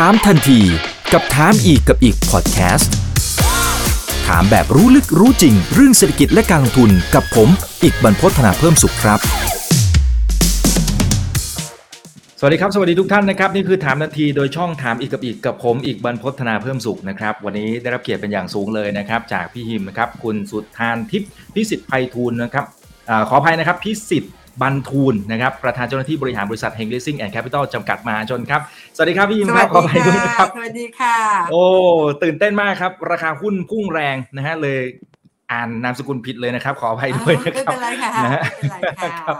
[0.00, 0.60] ถามทันที
[1.12, 2.94] กับถามอีกกับอิกพอดแคสต์
[4.26, 7.48] ถามแบบรู้ลึกรู้จริง เรื่องเศรษฐกิจและการลงทุนกับผม
[7.82, 9.20] อิกบรรพต ธนาเพิ่มสุขครับ
[12.38, 22.64] สวัสดีครับ สวัสดีทุกท่านนะครับ นี่คือถามทันทีโดยช่องถามอีกกับอิกกับผม อิกบรรพต ธนาเพิ่มสุขนะครับ วันนี้ได้รับเกียรติเป็นอย่างสูงเลยนะครับ จากพี่หิมนะครับคุณสุทธานทิพย์พิสิทธิ์ไพฑูรย์นะครับ
[23.08, 28.60] ขออภัยนะครับพิสิฐบัณฑูรย์นะครับประธานเจ้าหน้าที่บริหารบริษัทเฮง Leasing and Capital จำกัดมหาชนครับ
[28.96, 31.16] สวัสดีครับพี่หิมครับขออภัยด้วยนะครับ สวัสดีค่ะ
[31.50, 31.64] โอ้
[32.22, 34.80] ตื่นเต้นมากครับ ราคาหุ้นพุ่งแรงนะฮะเลย
[35.54, 39.36] อ่านนามสกุลผิดเลยนะครับ ขออภัยด้วยนะไม่ครับเป็นไรค่ะนะฮะไม่เป็นไรค่ะครับ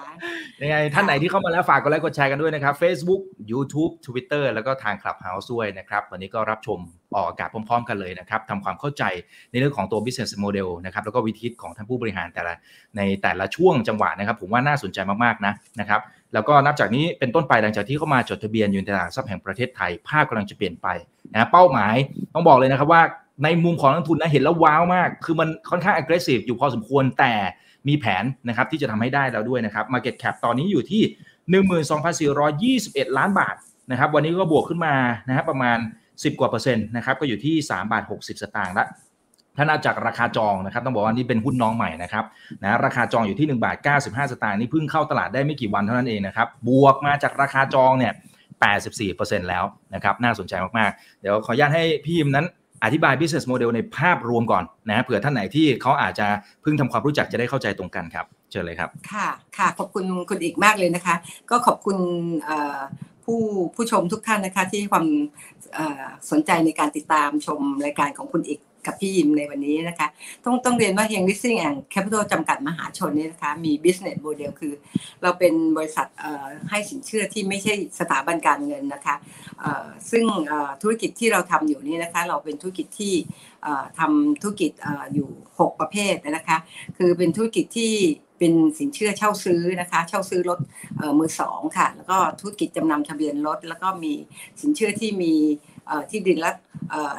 [0.62, 6.78] ยังไงท่านไหนที่เข้ามาแล้วฝากกดไลค์กดแชร์กันด้วยนะครับ Facebook YouTube Twitter แล้วก็ทาง Clubhouse ด้วยนะครับวันนี้ก็รับชม
[7.16, 9.02] ออกอากาศพร้อมๆ กันเลยนะครับทำความเข้าใจ
[9.50, 12.54] ในเรื่องของตัว business model นะครับแล้วก็วิธีของท่านผู้บริหารแต่ละ
[12.96, 16.00] ในแต่ละช่วงจังหวะนะครับ ผมว่าน่าสนใจมากๆนะนะครับ
[16.34, 20.88] แล้วก็นับจากนี้เป็นต้นไปหลังจากที่เข้ามาจดทะเบียนอยู่ในตลาดหลักทรัพย์แห่งประเทศไทยภาพกำลังจะเปลี่ยนไป
[21.32, 21.94] นะเป้าหมาย
[22.34, 23.02] ต้องบอกเลยนะครับว่า
[23.42, 27.34] ในมุมของนักทุนนะเห็นแล้วว้าวมาก คือมันค่อนข้าง aggressive อยู่พอสมควรแต่
[27.88, 31.02] มีแผนนะครับที่จะทำให้ได้แล้วด้วยนะครับ Market Cap ตอนนี้อยู่ที่
[33.08, 33.56] 12,421 ล้านบาท
[33.90, 34.94] นะครับ วันนี้ก็บวกขึ้นมา
[35.28, 38.86] นะครับประมาณ 10 กว่าเปอร์เซ็นต์นะครับ ก็อยู่ที่ 3 บาท 60 สตางค์ละ
[39.56, 42.24] ถ้านับจากราคาจองนะครับ ต้องบอกว่านี่เป็นหุ้นน้องใหม่นะครับ
[42.62, 48.12] นะราคาจองอยู่ที่1บาท95 สตางค์นี่เพิ่งเข้าตลาดได้ไม่กี่วันเท่านั้นเองนะครับ บวกมาจากราคาจองเนี่ย
[48.80, 52.46] 84%แล้วนะครับ น่าสนใจมากๆ เดี๋ยวขออนุญาตให้พี่ยิมนั้น
[52.84, 56.26] อธิบาย business model ในภาพรวมก่อนนะเผื่อท่านไหนที่เขาอาจจะ
[56.62, 61.14] เพิ่งทำความรู้จักจะได้เข้าใจตรงกันครับ เชิญเลยครับ ค่ะค่ะขอบคุณคุณอีกมากเลยนะคะ
[61.50, 61.96] ก็ขอบคุณ
[63.24, 63.40] ผู้
[63.74, 65.06] ผู้ชมทุกท่านนะคะที่ความ
[66.30, 70.08] สนใจในการติดตามชมรายการของคุณอีก กับพี่ยิมในวันนี้นะคะ
[70.44, 74.72] ต้องต้องเรียนว่าเฮง Leasing and Capital จำกัดมหาชนนี่นะคะ มี business model คือ
[75.22, 76.06] เราเป็นบริษัท
[76.70, 79.14] ให้สินเชื่อที่ไม่ใช่สถาบันการเงินนะคะ
[80.10, 80.24] ซึ่ง
[80.82, 83.14] ธุรกิจที่เราทำอยู่นี่นะคะ เราเป็นธุรกิจที่
[83.98, 86.58] ทำธุรกิจออยู่ 6 ประเภทนะคะ
[86.98, 87.92] คือเป็นธุรกิจที่
[88.38, 90.58] เป็นสินเชื่อเช่าซื้อนะคะ เช่าซื้อรถ
[91.00, 94.12] ออมือสองค่ะ แล้วก็ธุรกิจจำนำทะเบียนรถ แล้วก็มี
[94.60, 95.32] สินเชื่อที่มี
[96.10, 96.50] ที่ดินและ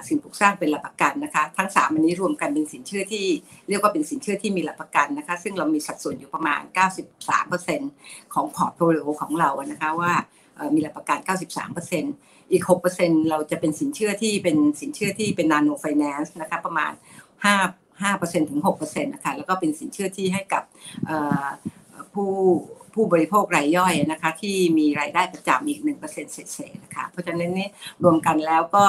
[0.07, 3.25] สิ่งปลูกสร้างเป็นหลักประกันนะคะ ทั้งสามอันนี้รวมกันเป็นสินเชื่อที่
[3.69, 6.61] เรียกว่าเป็นสินเชื่อที่มีหลักประกันนะคะ ซึ่งเรามีสัดส่วนอยู่ประมาณ
[7.47, 10.13] 93%ของ portfolio ของเราอะนะคะว่า
[10.75, 11.19] มีหลักประกัน
[11.85, 12.63] 93%อีก
[12.95, 16.91] 6%เราจะเป็นสินเชื่อที่เป็นสินเชื่อที่เป็น nano finance นะคะประมาณ
[17.45, 20.63] 5 5%ถึง6%นะคะแล้วก็เป็นสินเชื่อที่ให้กับ
[22.13, 22.31] ผู้
[22.93, 27.69] ผู้บริโภครายย่อยนะคะที่มีรายได้ประจำอีก 1%เศษๆนะคะเพราะฉะนั้นนี่
[28.03, 28.85] รวมกันแล้วก็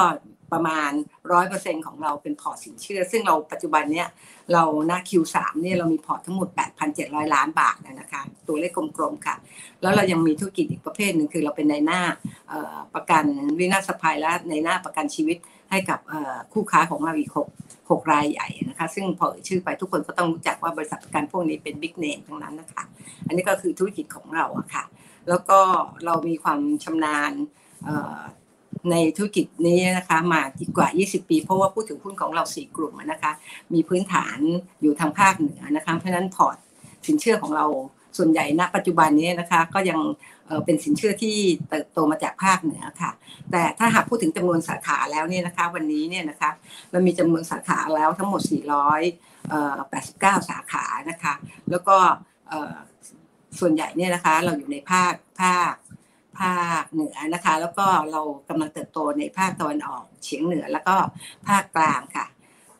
[0.51, 0.91] ประมาณ
[1.39, 4.07] 100%ของเราเป็นพอร์ตสินเชื่อ ซึ่งเราปัจจุบันเนี้ย
[4.53, 6.47] เราหน้า Q3 เนี่ยเรามีพอร์ตทั้งหมด
[6.91, 9.35] 8,700 ล้านบาทนะคะ ตัวเลขกลมๆค่ะ
[9.81, 12.01] แล้วเรายังมีธุรกิจอีกประเภทหนึ่งคือเราเป็นนายหน้า
[12.49, 13.25] เอ่อประกัน
[13.59, 15.37] วินาศภัยและนายหน้าประกันชีวิต
[15.69, 17.47] ให้กับเอ่อคู่ค้าของเราอีกหก
[17.89, 22.83] หกรายใหญ่นะคะ ซึ่งพอเอ่ยชื่อไปทุกคนก็ต้องรู้จักว่าบริษัทประกันพวกนี้เป็น big name ทั้งนั้นนะคะ
[23.27, 24.83] อันนี้ก็คือธุรกิจของเราอะค่ะ
[25.29, 25.59] แล้วก็
[26.05, 27.31] เรามีความชำนาญ
[27.85, 28.19] เอ่อ
[28.91, 30.43] ในธุรกิจนี้นะคะมา
[30.77, 33.31] กว่า 20 ปี เพราะว่าผู้ถือหุ้นของเรา 4 กลุ่มนะคะ
[33.73, 34.37] มีพื้นฐาน
[34.81, 36.57] อยู่ทางภาคเหนือนะคะเพราะฉะนั้นพอร์ต
[37.07, 37.65] สินเชื่อของเรา
[38.17, 39.99] ส่วนใหญ่ณปัจจุบันนี้นะคะก็ยัง
[40.47, 41.35] เเป็นสินเชื่อที่
[41.69, 43.11] เติบโตมาจากภาคเหนือค่ะ
[43.51, 46.49] แต่ถ้าหากพูดถึงจำนวนสาขาแล้วเนี่ยนะคะ วันนี้เนี่ยนะคะ
[46.91, 51.33] เรามีจำนวนสาขาแล้วทั้งหมด 489 สาขานะคะ
[51.71, 51.97] แล้วก็
[53.59, 55.73] ส่วนใหญ่เนี่ยนะคะเราอยู่ในภาคภาค
[56.39, 60.95] ภาคเหนือนะคะ แล้วก็เรากำลังเติบโตในภาคตะวันออกเฉียงเหนือแล้วก็
[61.47, 62.25] ภาคกลางค่ะ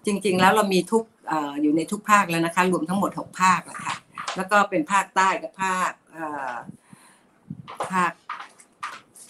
[0.06, 3.96] จริงๆแล้วเรามีทุกเอ่ออยู่ในทุกภาคแล้วนะคะ รวมทั้งหมด 6 ภาคแล้วค่ะ
[4.36, 6.54] แล้วก็เป็นภาคใต้กับภาคเอ่อ
[7.94, 8.12] ภาค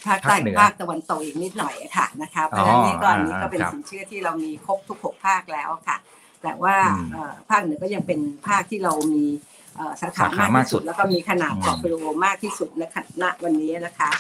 [0.08, 5.98] ภาคใต้ภาคเหนืกับอภาคตะวันตกอีกนิดหน่อยค่ะนะคะเพราะฉะนั้นนี่ก็อันนี้อ่าก็เป็นครับสินเชื่อที่เรามีครบทุกหกภาคแล้วค่ะ
[6.44, 9.57] แต่ว่าอืมเอ่อภาคเหนือก็ยังเป็นภาคที่เรามีเอ่อ
[10.02, 14.12] สาขาสาขามามากกสุที่ดสุด แล้วก็มีขนาดอืม portfolio มากที่สุดณขณะวันนี้นะคะ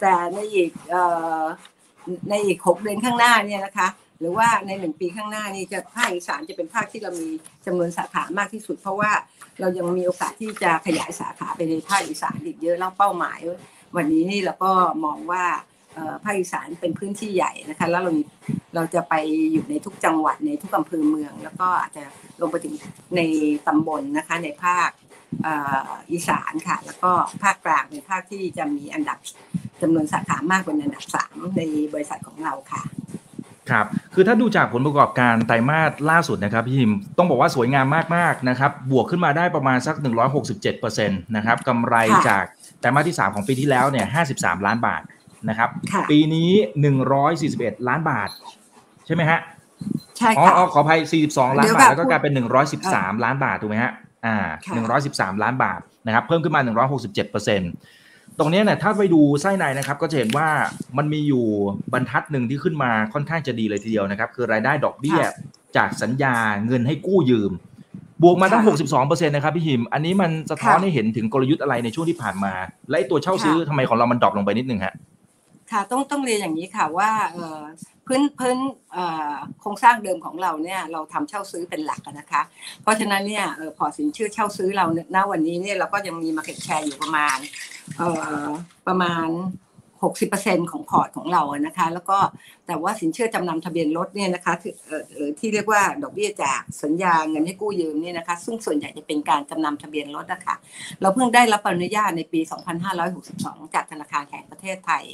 [0.00, 1.02] แต่ในอีกเอ่
[1.42, 1.44] อ
[2.30, 3.88] ในอีกหกเดือนข้างหน้าเนี่ยนะคะ
[4.20, 7.28] หรือว่าในหนึ่งปีข้างหน้านี่จะภาคอีสานจะเป็นภาคที่เรามี
[7.66, 9.10] จำนวนสาขามากที่สุด เพราะว่า
[9.60, 13.38] เรายังมีโอกาสที่จะขยายสาขาไปในภาคอีสานอีกเยอะแล้วเป้าหมาย
[13.96, 14.72] วันนี้นี่เราก็
[15.04, 15.44] มองว่า
[15.94, 18.22] เอ่อภาคอีสานเป็นพื้นที่ใหญ่นะคะแล้วเรามี
[18.74, 19.14] เราจะไป
[19.52, 22.04] อยู่ในทุกจังหวัดในทุกอำเภอเมือง แล้วก็อาจจะ
[22.40, 22.74] ลงไปถึง
[23.16, 23.20] ใน
[23.66, 27.10] ตำบลนะคะในภาคเอ่ออีสานค่ะ แล้วก็
[27.42, 29.18] ภาคกลางเป็นภาคที่จะมีอันดับ
[29.82, 31.60] จำนวนสาขามากเป็นอันดับสามใน
[31.92, 32.82] บริษัทของเราค่ะ
[33.70, 37.86] ครับ คือถ้าดูจากผลประกอบการไตรมาสล่าสุดนะครับพี่หิมต้องบอกว่าสวยงาม
[38.16, 39.96] มากๆนะครับ บวกขึ้นมาได้ประมาณสัก
[40.50, 42.44] 167%นะครับกำไรค่ะจาก
[42.80, 44.06] ไตรมาสที่ 3 ของปีที่แล้วเนี่ย
[44.36, 45.02] 53 ล้านบาท
[45.48, 46.50] นะครับค่ะปีนี้
[47.22, 48.28] 141 ล้านบาท
[49.06, 49.40] ใช่ไหมฮะ
[50.18, 52.32] ใช่อ๋อค่ะอ๋อขออภัย 42 ล้านเดี๋ยวบาทค่ะแล้วก็กลายเป็น
[52.78, 53.92] 113 ล้านบาท ถูกไหมฮะ
[54.26, 54.36] อ่า
[54.66, 54.74] ค่ะ
[55.36, 56.60] 113ล้านบาทนะครับเพิ่มขึ้นมา
[56.92, 57.70] 167เปอร์เซ็นต์
[58.38, 60.48] ตรงเนี้ยเนี่ยถ้าไปดูไส้ในนะครับก็จะเห็นว่า
[60.98, 61.44] มันมีอยู่
[61.92, 65.20] บรรทัดหนึ่งที่ขึ้นมาค่อนข้างจะดีเลยทีเดียวนะครับ คือรายได้ดอกเบี้ย
[65.76, 66.34] จากสัญญา
[66.66, 67.52] เงินให้กู้ยืม
[68.22, 68.62] บวกมาตั้ง
[68.98, 72.52] 62%นะครับพี่หิม อันนี้มันสะท้อนให้เห็นถึงกลยุทธ์อะไรในช่วงที่ผ่านมา
[72.88, 74.94] และไอ้ตัวเช่าซื้อทำไมของเรามัน drop ลงไปนิดนึงฮะ
[75.72, 77.62] ค่ะต้องต้องเรียนอย่างนี้ค่ะว่าเอ่อ
[78.06, 78.58] พื้นพื้น
[79.60, 82.42] โครงสร้างเดิมของเราเนี่ยเราทำเช่าซื้อเป็นหลักนะคะ
[82.82, 87.38] เพราะฉะนั้นเนี่ยออพอร์ตสินเชื่อเช่าซื้อเราเนี่ยณวันนี้เนี่ยเราก็ยังมี market share อยู่ประมาณ
[88.00, 88.02] อ
[88.44, 88.48] อ
[88.86, 89.28] ประมาณ
[90.10, 92.18] 60%ของพอร์ตของเรานะคะ แล้วก็
[92.66, 100.54] แต่ว่าสินเชื่อจำนำทะเบียนรถเนี่ยนะคะที่เอ่อหรือที่เรียกว่าดอกเบี้ยจากสัญญาเงินให้กู้ยืมเนี่ยนะคะ ซึ่งส่วนใหญ่จะเป็นการจำนำทะเบียนรถนะคะ
[101.00, 102.40] เราเพิ่งได้รับอนุญาตในปี
[103.06, 105.04] 2562 จากธนาคารแห่งประเทศไทย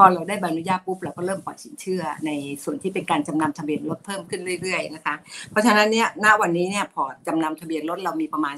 [0.00, 2.30] อเราได้ใบอนุญาตปุ๊บเราก็เริ่มปล่อยสินเชื่อ ใน
[2.64, 5.14] ส่วนที่เป็นการจำนำทะเบียนรถเพิ่มขึ้นเรื่อยๆนะคะ
[5.50, 8.54] เพราะฉะนั้นเนี่ยณวันนี้เนี่ยพอจำนำทะเบียนรถเรามีประมาณ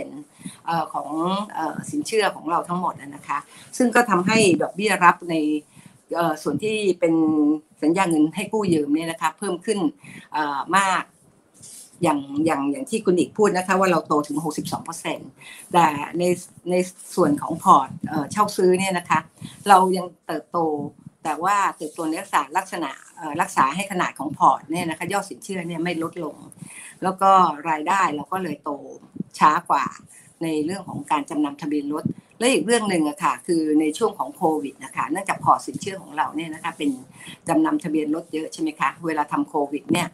[0.00, 1.08] 30%เอ่อของ
[1.54, 3.38] เอ่อสินเชื่อของเราทั้งหมดนะคะ
[3.76, 5.36] ซึ่งก็ทำให้ดอกเบี้ยรับใน
[6.42, 7.14] ส่วนที่เป็น
[7.82, 9.78] สัญญาเงินให้กู้ยืมเนี่ยนะคะเพิ่มขึ้น
[10.76, 11.02] มาก
[12.02, 14.38] อย่างอย่างอย่างที่คุณอิกพูดนะคะว่าเราโตถึง
[15.04, 15.86] 62%แต่
[16.18, 16.22] ใน
[16.70, 16.74] ใน
[17.14, 17.88] ส่วนของพอร์ต
[18.32, 19.18] เช่าซื้อเนี่ยนะคะ
[19.68, 20.58] เรายังเติบโต
[21.24, 22.90] แต่ว่าเติบโตในลักษณะลักษณะ
[23.40, 26.36] รักษาให้ขนาดของพอร์ตเนี่ยนะคะยอดสินเชื่อเนี่ยไม่ลดลง
[27.02, 27.30] แล้วก็
[27.70, 28.70] รายได้เราก็เลยโต
[29.38, 29.84] ช้ากว่า
[30.42, 32.04] ในเรื่องของการจำนำทะเบียนรถ
[32.38, 36.90] และอีกเรื่องหนึ่งอะค่ะคือในช่วงของโควิดนะคะเนื่องจากพอร์ตสินเชื่อของเราเนี่ยนะคะเป็น
[37.48, 40.08] จำนำทะเบียนรถเยอะใช่ไหมคะเวลาทำโควิดเนี่ย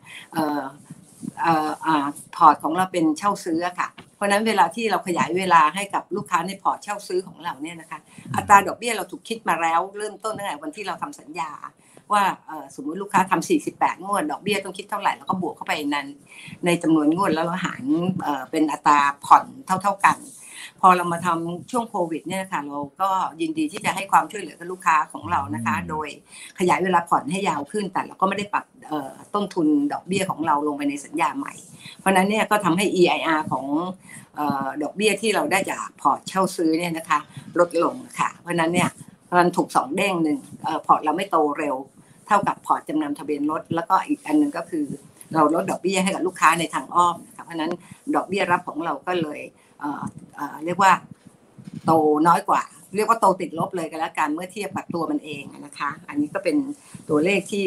[2.36, 7.98] พอร์ตของเราเป็นเช่าซื้อค่ะ เพราะนั้นเวลาที่เราขยายเวลาให้กับลูกค้าในพอร์ตเช่าซื้อของเราเนี่ยนะคะ
[8.36, 11.50] อัตราดอกเบี้ยเราถูกคิดมาแล้ว เริ่มต้นตั้งแต่วันที่เราทำสัญญา
[12.12, 12.22] ว่า
[12.74, 16.06] สมมุติลูกค้าทำ48 งวด ดอกเบี้ยต้องคิดเท่าไหร่แล้วก็บวกเข้าไปนั้น
[16.64, 17.84] ในจำนวนงวดแล้วเราหาร
[18.22, 20.16] เอ่อเป็นอัตราผ่อนเท่า ๆกัน
[20.80, 23.10] พอเรามาทำช่วงโควิดเนี่ยนะคะเราก็
[23.40, 26.08] ยินดีที่จะให้ความช่วยเหลือกับลูกค้าของเรานะคะ โดย
[26.58, 31.54] ขยายเวลาผ่อนให้ยาวขึ้น แต่เราก็ไม่ได้ปรับเอ่อต้นทุนดอกเบี้ยของเราลงไปในสัญญาใหม่
[31.98, 33.66] เพราะฉะนั้นเนี่ยก็ทำให้ EIR ของ
[34.36, 37.18] เออดอกเบี้ยที่เราได้จากพอร์ตเช่าซื้อเนี่ยนะคะ
[37.58, 38.90] ลดลงค่ะ เพราะฉะนั้นเนี่ย
[39.38, 41.76] มันถูกสองเด้งหนึ่งเอ่อพอร์ตเราไม่โตเร็ว
[42.26, 44.86] เท่ากับพอร์ตจำนำทะเบียนรถแล้วก็อีกอันหนึ่งก็คือ
[45.34, 47.72] เราลดดอกเบี้ยให้กับลูกค้าในทางอ้อมนะคะเพราะฉะนั้น
[48.14, 49.40] ดอกเบี้ยรับของเราก็เลย
[49.80, 50.02] เอ่อ
[50.36, 50.92] เอ่อเรียกว่า
[51.84, 51.92] โต
[52.28, 52.62] น้อยกว่า
[52.96, 56.56] เรียกว่าโตติดลบเลยกันแล้วกันเมื่อเทียบกับตัวมันเองนะคะ อันนี้ก็เป็น
[57.08, 57.64] ตัวเลขที่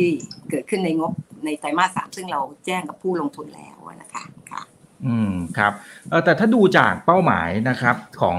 [0.49, 1.11] เกิดขึ้นในงบ
[1.45, 4.61] ในไตรมาสสามซึ่งเราแจ้งกับผู้ลงทุนแล้วนะคะค่ะ
[5.05, 5.73] อืมครับ
[6.09, 8.37] เออแต่ถ้าดูจากเป้าหมายนะครับของ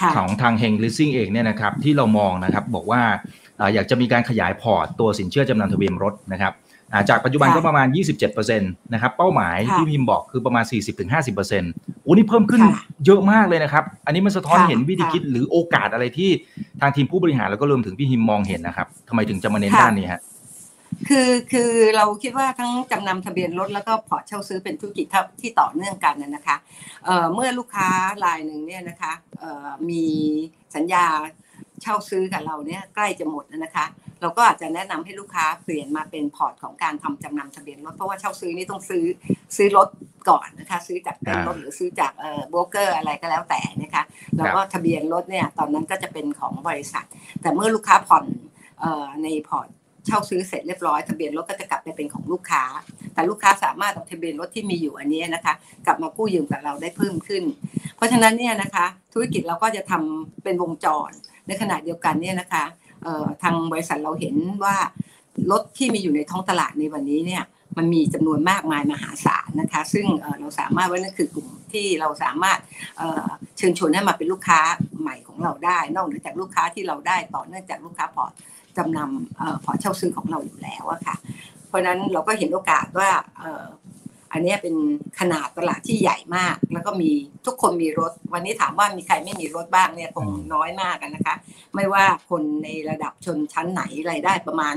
[0.00, 3.02] ค่ะของทางเฮงลิสซิ่งเองเนี่ยนะครับที่เรามองนะครับบอกว่า
[3.56, 6.63] เอ่ออยากจะมีการขยายพอร์ตตัวสินเชื่อจำนำทะเบียนรถนะครับอ่า
[7.08, 7.86] จากปัจจุบันค่ะก็ประมาณ
[8.24, 10.64] 27%นะครับ เป้าหมายค่ะที่พิมพ์บอกคือประมาณ
[11.34, 16.30] 40-50%โอ้นี่เพิ่มขึ้นค่ะเยอะมากเลยนะครับ อันนี้มันสะท้อนค่ะเห็นวิธีค่ะคิดหรือโอกาสอะไรที่
[16.80, 20.22] ทางทีมผู้บริหารแล้วก็รวมถึงพี่ฮิมมองเห็นนะครับทำไมถึงจะมาเน้นค่ะด้านนี้ฮะ
[21.08, 25.06] คือคือเราคิดว่าทั้งจำนำทะเบียนรถแล้วก็พอร์ตเช่าซื้อเป็นธุรกิจ
[25.40, 26.56] ที่ต่อเนื่องกันนะนะคะ
[27.04, 27.88] เอ่อเมื่อลูกค้า
[28.24, 30.04] รายหนึ่งเนี่ยนะคะเอ่อมี
[30.74, 31.04] สัญญา
[31.82, 33.86] เช่าซื้อกับเราเนี่ยใกล้จะหมดนะคะ
[34.24, 39.04] เราก็อาจจะแนะนำให้ลูกค้าเปลี่ยนมาเป็นพอร์ตของการทำจำนำทะเบียนรถเพราะว่าเช่าซื้อนี่ต้องซื้อ
[39.56, 39.88] ซื้อรถ
[40.28, 44.02] ก่อนนะคะ ซื้อจากเต็นท์รถหรือซื้อจากเอ่อโบรกเกอร์อะไรก็แล้วแต่นะคะ
[44.36, 47.06] แล้วก็ทะเบียนรถเนี่ยตอนนั้นก็จะเป็นของบริษัท
[47.40, 48.24] แต่เมื่อลูกค้าผ่อน
[48.80, 49.68] เอ่อในพอร์ต
[50.06, 52.62] เช่าซื้อเสร็จเรียบร้อยทะเบียนรถก็จะกลับไปเป็นของลูกค้า
[53.14, 55.54] แต่ลูกค้าสามารถเอาทะเบียนรถที่มีอยู่อันนี้นะคะ
[55.86, 57.44] กลับมากู้ยืมกับเราได้เพิ่มขึ้น
[57.96, 61.10] เพราะฉะนั้นเนี่ยนะคะ ธุรกิจเราก็จะทำเป็นวงจร
[61.46, 62.83] ในขณะเดียวกันเนี่ยนะคะเอ่อ
[63.42, 64.76] ทางบริษัทเราเห็นว่า
[65.50, 67.44] รถที่มีอยู่ในท้องตลาดในวันนี้เนี่ย
[67.76, 70.06] มันมีจำนวนมากมายมหาศาลนะคะ ซึ่ง
[70.40, 72.58] เราสามารถว่านั่นคือกลุ่มที่เราสามารถ
[73.58, 74.60] เชิญชวนให้มาเป็นลูกค้า
[75.00, 78.32] ใหม่ของเราได้ นอกเหนือจากลูกค้าที่เราได้ต่อเนื่องจากลูกค้าพอร์ต
[78.76, 81.16] จำนำผ่อพอร์ตเช่าซื้อของเราอยู่แล้วอะค่ะ
[81.68, 83.10] เพราะนั้นเราก็เห็นโอกาสว่า
[84.34, 84.74] อันนี้เป็น
[85.20, 87.10] ขนาดตลาดที่ใหญ่มาก แล้วก็มี
[87.46, 91.34] ทุกคนมีรถ วันนี้ถามว่ามีใครไม่มีรถบ้างเนี่ยคงน้อยมากกันนะคะ
[91.74, 94.74] ไม่ว่าคนในระดับชนชั้นไหนรายได้ประมาณ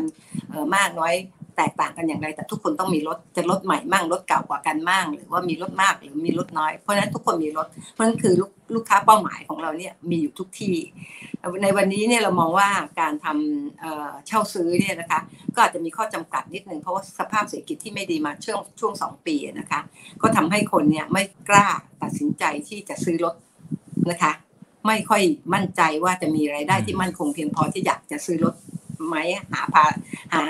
[0.76, 1.14] มากน้อย
[1.58, 10.76] แตกต่างกันอย่างไรแต่ทุกคนต้องมีรถจะรถใหม่มั่งรถเก่ากว่ากันมั่งหรือว่ามีรถมากหรือมีรถน้อย เพราะฉะนั้นทุกคนมีรถเพราะฉะนั้นคือลูกลูกค้าเป้าหมายของเราเนี่ยมีอยู่ทุกที่
[11.64, 15.20] ในวันนี้เนี่ยเรามองว่าการทำเอ่อเช่าซื้อเนี่ยนะคะ
[15.56, 19.80] ก็อาจจะมีข้อจำกัดนิดนึงเพราะว่าสภาพเศรษฐกิจที่ไม่ดีมาช่วงช่วงสองปีนะคะ
[20.22, 21.68] ก็ทำให้คนเนี่ยไม่กล้า
[22.02, 23.36] ตัดสินใจที่จะซื้อรถ
[24.12, 24.32] นะคะ
[24.88, 25.22] ไม่ค่อย
[25.54, 28.56] มั่นใจว่าจะมีรายได้ที่มั่นคงเพียงพอที่อยากจะซื้อรถ
[29.08, 29.16] ไหม
[29.52, 29.86] หาพา
[30.34, 30.44] หา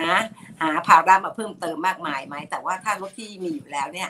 [0.61, 4.09] หาภาระมาเพิ่มเติมมากมายไหมแต่ว่าถ้ารถที่มีอยู่แล้วเนี่ย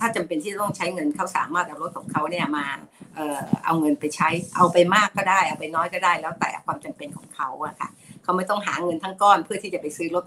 [0.00, 2.66] ถ้าจำเป็นที่ต้องใช้เงินเขาสามารถเอารถของเขาเนี่ยมา
[3.64, 7.88] เอาเงินไปใช้เอาไปมากก็ได้ เอาไปน้อยก็ได้แล้วแต่ความจำเป็นของเขาอะค่ะ
[8.22, 10.24] เขาไม่ต้องหาเงินทั้งก้อนเพื่อที่จะไปซื้อรถ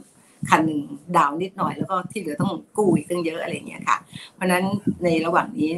[0.49, 0.81] คันหนึ่ง
[1.17, 3.97] ดาวน์นิดหน่อยแล้วก็ที่เหลือต้องกู้อีกตั้งเยอะอะไรเงี้ยค่ะ
[4.35, 4.63] เพราะฉะนั้น
[5.03, 5.71] ในระหว่างนี้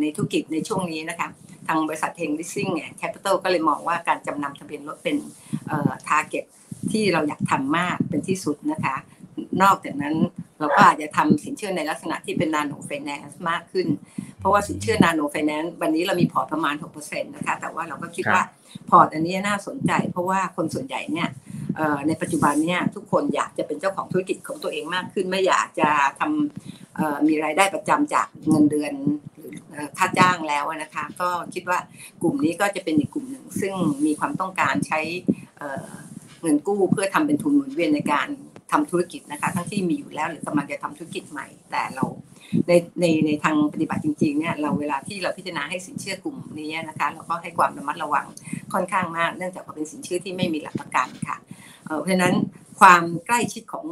[0.00, 1.28] ในธุรกิจในช่วงนี้นะคะ
[1.66, 5.16] ทางบริษัทเฮงลิสซิ่งแอนด์แคปปิตอลก็เลยมองว่าการจำนำทะเบียนรถเป็น
[6.06, 6.44] target
[6.92, 8.96] ที่เราอยากทำมากเป็นที่สุดนะคะ
[9.62, 10.14] นอกจากนั้น
[10.58, 13.86] เราก็อาจจะทำสินเชื่อในลักษณะที่เป็นนาโนไฟแนนซ์มากขึ้น
[14.38, 18.42] เพราะว่าสินเชื่อนาโนไฟแนนซ์วันนี้เรามีพอร์ตประมาณ6%นะคะแต่ว่าเราก็คิดว่า
[18.90, 21.28] พอร์ตอันนี้น่าสนใจ เพราะว่าคนส่วนใหญ่เนี่ย
[22.08, 28.92] ในปัจจุบันเนี่ยทุกคนอยากจะเป็นเจ้าของธุรกิจของตัวเองมากขึ้น ไม่อยากจะทำมีรายได้ประจำจากเงินเดือน
[29.98, 31.78] ค่าจ้างแล้วนะคะ ก็คิดว่า
[32.22, 33.74] กลุ่มนี้ก็จะเป็นอีกกลุ่มหนึ่ง ซึ่ง
[34.06, 35.00] มีความต้องการใช้
[36.42, 38.28] เงินกู้เพื่อทำเป็นทุนหมุนเวียนในการ
[38.72, 42.04] ทำธุรกิจนะคะ ทั้งที่มีอยู่แล้วหรือกำลังจะทำธุรกิจใหม่ แต่เรา
[42.68, 48.26] ในในในทางปฏิบัติจริงๆเนี่ยเราเวลาที่เราพิจารณาให้สินเชื่อกลุ่มนี้นะคะเราก็ให้ความระมัดระวัง
[48.72, 51.36] ค่อนข้างมาก เนื่องจากว่าเป็นสินเชื่อที่ไม่มีหลักประกันค่ะ
[52.00, 52.34] เพราะฉะนั้น
[52.80, 53.86] ความใกล้ชิดของ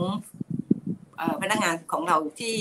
[1.42, 2.56] พนักงานของเราที่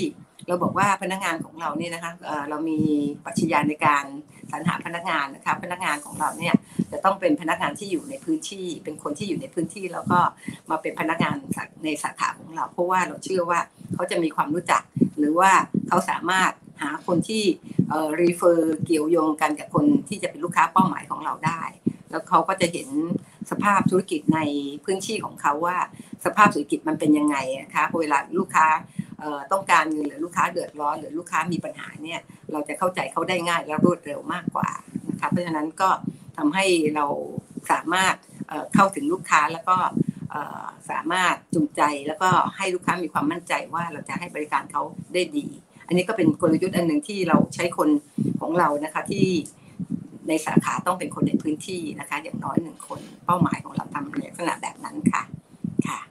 [0.48, 2.12] เราบอกว่าพนักงานของเราเนี่ยนะคะ
[2.50, 2.80] เรามี
[3.24, 4.04] ปัจจัยในการ
[4.52, 6.54] สรรหาพนักงานนะคะ พนักงานของเราเนี่ย
[6.92, 10.18] จะต้องเป็นพนักงานที่อยู่ในพื้นที่ เป็นคนที่อยู่ในพื้นที่แล้วก็
[10.70, 11.36] มาเป็นพนักงาน
[11.84, 13.60] ในสาขาของเรา เพราะว่าเราเชื่อว่า
[13.94, 14.82] เขาจะมีความรู้จัก
[15.18, 15.52] หรือว่า
[15.88, 16.52] เขาสามารถ
[16.82, 17.44] หาคนที่
[17.88, 21.62] เอ่อรีเฟอร์เกี่ยวโยงกันกับคนที่จะเป็นลูกค้าเป้าหมายของเราได้
[22.10, 22.88] แล้วเขาก็จะเห็น
[23.50, 24.40] สภาพธุรกิจใน
[24.84, 25.76] พื้นที่ของเขาว่า
[26.24, 28.66] สภาพเศรษฐกิจมันเป็นยังไงนะคะเวลาลูกค้า
[29.52, 32.20] ต้องการเงินหรือลูกค้าเดือดร้อน หรือลูกค้ามีปัญหาเนี่ย
[32.52, 34.70] เราจะเข้าใจเขาได้ง่ายและรวดเร็วมากกว่า
[35.10, 35.90] นะคะเพราะฉะนั้นก็
[36.36, 36.64] ทำให้
[36.96, 37.06] เรา
[37.70, 38.14] สามารถ
[38.74, 39.76] เข้าถึงลูกค้าแล้วก็
[40.90, 44.82] สามารถจูงใจแล้วก็ให้ลูกค้ามีความมั่นใจว่าเราจะให้บริการเขา
[45.14, 45.46] ได้ดี
[45.86, 47.88] อันนี้ก็เป็นกลยุทธ์อันหนึ่งที่เราใช้คน
[48.40, 49.28] ของเรานะคะที่
[50.28, 55.22] ในสาขาต้องเป็นคนในพื้นที่นะคะ อย่างน้อยหนึ่งคน เป้าหมายของเราทำในลักษณะแบบนั้นค่ะ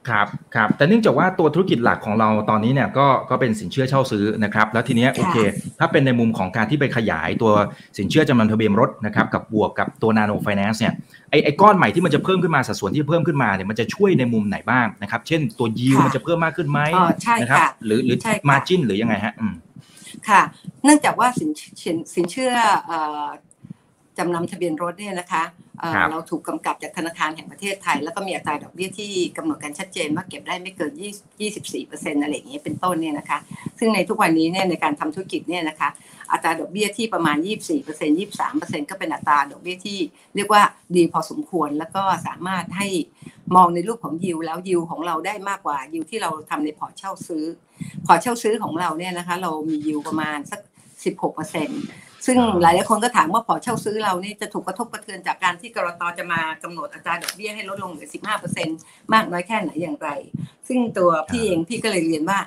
[0.10, 5.38] ครับครับแต่เนื่องจากว่าตัวธุรกิจหลักของเราตอนนี้เนี่ยก็ก็เป็นสินเชื่อเช่าซื้อนะครับแล้วทีนี้โอเค
[5.80, 7.52] ถ้าเป็นในมุมของการที่ไปขยายตัว
[7.98, 10.94] สินเชื่อจำนวนทะเบียนรถนะครับกับบวกกับตัวนาโนไฟแนนซ์เนี่ย
[11.30, 16.80] ไอไอก้อนใหม่ที่มันจะเพิ่มขึ้นมาสัดส่วนที่เพิ่มขึ้นมาเนี่ยมันจะช่วยในมุมไหนบ้างนะครับเช่นตัวยิวมันจะเพิ่มมากขึ้นไหม
[17.42, 18.18] นะครับหรือหรือ
[18.50, 19.54] มาจินหรือยังไงฮะอืม
[20.30, 20.42] ค่ะ
[20.84, 21.50] เนื่องจากว่าสิน
[22.14, 22.54] สินเชื่อ
[24.18, 25.44] จำนำทะเบียนรถเนี่ยนะคะ
[26.12, 30.92] เราถูกกำกับจากธนาคารแห่งประเทศไทย แล้วก็มีอัตราดอกเบี้ยที่กำหนดกันชัดเจนว่าเก็บได้ไม่เกิน
[31.58, 33.40] 24%อะไรอย่างเงี้ยเป็นต้นเนี่ยนะคะ
[33.80, 35.90] ซึ่งในทุกวันนี้เนี่ยในการทำธุรกิจเนี่ยนะคะ
[36.32, 37.38] อัตราดอกเบี้ยที่ประมาณ
[37.80, 40.00] 24% 23%ก็เป็นอัตราดอกเบี้ยที่
[40.36, 40.62] เรียกว่า
[40.96, 42.88] ดีพอสมควร แล้วก็สามารถให้
[43.56, 47.44] มองในรูปของยิวแล้วยิวของเราได้มากกว่ายิวที่เราทำในพอร์ตเช่าซื้อ
[48.06, 50.62] พอร์ตเช่าซื้อของเราเนี่ยนะคะเรามียิวประมาณสัก
[51.04, 58.10] 16% ซึ่งหลายหลายคนก็ถามว่าพอร์ตเช่าซื้อเรานี่จะถูกกระทบกระเทือนจากการที่กรตจะมากำหนดอัตราดอกเบี้ยให้ลดลงเหลือ
[58.56, 60.10] 15%มากน้อยแค่ไหนอย่างไร
[60.68, 62.40] ซึ่งตัวพี่เองพี่ก็เลยเรียนว่า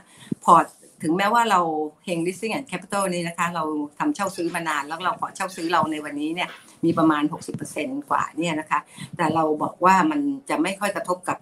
[0.45, 0.67] พอร์ต
[1.03, 1.61] ถึงแม้ว่าเรา
[2.05, 3.65] เฮงลิสซิ่งแอนด์แคปปิตอลนี่นะคะ เรา
[3.99, 6.49] ทำเช่าซื้อมานานแล้วเราพอร์ตเช่าซื้อเราในวันนี้เนี่ย
[6.85, 7.23] มีประมาณ
[7.67, 8.81] 60%กว่าเนี่ยนะคะ
[9.17, 11.39] แต่เราบอกว่ามันจะไม่ค่อยกระทบกับ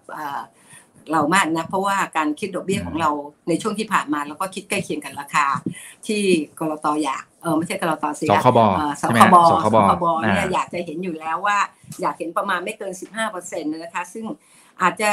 [1.13, 3.11] เรามากนะเพราะว่าการคิดดอกเบี้ยของเรา
[3.49, 5.47] ในช่วงที่ผ่านมาเราก็คิดใกล้เคียงกันราคา
[6.07, 6.23] ที่
[6.59, 11.59] กรตอยากเออไม่ใช่กรตสิสคบสคบสคบเนี่ยอยากจะเห็นอยู่แล้วว่า
[12.01, 14.25] อยากเห็นประมาณไม่เกิน 15เปอร์เซ็นต์นะคะ ซึ่ง
[14.83, 15.13] อาจจะ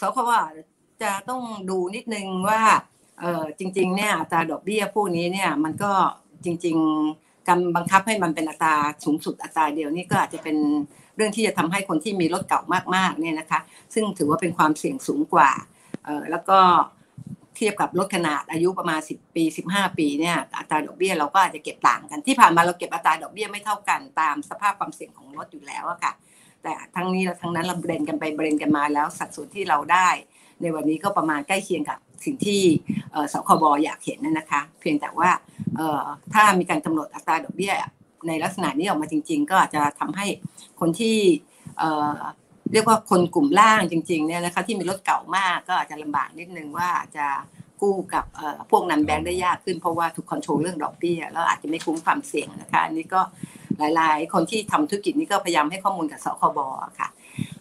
[0.00, 0.30] สคบ
[1.02, 2.62] จะต้องดูนิดนึงว่า
[3.20, 5.92] เออจริง ๆ เนี่ยอัตราดอกเบี้ยพวกนี้เนี่ยมันก็
[6.44, 6.76] จริง
[7.12, 10.56] ๆการบังคับให้มันเป็นอัตราสูงสุดอัตราเดียวนี่ก็อาจจะเป็น
[11.16, 12.60] เรื่องที่จะทำให้คนที่มีรถเก่า
[12.94, 13.60] มากๆเนี่ยนะคะ
[13.94, 15.50] ซึ่งถือว่าเป็นความเสี่ยงสูงกว่า
[16.30, 16.58] แล้วก็
[17.56, 26.12] เทียบกับรถขนาดอายุประมาณ 10 ปี 15 ปีเนี่ยอัตราดอกเบี้ยเราก็อาจจะเก็บต่างกันที่ผ่านมาเราเก็บอัตราดอกเบี้ยไม่เท่ากันตามสภาพความเสี่ยงของรถอยู่แล้วอะค่ะ
[26.62, 30.08] แต่ทั้งนี้และทั้งนั้นเราเบรนกันไปเบรนกันมาแล้วสัดส่วนที่เราได้
[30.62, 32.62] ในวันนี้ก็ประมาณใกล้เคียงกับสิ่งที่
[33.32, 35.30] สคบอยากเห็นนะคะ เพียงแต่ว่า
[36.32, 37.72] ถ้ามีการกำหนดอัตราดอกเบี้ย
[38.28, 40.26] ในลักษณะนี้ออกมาจริง ๆ ก็อาจจะทำให้
[40.80, 41.16] คนที่
[42.72, 47.26] เรียกว่าคนกลุ่มล่างจริงๆเนี่ยนะคะที่มีรถเก่ามากก็อาจจะลำบากนิดนึงว่าจะ
[47.80, 48.24] กู้กับ
[48.70, 53.20] พวกนันแบงค์ได้ยากขึ้นเพราะว่าถูกคอนโทรลเรื่องดอกเบี้ยแล้วอาจจะไม่คุ้มความเสี่ยงนะคะอันนี้ก็
[53.78, 56.58] หลายๆ คนที่ทำธุรกิจนี้ก็พยายามให้ข้อมูลกับสคบ
[56.98, 57.08] ค่ะ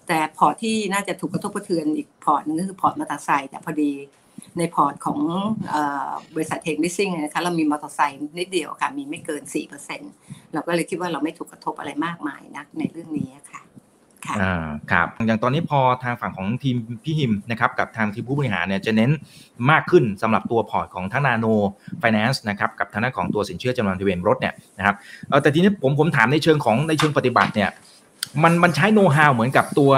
[0.08, 3.92] แต่พอร์ตที่น่าจะถูกกระทบกระเทือนอีกพอร์ตนึงก็คือพอร์ตมอเตอร์ไซค์แต่พอดี
[4.58, 5.20] ในพอร์ตของ
[6.36, 9.42] บริษัทเฮงลิสซิ่งนะคะเรามีมอเตอร์ไซค์นิดเดียวค่ะ มีไม่เกิน
[9.98, 13.62] 4%เราก็เลยคิดว่าเราไม่ถูกกระทบอะไรมากมายนักในเรื่องนี้ค่ะ
[14.26, 19.12] ค่ะอ่าครับอย่างตอนนี้พอทางฝั่งของทีมพี่หิมนะครับกับทางทีมผู้บริหารเนี่ยจะเน้น
[19.72, 21.46] มากขึ้นสำหรับตัวพอร์ตของทั้งนาโน
[22.00, 24.96] ไฟแนนซ์นะครับกับทางด้านของตัวสินเชื่อจำนำทะเบียนรถเนี่ยนะครับ
[25.42, 27.70] แต่ทีนี้ผมผมถามในเชิงของในเชิงปฏิบัติเนี่ย
[28.44, 29.92] มันมันใช้โน้ตฮาวเหมือนกับตัว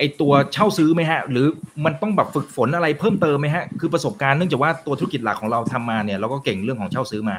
[0.00, 1.46] ไอตัวเช่าซื้อไหมฮะ หรือ
[1.84, 7.36] มันต้องแบบฝึกฝนอะไรเพิ่มเติมไหมฮะ คือประสบการณ์เนื่องจากว่าตัวธุรกิจหลักของเราทำมาเนี่ยเราก็เก่งเรื่องของเช่าซื้อมา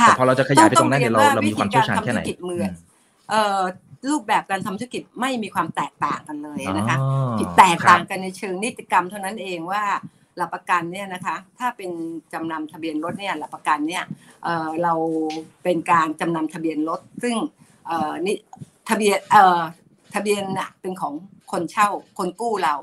[0.00, 2.20] แต่พอเราจะขยายไปตรงนั้นเนี่ยเราเรามีความเชี่ยวชาญแค่ไหน
[3.30, 3.60] เอ่อ
[4.08, 6.96] รูปแบบการทำธุรกิจไม่มีความแตกต่างกันเลยนะคะ
[7.58, 9.82] แตกต่างกันในเชิงนิติกรรมเท่านั้นเองว่า
[10.36, 11.90] หลักประกันเนี่ยนะคะ ถ้าเป็น
[12.32, 14.04] จำนำทะเบียนรถเนี่ยหลักประกันเนี่ย
[14.82, 14.94] เรา
[15.62, 17.34] เป็นการจำนำทะเบียนรถซึ่ง
[18.26, 18.36] นี่
[18.88, 19.18] ทะเบียน
[20.14, 21.14] ทะเบียนน่ะเป็นของ
[21.52, 21.88] คนเช่า
[22.18, 22.76] คนกู้เรา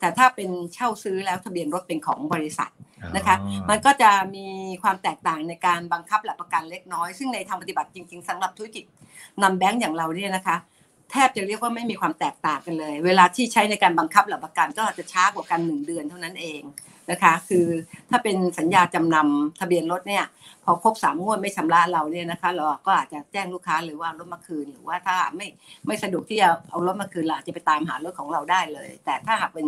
[0.00, 2.70] แต่ถ้าเป็นเช่าซื้อแล้วทะเบียนรถเป็นของบริษัท
[3.16, 3.36] นะคะ
[3.70, 4.46] มันก็จะมี
[4.82, 8.84] ความแตกต่างในการบังคับหลักประกันเล็กน้อย ซึ่งในทางปฏิบัติจริงๆสำหรับธุรกิจ
[9.42, 10.56] นำแบงก์อย่างเราเนี่ยนะคะ
[11.10, 16.62] แทบจะเรียกว่าไม่มีความแตกต่างกันเลย เวลาที่ใช้ในการบังคับหลักประกันก็จะช้ากว่ากันหนึ่งเดือนเท่านั้นเอง
[17.10, 17.66] นะคะ คือ
[18.10, 20.24] ถ้าเป็นสัญญาจำนำทะเบียนรถเนี่ย
[20.64, 25.46] พอครบสามงวดไม่ชำระเราเนี่ยนะคะ เราก็อาจจะแจ้งลูกค้าหรือว่ารถมาคืน หรือว่าถ้าไม่
[25.86, 29.66] ไม่สะดวกที่จะเอารถมาคืนเราจะไปตามหารถของเราได้เลย แต่ถ้าหากเป็น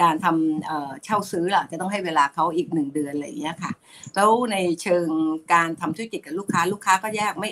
[0.00, 3.72] การทำเช่าซื้อล่ะจะต้องให้เวลาเขาอีกหนึ่งเดือนอะไรอย่างเงี้ยค่ะ
[4.14, 5.08] แล้วในเชิง
[5.52, 7.50] การทำธุรกิจกับลูกค้าลูกค้าก็แยกไม่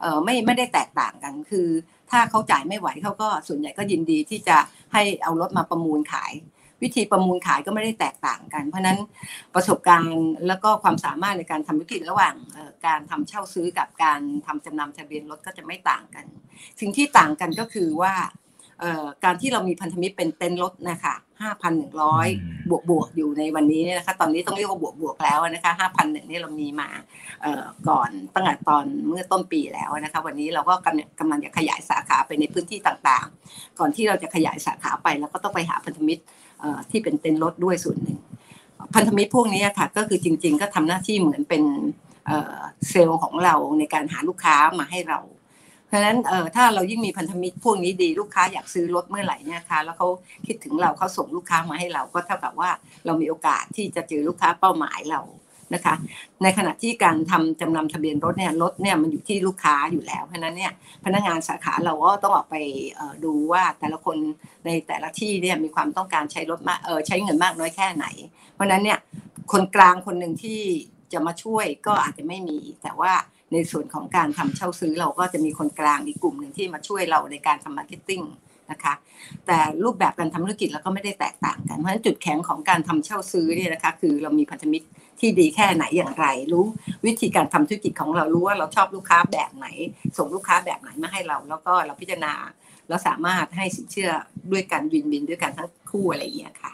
[0.00, 1.68] เออไม่ไม่ได้แตกต่างกันคือ
[2.10, 4.56] ถ้าเขาจ่ายไม่ไหวเขาก็ส่วนใหญ่ก็ยินดีที่จะ
[4.92, 6.32] ให้เอารถมาประมูลขาย
[6.82, 8.98] วิธีประมูลขายก็ไม่ได้แตกต่างกัน เพราะนั้น
[9.54, 10.16] ประสบการณ์
[10.48, 12.34] แล้วก็ความสามารถในการทำธุรกิจระหว่าง
[12.86, 16.24] การทำเช่าซื้อกับการทำจำนำทะเบียนรถก็จะไม่ต่างกัน
[16.80, 18.14] สิ่งที่ต่างกันก็คือว่า
[19.24, 21.14] การที่เรามีพันธมิตรเป็นเต็นท์รถนะคะ
[21.92, 26.88] 5,100 บวกบวกอยู่ในวันนี้นะคะ ตอนนี้ต้องเรียกว่าบวกบวกแล้วนะคะ5,001นี่เรามีมา
[27.88, 30.74] ก่อนตั้งแต่ตอนเมื่อต้นปีแล้วนะคะ วันนี้เราก็
[31.20, 36.22] กำลังจะขยายสาขาไปในพื้นที่ต่างๆ ก่อนที่เราจะขยายสาขาไปเราก็ต้องไปหาพันธมิตร
[36.90, 38.18] ที่เป็นเต็นท์รถด้วยส่วนหนึ่ง
[38.94, 41.62] พันธมิตรพวกนี้ค่ะก็คือจริง ๆ ก็ทำหน้าที่เหมือนเป็น
[42.90, 45.20] เซลล์ของเราในการหาลูกค้ามาให้เรา
[45.86, 46.18] เพราะฉะนั้น
[46.56, 50.08] ถ้าเรายิ่งมีพันธมิตรพวกนี้ดีลูกค้าอยากซื้อรถเมื่อไหร่เนี่ยคะแล้วเขา
[50.46, 52.70] คิดถึงเราเขาส่งลูกค้ามาให้เราก็เท่ากับว่า
[53.06, 55.20] เรามีโอกาสที่จะเจอลูกค้าเป้าหมายเรา
[55.74, 55.94] นะคะ
[56.42, 60.72] ในขณะที่การทำจำนำทะเบียนรถเนี่ยรถเนี่ยมันอยู่ที่ลูกค้าอยู่แล้ว เพราะนั้นเนี่ย
[61.04, 62.56] พนักงานสาขาเราก็ต้องออกไป
[63.24, 64.16] ดูว่าแต่ละคน
[64.66, 68.06] ในแต่ละที่เนี่ยมีความต้องการใช้รถมากเออใช้เงินมากน้อยแค่ไหน
[68.54, 68.98] เพราะนั้นเนี่ย
[69.52, 70.60] คนกลางคนหนึ่งที่
[71.12, 73.12] จะมาช่วยก็อาจจะไม่มี แต่ว่า
[73.52, 78.22] ในส่วนของการทำเช่าซื้อเราก็จะมีคนกลางอีกกลุ่มหนึ่งที่มาช่วยเราในการทำ marketing
[78.70, 78.94] นะคะ
[79.46, 84.86] แต่รูปแบบการทำธุรกิจเราก็ไม่ได้แตกต่างกัน เพราะฉะนั้นจุดแข็งของการทำเช่าซื้อเนี่ยนะคะคือเรามีพันธมิตร
[85.20, 86.64] ที่ดีแค่ไหนอย่างไร รู้
[87.06, 89.66] วิธีการทำธุรกิจของเรารู้ว่าเราชอบลูกค้าแบบไหน
[90.16, 92.32] ส่งลูกค้าแบบไหนมาให้เรา แล้วก็เราพิจารณา
[92.88, 94.10] เราสามารถให้สินเชื่อ
[94.52, 96.72] ด้วยกันวินวินด้วยกันทั้งคู่อะไรอย่างเงี้ยค่ะ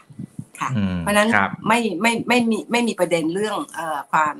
[0.59, 1.29] ค่ะ เพราะนั้น
[1.67, 4.35] ไม่ไม่ไม่มีไม่มีประเด็นเรื่องเอ่อความ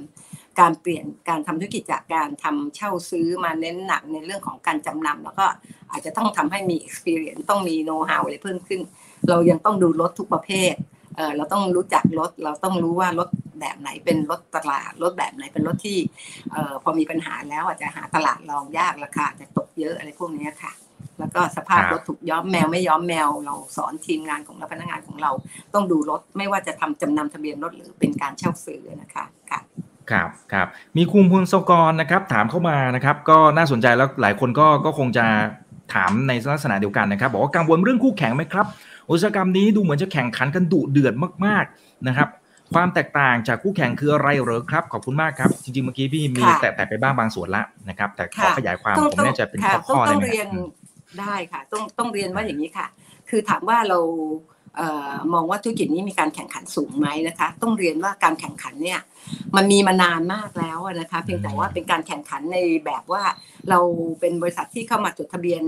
[0.59, 5.45] การเปลี่ยนการทำธุรกิจจากการทำเช่าซื้อมาเน้นหนักในเรื่องของการจำนำแล้วก็
[5.91, 8.81] อาจจะต้องทำให้มี experience ต้องมี know how อะไรเพิ่มขึ้น
[9.29, 10.73] เรายังต้องดูรถทุกประเภท
[11.17, 13.29] เออเราต้องรู้จักรถเราต้องรู้ว่ารถ
[13.61, 15.97] แบบไหนเป็นรถตลาดรถแบบไหนเป็นรถที่
[16.51, 20.73] เออพอมีปัญหาแล้วอาจจะหาตลาดรองยากราคาจะตกเยอะอะไรพวกนี้ค่ะ
[21.19, 25.31] แล้วก็สภาพรถถูกย้อมแมวไม่ย้อมแมว เราสอนทีมงานของเราพนักงานของเรา
[25.73, 29.59] ต้องดูรถไม่ว่าจะทำจำนำทะเบียนรถหรือเป็นการเช่าซื้อนะคะค่ะ
[30.11, 35.25] ครับครับมีคุณพลสกรนะครับ ถามเข้ามานะครับ ก็น่าสนใจแล้วหลายคนก็ก็คงจะ
[35.93, 38.65] ถามในลักษณะเดียวกันนะครับ บอกว่ากังวลเรื่องคู่แข่งไหมครับ
[39.09, 41.13] อุตสาหกรรมนี้ดูเหมือนจะแข่งขันกันดุเดือด
[41.45, 42.29] มากๆนะครับ
[42.73, 50.25] ความแตกต่างจากคู่แข่งคืออะไรเหรอครับ ขอบคุณมากครับ จริงๆเมื่อกี้พี่มีแตะไปบ้างบางส่วนละนะครับ แต่ขอขยายความผมน่าจะเป็นข้อๆได้ไหม
[51.19, 52.87] ได้ค่ะ ต้องต้องเรียนว่าอย่างนี้ค่ะ
[53.29, 53.99] คือถามว่าเรา
[55.33, 58.99] มองว่าธุรกิจนี้มีการแข่งขันสูงไหมนะคะ ต้องเรียนว่าการแข่งขันเนี่ย
[59.55, 63.23] มันมีมานานมากแล้วนะคะ เพียงแต่ว่าเป็นการแข่งขันในแบบว่า
[63.69, 63.79] เรา
[64.19, 65.61] เป็นบริษัทที่เข้ามาจดทะเบียน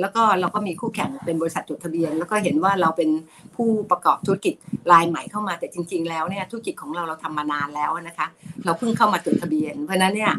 [0.00, 3.10] แล้วก็เราก็มีคู่แข่งเป็นบริษัทจดทะเบียน แล้วก็เห็นว่าเราเป็น
[3.56, 4.54] ผู้ประกอบธุรกิจ
[4.92, 8.26] รายใหม่เข้ามาแต่จริง ๆ แล้วเนี่ยธุรกิจของเราเราทำมานานแล้วนะคะ
[8.64, 10.32] เราเพิ่งเข้ามาจดทะเบียน เพราะนั้นเนี่ย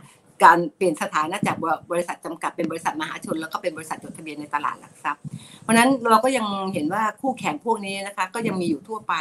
[0.44, 1.58] การเปลี่ยนสถานะจาก
[1.92, 5.22] บริษัทจำกัดเป็นบริษัทมหาชน แล้วก็เป็นบริษัทจดทะเบียนในตลาดหลักทรัพย์
[5.62, 9.14] เพราะนั้นเราก็ยังเห็นว่าคู่แข่งพวกนี้นะคะก็ยังมีอยู่ทั่วไป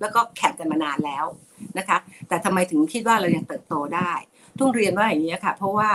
[0.00, 1.24] แล้วก็แข่งกันมานานแล้ว
[1.78, 1.96] นะคะ
[2.28, 4.12] แต่ทำไมถึงคิดว่าเรายังเติบโตได้
[4.58, 5.88] ต้องเรียนว่าอย่างนี้ค่ะ เพราะว่า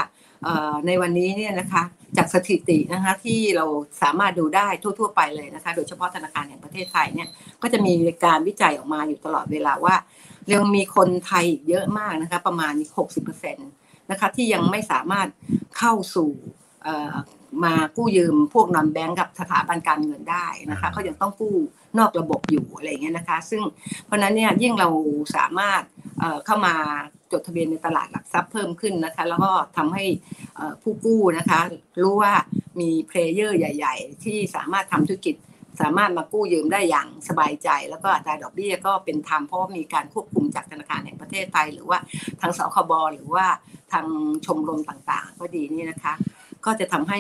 [0.88, 1.84] ในวันนี้เนี่ยนะคะ
[2.18, 3.66] จากสถิตินะคะที่เรา
[4.02, 4.68] สามารถดูได้
[5.00, 7.30] ทั่ว ๆ ไปเลยนะคะ โดยเฉพาะธนาคารแห่งประเทศไทยเนี่ย
[7.62, 7.94] ก็จะมี
[8.26, 9.96] การวิจัยออกมาอยู่ตลอดเวลาว่า
[10.54, 12.74] ยังมีคนไทยเยอะมากนะคะ ประมาณ
[13.18, 15.28] 60%นะคะที่ยังไม่สามารถ
[15.78, 16.32] เข้าสู่
[17.64, 21.56] มากู้ยืมพวกนอนแบงก์กับสถาบันการเงินได้นะคะเขายังต้องกู้
[21.98, 23.62] นอกระบบอยู่อะไรเงี้ยนะคะ ซึ่ง
[24.06, 24.90] เพราะนั้นเนี่ยยิ่งเรา
[25.38, 25.82] สามารถ
[26.46, 26.76] เข้ามา
[27.34, 30.06] จดทะเบียนในตลาดหลักทรัพย์เพิ่มขึ้นนะคะ แล้วก็ทำให้
[30.82, 31.60] ผู้กู้นะคะ
[32.02, 32.34] รู้ว่า
[32.80, 35.36] มีเพลเยอร์ใหญ่ ๆ ที่สามารถทำธุรกิจ
[35.82, 41.98] สามารถมากู้ยืมได้อย่างสบายใจ แล้วก็อัตราดอกเบี้ยก็เป็นธรรมเพราะมีการควบคุมจากธนาคารแห่งประเทศไทย หรือว่า
[42.42, 43.46] ทางสคบหรือว่า
[43.92, 44.06] ทาง
[44.46, 46.14] ชมรมต่างๆ ก็ดีนี่นะคะ
[46.66, 47.20] ก็จะทำให้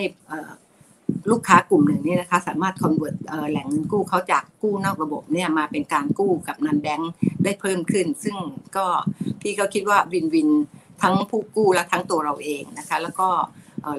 [1.31, 3.15] ลูกค้ากลุ่มหนึ่งนี่นะคะ สามารถ convert
[3.49, 7.11] แหล่งเงินกู้เขาจากกู้นอกระบบเนี่ยมาเป็นการกู้กับ non-bank
[7.43, 8.35] ได้เพิ่มขึ้น ซึ่ง
[8.77, 8.85] ก็
[9.41, 10.49] พี่ก็คิดว่า win-win
[11.01, 13.29] ทั้งผู้กู้และทั้งตัวเราเองนะคะ แล้วก็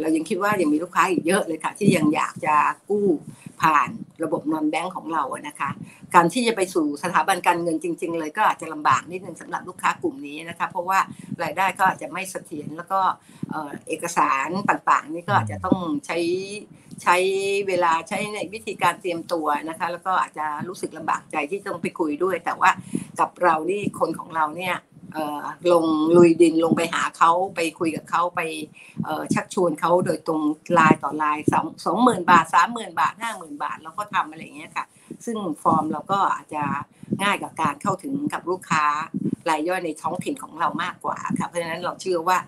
[0.00, 2.54] เรายังคิดว่ายังมีลูกค้าอีกเยอะเลยค่ะ ที่ยังอยากจะ
[2.90, 3.06] กู้
[3.62, 3.90] ผ่าน
[4.24, 5.70] ระบบ non-bank ของเรานะคะ
[6.14, 10.98] การที่จะไปสู่สถาบันการเงินจริง ๆ เลยก็อาจจะลำบากนิดนึงสำหรับลูกค้ากลุ่มนี้นะคะ เพราะว่า
[11.42, 13.00] รายได้ก็อาจจะไม่เสถียรแล้วก็
[13.88, 16.18] เอกสารต่างๆ นี่ก็อาจจะต้องใช้
[17.02, 17.16] ใช้
[17.68, 22.70] เวลาใช้ในวิธีการเตรียมตัวนะคะ แล้วก็อาจจะรู้สึกลำบากใจที่ต้องไปคุยด้วย แต่ว่า
[23.20, 24.76] กับเรานี่คนของเราเนี่ย
[25.72, 28.40] ลงลุยดินลงไปหาเขาไปคุยกับเขาไป
[29.34, 30.40] ชักชวนเขาโดยตรง
[30.78, 34.86] ลายต่อลายสองสองหมื่นบาทสามหมื่นบาทห้าหมื่นบาทเราก็ทำอะไรอย่างเงี้ยค่ะ
[35.24, 36.62] ซึ่งฟอร์มเราก็อาจจะ
[37.22, 38.84] ง่ายกับการเข้าถึงกับลูกค้า
[39.48, 42.38] รายย่อยในท้องถิ่นของเรามากกว่าค่ะเพราะฉะนั้นเราเชื่อว่า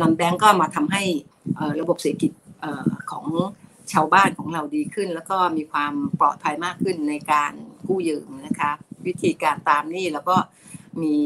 [0.00, 1.02] นอนแบงก์ก็มาทำให้
[1.80, 2.32] ระบบเศรษฐกิจ
[3.10, 3.26] ของ
[3.92, 7.52] ชาวบ้านของเราดีขึ้น แล้วก็มีความปลอดภัยมากขึ้นในการ
[7.86, 8.70] กู้ยืมนะคะ
[9.06, 10.36] วิธีการตามนี่แล้วก็
[11.02, 11.16] มี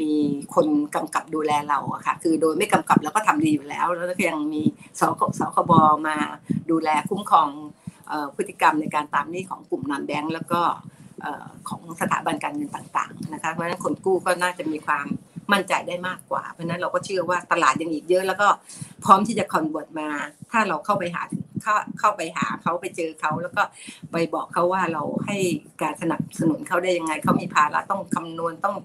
[0.00, 0.12] มี
[0.54, 4.62] คนกำกับดูแลเราอะค่ะ คือโดยไม่กำกับเราก็ทำดีอยู่แล้ว แล้วก็ยังมี
[5.00, 5.72] สคสคบ
[6.06, 6.16] มา
[6.70, 7.48] ดูแลคุ้มครอง
[8.36, 10.60] พฤติกรรมในการตามหนี้ของกลุ่มนันแบงก์แล้วก็
[11.68, 15.06] ของสถาบันการเงินต่าง ๆ นะคะเพราะฉะนั้นคนกู้ก็น่าจะมีความ
[15.52, 18.48] มั่นใจได้มากกว่า เพราะนั้นเราก็เชื่อว่าตลาดยังอีกเยอะ แล้วก็
[19.04, 20.08] พร้อมที่จะคอนเวิร์ตมา
[20.50, 21.22] ถ้าเราเข้าไปหา
[21.62, 23.62] เข้าเข้าไปหาเขาไปเจอเขาแล้วก็
[24.12, 25.36] ไปบอกเขาว่าเราให้
[25.82, 28.76] การสนับสนุนเขาได้ยังไงเขามีภาระต้องคำนวณต้อง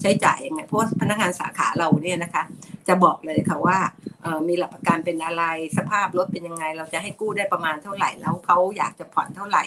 [0.00, 2.42] ใช้จ่ายยังไงเพราะพนักงานสาขาเราเนี่ยนะคะ
[2.88, 3.78] จะบอกเลยค่ะว่า
[4.48, 5.44] มีหลักประกันเป็นอะไร
[5.76, 9.64] สภาพรถเป็นยังไง เราจะให้กู้ได้ประมาณเท่าไหร่แล้วเขาอยากจะผ่อนเท่าไหร่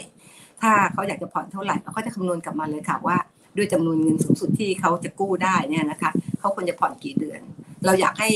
[0.61, 3.17] ถ้าเขาอยากจะผ่อนเท่าไหร่เราก็จะคำนวณกลับมาเลยค่ะว่า
[3.57, 7.41] ด้วยจำนวนเงินสูงสุดที่เขาจะกู้ได้เนี่ยนะคะเขาควรจะผ่อนกี่เดือน
[7.85, 8.29] เราอยากให้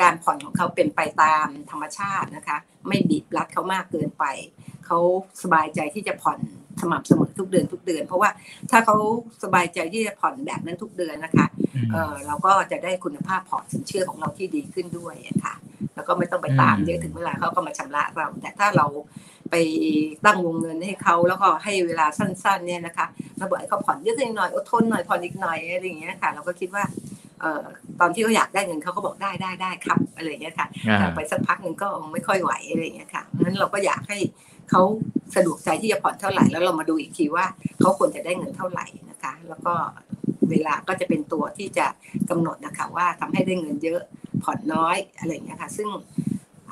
[0.00, 2.56] การผ่อนของเขาเป็นไปตามธรรมชาตินะคะ
[2.88, 4.24] ไม่บีบรัดเขามากเกินไป
[4.86, 4.98] เขา
[5.42, 6.38] สบายใจที่จะผ่อน
[6.80, 8.30] สม่ำเสมอทุกเดือนทุกเดือน เพราะว่า
[8.70, 8.96] ถ้าเขา
[9.42, 11.46] สบายใจที่จะผ่อนแบบนั้นทุกเดือนนะคะ
[11.92, 15.14] เเราก็จะได้คุณภาพพอร์ตสินเชื่อของเราที่ดีขึ้นด้วย
[15.44, 15.54] ค่ะ
[15.94, 18.86] แล้วก็ไม่ต้องไปตามเยอะถึงเวลาเขาก็มาชำระเรา แต่ถ้าเรา
[19.50, 19.54] ไป
[20.24, 23.06] ตั้งวงเงินให้เขาแล้วก็ให้เวลาสั้นๆเนี่ยนะคะ
[23.38, 26.84] เราบอกให้เขาผ่อนเยอะหน่อยอดทนหน่อยผ่อนอีกหน่อยอะไรอย่างเงี้ยค่ะ เราก็คิดว่า
[27.40, 27.64] เอ่อ
[28.00, 30.66] ตอนที่เขาอยากได้เงินเขาก็บอกได้ได้ได้ครับอะไรอย่างเงี้ยค่ะ
[30.98, 34.18] แต่ไปสักพักหนึ่งก็ไม่ค่อยไหวอะไรอย่างเงี้ยค่ะเพราะฉะนั้นเราก็อยากให้
[34.72, 34.82] เขา
[35.36, 37.44] สะดวกใจที่จะผ่อนเท่าไหร่แล้วเรามาดูอีกทีว่า
[37.80, 39.74] เขาควรจะได้เงินเท่าไหร่นะคะ แล้วก็
[40.50, 41.86] เวลาก็จะเป็นตัวที่จะ
[42.30, 44.00] กำหนดนะคะว่าทำให้ได้เงินเยอะ
[44.42, 45.88] ผ่อนน้อยอะไรอย่างเงี้ยค่ะ ซึ่ง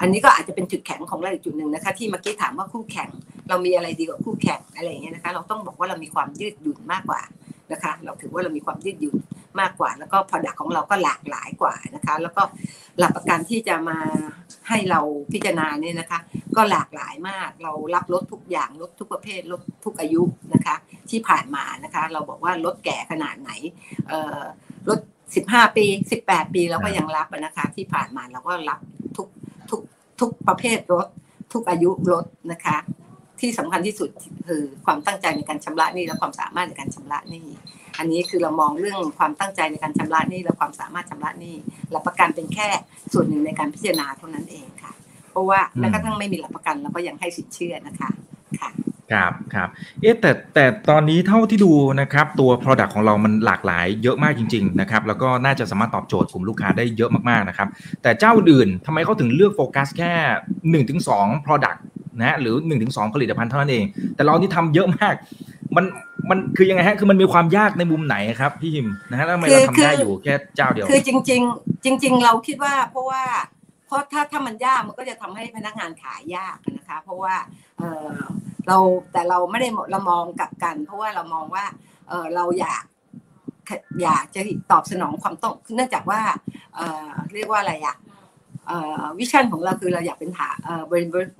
[0.00, 3.08] อันนี้ก็อาจจะเป็นจุดแข็งของเราอีกจุดหนึ่งนะคะ ที่เมื่อกี้ถามว่าคู่แข่ง
[3.48, 7.20] เรามีอะไรดีกว่าคู่แข่งอะไรอย่างเงี้ยนะคะ เราต้องบอกว่าเรามีความยืดหยุ่นมากกว่า
[7.72, 9.16] นะคะ เราถือว่าเรามีความยืดหยุ่น
[9.60, 12.42] มากกว่า แล้วก็ผลิตของเราก็หลากหลายกว่านะคะ แล้วก็
[12.98, 13.98] หลักประกันที่จะมา
[14.68, 15.00] ให้เรา
[15.32, 16.20] พิจารณาเนี่ยนะคะ
[16.56, 20.22] ก็หลากหลายมาก เรารับรถทุกอย่างรถทุกประเภทรถทุกอายุ
[20.54, 20.76] นะคะ
[21.10, 23.50] ที่ผ่านมานะคะ เราบอกว่ารถแก่ขนาดไหน
[24.88, 24.98] รถ
[25.36, 28.80] สิบห้าปีสิบแปดปีเราก็ยังรับนะคะ ที่ผ่านมาเราก็รับ
[29.16, 29.28] ทุก
[29.70, 29.80] ทุก
[30.20, 31.06] ทุกประเภทรถ
[31.52, 32.76] ทุกอายุรถนะคะ
[33.40, 34.10] ที่สำคัญที่สุด
[34.48, 37.46] คือความตั้งใจในการชำระหนี้และความสามารถในการชำระหนี้
[37.98, 41.54] อันนี้คือเรามองเรื่องความตั้งใจในการชำระหนี้และความสามารถชำระหนี้
[41.90, 42.68] หลักประกันเป็นแค่
[43.12, 44.92] ส่วนหนึ่งในการพิจารณาเท่านั้นเองค่ะ
[45.30, 48.10] เพราะว่าแม้กระทั่งไม่มีหลักประกันเราก็ยังให้สินเชื่อนะคะ
[48.60, 48.70] ค่ะ
[49.12, 49.68] ครับครับ
[50.00, 57.68] เอ๊ะแต่แต่ตอนนี้เท่าที่ดูนะครับตัว Product ของเรามันหลากหลายเยอะมากจริงๆนะครับแล้วก็น่าจะสามารถตอบโจทย์กลุ่มลูกค้าได้เยอะมากๆนะครับ
[58.02, 60.12] แต่เจ้าอื่นทำไมเขาถึงเลือกโฟกัสแค่
[60.48, 61.10] 1นถึงส
[61.46, 61.78] Product
[62.18, 65.14] นะหรือ1นถึงสผลิตภัณฑ์เท่านั้นเอง แต่เราที่ทำเยอะมาก
[65.76, 65.84] มัน
[66.30, 73.22] มันคือยังไงฮะคือมันมีความยากในมุมไหนครับพี่หิมนะฮะแล้วทำไมเราทำได้อยู่แค่เจ้าเดียวคือจริง ๆ จริง ๆ เราคิดว่าเพราะว่า
[73.90, 77.34] เพราะถ้าถ้ามันยากมันก็จะทำให้พนักงานขายยากนะคะ เพราะว่า
[77.78, 78.14] เออ
[78.66, 78.78] เรา
[79.12, 81.64] แต่เราไม่ได้เรามองกลับกัน เพราะว่าเรามองว่า
[82.08, 82.84] เออเราอยาก
[84.02, 86.20] อยากจะตอบสนองความต้องเนื่องจากว่า
[86.76, 87.96] เออเรียกว่าอะไรอะ
[89.18, 90.56] วิชั่นของเราคือเราอยากเป็นฐาน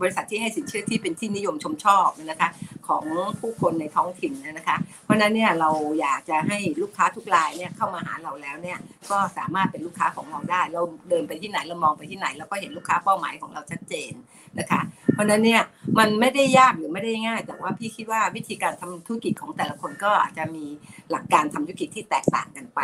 [0.00, 2.48] บริษัทที่ให้สินเชื่อที่เป็นที่นิยมชมชอบนะคะ
[2.88, 3.04] ของ
[3.40, 8.78] ผู้คนในท้องถิ่นนะคะ เพราะนั้นเนี่ยเราอยากจะให้ลูกค้าทุกรายเนี่ยเข้ามาหาเราแล้วเนี่ย
[9.10, 14.12] ก็สามารถเป็นลูกค้าของเราได้ เราเดินไปที่ไหนเรามองไปที่ไหนเราก็เห็นลูกค้าเป้าหมายของเราชัดเจน
[14.58, 14.80] นะคะ
[15.12, 15.62] เพราะนั้นเนี่ย
[15.98, 20.64] มันไม่ได้ยากหรือไม่ได้ง่าย แต่ว่าพี่คิดว่าวิธีการทำธุรกิจของแต่ละคนก็อาจจะมี
[21.10, 22.80] หลักการทำธุรกิจที่แตกต่างกันไป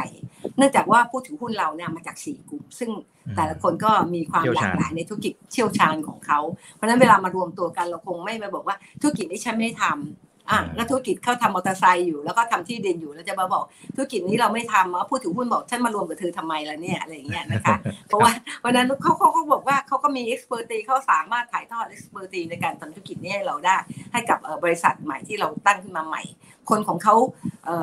[0.57, 2.91] เนื่องจากว่าผู้ถือหุ้นเราเนี่ยมาจากสี่กลุ่ม ซึ่ง
[3.37, 6.39] แต่ละคนก็มีความหลากหลายในธุรกิจเชี่ยวชาญของเขา
[6.75, 13.65] เพราะนั้นเวลามารวมตัวกันเราคงไม่มาบอกว่าธุรกิจนี้ฉันไม่ทำ อะแล้วธุรกิจเขาทำมอเตอร์ไซค์อยู่ แล้วก็ทำที่ดินอยู่แล้วจะมาบอก
[13.97, 17.77] ธุรกิจนี้เราไม่ทำพูดถึงหุ้นบอกฉันมารวมกับเธอทำไมล่ะเนี่ยอะไรอย่างเงี้ยนะคะ
[18.09, 18.33] เพราะว่า
[18.65, 23.77] วันนั้นเขาเขาเขาบอกว่าเขาก็มีเอ็กซ์เพรสตีเขาสามารถถ่ายทอดเอ็กซ์เพรสตีในการทำธุรกิจนี้ให้เราได้
[24.13, 26.25] ให้กับบริษัทใหม่ที่เราตั้งขึ้นมาใหม่
[26.71, 27.15] คนของเขา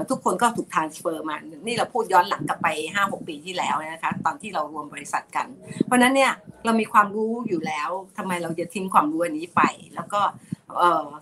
[0.10, 5.48] ทุกคนก็ถูกทานสเฟอร์มา นี่เราพูดย้อนหลังกลับไป5าปีที่แล้วนะคะ ตอนที่เรารวมบริษัทกัน
[5.86, 6.32] เพราะนั้นเนี่ย
[6.66, 9.62] เรามีความรู้อยู่แล้วทำไมเราจะทิ้งความรู้อันนี้ไป
[9.96, 10.22] แล้วก็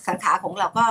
[0.06, 0.86] สาขาของเราก็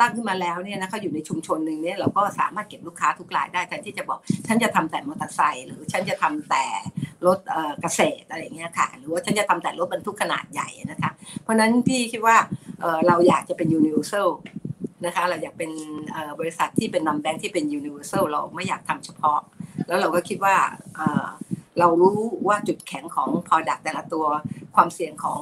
[0.00, 6.64] ตั้งขึ้นมาแล้วเนี่ยนะคะอยู่ในชุมชนหนึ่งเนี่ยเราก็สามารถเก็บลูกค้าทุกรายได้แทนที่จะบอกฉันจะทำแต่มอเตอร์ไซค์หรือฉันจะทำแต่
[7.26, 7.38] รถ
[7.80, 11.10] เกษตรอะไรเงี้ยค่ะ หรือว่าฉันจะทำแต่รถบรรทุกขนาดใหญ่นะคะ
[11.42, 12.36] เพราะนั้นพี่คิดว่า
[13.06, 14.28] เราอยากจะเป็น universal
[15.06, 15.70] นะคะเราอยากเป็น
[16.40, 19.38] บริษัทที่เป็น Non-Bank ที่เป็น universal เราไม่อยากทำเฉพาะ
[19.88, 20.54] แล้วเราก็คิดว่า
[21.78, 22.18] เรารู้
[22.48, 24.26] ว่าจุดแข็งของ Product แต่ละตัว
[24.74, 25.40] ความเสี่ยงของ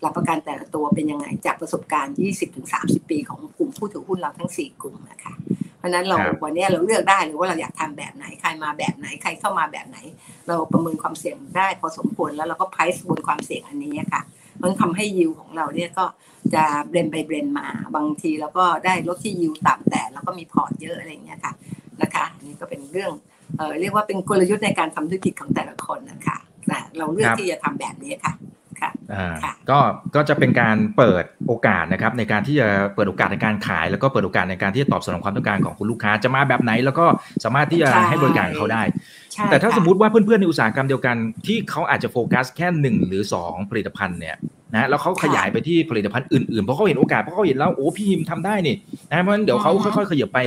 [0.00, 2.14] หลักประกันแต่ละตัวเป็นยังไงจากประสบการณ์
[2.62, 5.34] 20-30 ปีของกลุ่มผู้ถือหุ้นเราทั้ง 4 กลุ่มนะคะ
[5.78, 9.98] เพราะนั้นเราวันนี้เราเลือกได้เลยว่าเราอยากทำแบบไหนใครมาแบบไหนใครเข้ามาแบบไหน
[10.46, 14.22] เราประเมินความเสี่ยงได้พอสมควรแล้วเราก็ price บนความเสี่ยงอันนี้ค่ะ
[14.62, 16.04] มันทำให้ yield ของเราเนี่ยก็
[16.54, 21.52] จะ blend ไป blend มาบางทีเราก็ได้รถที่ yield ต่ำแต่เราก็มี port เยอะอะไรอย่างเงี้ยค่ะ
[22.02, 23.12] นะคะอันนี้ก็เป็นเรื่อง
[23.56, 26.38] เออเรียกว่าเป็นกลยุทธ์ในการทำธุรกิจของแต่ละคนนะคะ
[26.98, 28.32] เราเลือกที่จะทำแบบนี้ค่ะ
[29.70, 29.78] ก็
[30.14, 37.06] ก็จะเป็นการเปิดโอกาสนะครับในการที่จะเปิดโอกาสในการขาย แล้วก็เปิดโอกาสในการที่จะตอบสนองความต้องการของคุณลูกค้าจะมาแบบไหน แล้วก็
[37.44, 38.82] สามารถที่จะให้บริการเขาได้
[39.50, 44.36] แต่ถ้าสมมติว่าเพื่อนๆในอุตสาหกรรมเดียวกัน ที่เขาอาจจะโฟกัสแค่หนึ่งหรือสองผลิตภัณฑ์เนี่ย
[44.72, 48.76] นะแล้วเขาขยายไปที่ผลิตภัณฑ์อื่นๆเพราะเขาเห็นโอกาสเพราะเขาเห็นแล้วโอ้พี่ฮิมทำได้นี่
[49.10, 50.38] นะเพราะฉะนั้นเดี๋ยวเขาค่อยๆ ขยับไป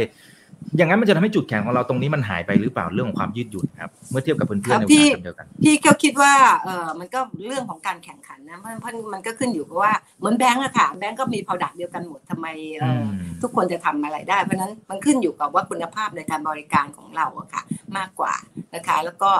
[0.77, 8.71] อย่างนั้นมันจะทำให้จุดแข็งของเราตรงนี้มันหายไปหรือเปล่าเรื่องของความยืดหยุ่นครับ เมื่อเทียบกับเพื่อนๆในอุตสาหกรรมเดียวกัน พี่ก็คิดว่าเออมันก็เรื่องของการแข่งขันนะเพราะ
[9.13, 12.47] มันก็ขึ้นอยู่กับว่าเหมือนแบงก์อะค่ะแบงก์ก็มี product เดียวกันหมดทำไม
[12.79, 13.03] เออ
[13.41, 17.63] ทุกคนจะทำอะไรได้ เพราะนั้นมันขึ้นอยู่กับว่าคุณภาพในการบริการของเราอะค่ะ
[17.97, 18.33] มากกว่า
[18.75, 19.31] นะคะ แล้วก็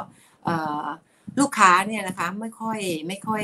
[1.39, 3.43] ลูกค้าเนี่ยนะคะไม่ค่อยไม่ค่อย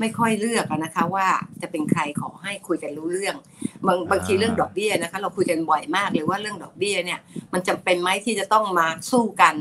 [0.00, 1.26] ไม่ค่อยเลือกนะคะว่า
[1.62, 3.36] จะเป็นใครขอให้คุยกันรู้เรื่อง
[3.86, 7.20] บางบางทีเรื่องดอกเบี้ยนะคะ เราคุยกันบ่อยมากเลยว่าเรื่องดอกเบี้ยเนี่ย
[7.52, 9.54] มันจำเป็นไหมที่จะต้องมาสู้กัน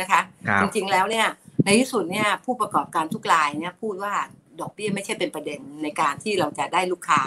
[0.00, 0.20] นะคะ
[0.60, 1.26] จริงๆแล้วเนี่ย
[1.64, 4.14] ในที่สุดเนี่ยผู้ประกอบการทุกรายเนี่ยพูดว่า
[4.60, 7.22] ดอกเบี้ยไม่ใช่เป็นประเด็นในการที่เราจะได้ลูกค้า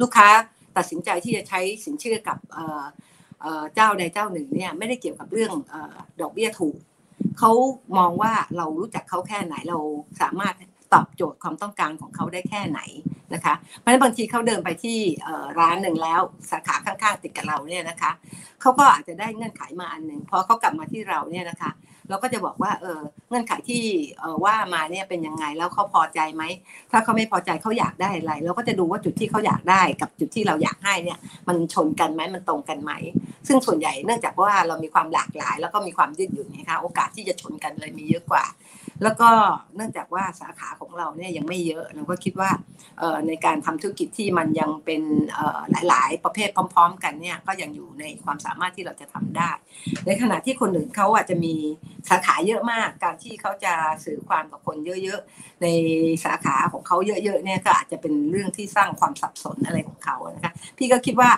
[0.00, 0.28] ลูกค้า
[0.76, 2.38] ตัดสินใจที่จะใช้สินเชื่อกับ
[3.74, 5.52] เจ้าใดเจ้าหนึ่งเนี่ยไม่ได้เกี่ยวกับเรื่อง
[6.20, 6.76] ดอกเบี้ยถูก
[7.38, 7.52] เขา
[7.98, 9.78] มองว่าเรารู้จักเขาแค่ไหนเรา
[10.20, 10.54] สามารถ
[10.94, 12.80] ตอบโจทย์ความต้องการของเขาได้แค่ไหน
[13.34, 14.98] นะคะเพราะฉะนั้นบางทีเขาเดินไปที่
[15.58, 18.10] ร้านหนึ่งแล้วสาขาข้างๆติดกับเราเนี่ยนะคะ
[18.60, 21.72] เขาก็อาจจะได้เงื่อนไขมาอันหนึ่งพอเขากลับมาที่เราเนี่ยนะคะ
[22.08, 23.82] เราก็จะบอกว่าเออเงื่อนไขที่
[24.44, 26.42] ว่ามาเนี่ยเป็นยังไงแล้วเขาพอใจไหม
[26.90, 32.92] ถ้าเขาไม่พอใจเขาอยากได้อะไร เราก็จะดูว่าจุดที่เขาอยากได้กับจุดที่เราอยากให้เนี่ยมันชนกันไหมมันตรงกันไหม
[33.48, 38.44] ซึ่งส่วนใหญ่เนื่องจากว่าเรามีความหลากหลาย แล้วก็มีความยืดหยุ่นนะคะโอกาสที่จะชนกันเลยมีเยอะกว่า
[39.02, 39.28] แล้วก็
[39.76, 42.50] เนื่องจากว่าสาขาของเราเนี่ยยังไม่เยอะเราก็คิดว่า
[43.28, 45.02] ในการทำธุรกิจที่มันยังเป็น
[45.88, 49.50] หลาย ๆ ประเภทพร้อม ๆ กันเนี่ยก็ยังอยู่ในความสามารถที่เราจะทำได้
[50.06, 51.54] ในขณะที่คนอื่นเขาอาจจะมี
[52.08, 55.66] สาขาเยอะมาก การที่เขาจะสื่อความกับคนเยอะ ๆ ใน
[56.24, 61.30] สาขาของเขาเยอะ ๆ เนี่ยก็อาจจะเป็นเรื่องที่สร้างความสับสนอะไรของเขานะคะพี่ก็คิดว่า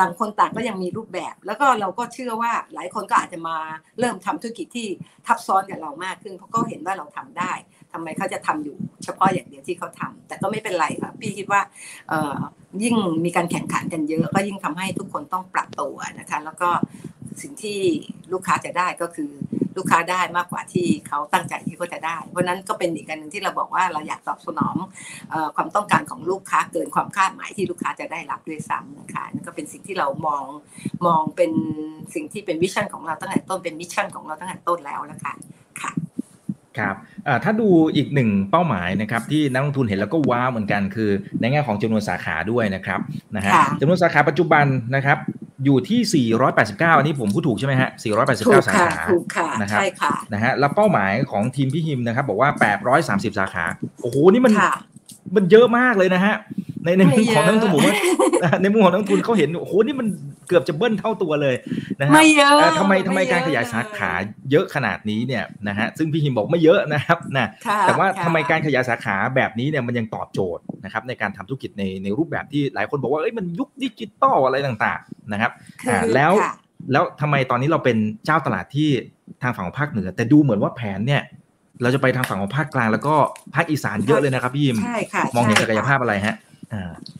[0.00, 3.56] ต่างคนต่างก็ยังมีรูปแบบ แล้วก็เราก็เชื่อว่าหลายคนก็อาจจะมา
[3.98, 4.86] เริ่มทำธุรกิจที่
[5.26, 7.52] ทับซ้อนกับเรามากขึ้นเพราะก็เห็นว่าเราทำได้
[7.98, 11.60] ทำไมเขาจะทำอยู่ เฉพาะอย่างเดียวที่เขาทาแต่ก็ไม่เป็นไรค่ะพี่คิดว่า
[12.82, 16.70] ยิ่งมีการแข่งขันกันเยอะ ก็ยิ่งทำให้ทุกคนต้องปรับตัวนะคะ แล้วก็
[17.42, 17.78] สิ่งที่
[18.32, 19.30] ลูกค้าจะได้ก็คือ
[19.76, 24.76] ลูกค้าได้มากกว่าที่เขาตั้งใจที่เขาจะได้ เพราะนั้นก็เป็นอีกการหนึ่งที่เราบอกว่าเราอยากตอบสนอง
[25.56, 30.44] ความต้องการของลูกค้าเกินความคาดหมายที่ลูกค้าจะได้รับด้วยซ้ำนะคะนั่นก็เป็นสิ่งที่เรามอง
[31.06, 31.52] มองเป็น
[32.14, 35.32] สิ่งที่เป็นวิชั่นของเราตั้งแต่ต้นเป็นมิชชั่นของเราตั้งแต่ต้นแล้วนะคะ
[35.82, 35.92] ค่ะ
[36.78, 36.94] ครับ
[37.44, 41.10] ถ้าดูอีกหนึ่งเป้าหมายนะครับที่นักลงทุนเห็นแล้วก็ว้าวเหมือนกันคือ
[41.40, 43.00] ในแง่ของจำนวนสาขาด้วยนะครับ
[43.36, 44.64] นะฮะจำนวนสาขาปัจจุบัน
[44.94, 45.18] นะครับ
[45.64, 47.90] อยู่ที่ 489 อันนี้ผมพูดถูกใช่ไหมฮะ
[48.46, 52.50] ถูก489 สาค่ะขาถูกค่ะนะครับใช่ค่ะนะฮะแล้วเป้าหมายของทีมพี่ฮิมนะครับบอกว่า
[52.94, 53.64] 830 สาขา
[54.02, 54.72] โอ้โห นี่มันค่ะ
[55.36, 56.34] มันเยอะมากเลยนะฮะ
[56.84, 57.94] ในในมุมไม่เยอะของนักลงทุนผมว่า
[58.62, 60.06] ในมุมของนักลงทุนเขาเห็นโอ้โหนี่มัน
[60.48, 61.54] เกือบจะเบิ้ลเท่าตัวเลย
[62.00, 64.10] นะฮะไม่เยอะเอ่อทำไมทำไมไม่เยอะการขยายสาขา
[64.50, 76.52] เยอะขนาดนี้เนี่ยนะฮะซึ่งพี่ฮิมบอกไม่เยอะนะครับนะค่ะแต่ว่าค่ะทำไมการขยายสาขาแบบนี้เนี่ยมันยังตอบโจทย์นะครับในการทำธุรกิจในในรูปแบบที่หลายคนบอกว่าเอ้ยมันยุคดิจิตอลอะไรต่างๆนะครับคืออ่าแล้วค่ะ
[76.92, 78.88] แล้วทำไมตอนนี้เราเป็นเจ้าตลาดที่
[79.42, 81.22] ทางฝั่งของภาคเหนือ แต่ดูเหมือนว่าแผนเนี่ย
[81.82, 83.14] เราจะไปทางฝั่งของภาคกลางแล้วก็
[83.54, 86.47] ภาคอีสานเยอะเลยนะครับพี่ยิมใช่ค่ะมองเห็นใช่ศักยค่ะภาพอะไรฮะอ่า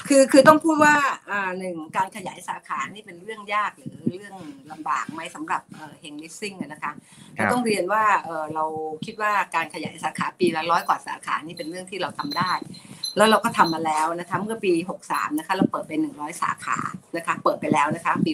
[0.08, 0.96] คือคือต้องพูดว่า
[1.30, 4.34] อ่าหนึ่งการขยายสาขานี่เป็นเรื่องยากหรือเรื่อง
[4.72, 6.92] ลำบากไหมสำหรับเอ่อเฮงลิสซิ่งนะคะ
[7.36, 8.64] ครับเราต้องเรียนว่าเอ่อเรา
[9.04, 12.52] คิดว่าการขยายสาขาปีละร้อยกว่าสาขานี่เป็นเรื่องที่เราทำได้
[13.16, 14.72] แล้วเราก็ทำมาแล้วนะคะเมื่อปี
[15.04, 16.78] 63นะคะเราเปิดเป็น100 สาขา
[17.16, 18.32] นะคะเปิดไปแล้วนะคะปี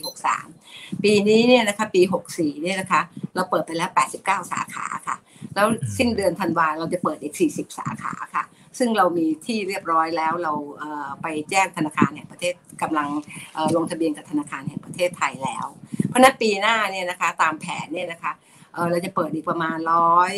[0.51, 3.01] 63 ปีนี้เนี่ยนะคะปี 64เนี่ยนะคะ
[3.35, 5.17] เราเปิดไปแล้ว 89 สาขาค่ะ
[5.55, 5.67] แล้ว
[5.99, 8.45] สิ้นเดือนธันวาเราจะเปิดอีก 40 สาขาค่ะ
[8.79, 13.09] ซึ่งเรามีที่เรียบร้อยแล้วเราเอ่อไปแจ้งธนาคารแห่งประเทศกำลัง
[13.55, 15.67] เอ่อลงทะเบียนกับธนาคารแห่งประเทศไทยแล้ว
[16.09, 18.33] เพราะฉะนั้นปีหน้าเนี่ยนะคะตามแผนเนี่ยนะคะ
[18.75, 20.35] เอ่อเราจะเปิดอีกประมาณร้อย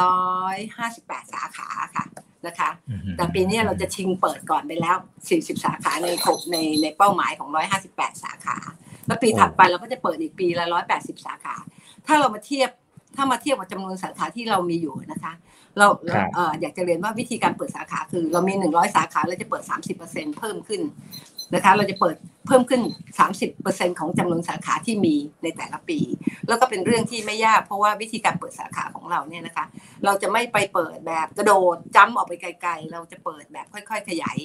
[0.00, 2.04] ร้อยห้าสิบแปดสาขาค่ะ
[2.46, 2.70] นะคะ
[3.16, 4.96] แต่ปีนี้เราจะชิงเปิดก่อนไปแล้ว
[5.30, 7.48] 40 สาขาในครบในในเป้าหมายของ
[7.86, 8.56] 158 สาขา
[9.06, 10.64] แล้วปีโอ้ถัดไปเราก็จะเปิดอีกปีละ
[10.96, 11.56] 180 สาขา
[12.06, 12.70] ถ้าเรามาเทียบ
[13.16, 15.32] ถ้ามาเทียบกับจำนวนสาขาที่เรามีอยู่นะคะ
[15.80, 19.62] เราเราครับเอ่ออยากจะเรียนว่าวิธีการเปิดสาขาคือ เรามี100สาขาเราจะเปิด
[20.00, 20.82] 30%เพิ่มขึ้น
[21.54, 22.16] นะคะ เราจะเปิด
[22.46, 22.82] เพิ่มขึ้น
[23.40, 25.98] 30%ของจำนวนสาขาที่มีในแต่ละปี
[26.48, 29.64] แล้วก็เป็นเรื่องที่ไม่ยากเพราะว่าวิธีการเปิดสาขาของเราเนี่ยนะคะ
[30.04, 34.38] เราจะไม่ไปเปิดแบบกระโดดจ้ำออกไปไกล ๆ เราจะเปิดแบบค่อย ๆ ขยาย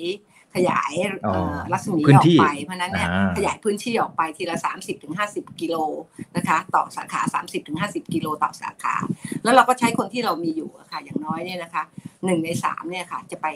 [0.56, 4.58] ขยายเอ่อรัศมีพื้อนอกที่ไปเพราะฉะนั้นเนี่ยอ่าขยายพื้นที่ออกไปทีละ
[5.10, 5.78] 30-50 กิโล
[6.38, 7.22] นะคะต่อสาขา
[7.64, 8.96] 30-50 กิโลต่อสาขา
[9.44, 11.84] แล้วเราก็ใช้คนที่เรามีอยู่อะค่ะอย่างน้อยเนี่ยนะคะ
[12.26, 13.48] หนึ่งในสามเนี่ยค่ะจะไป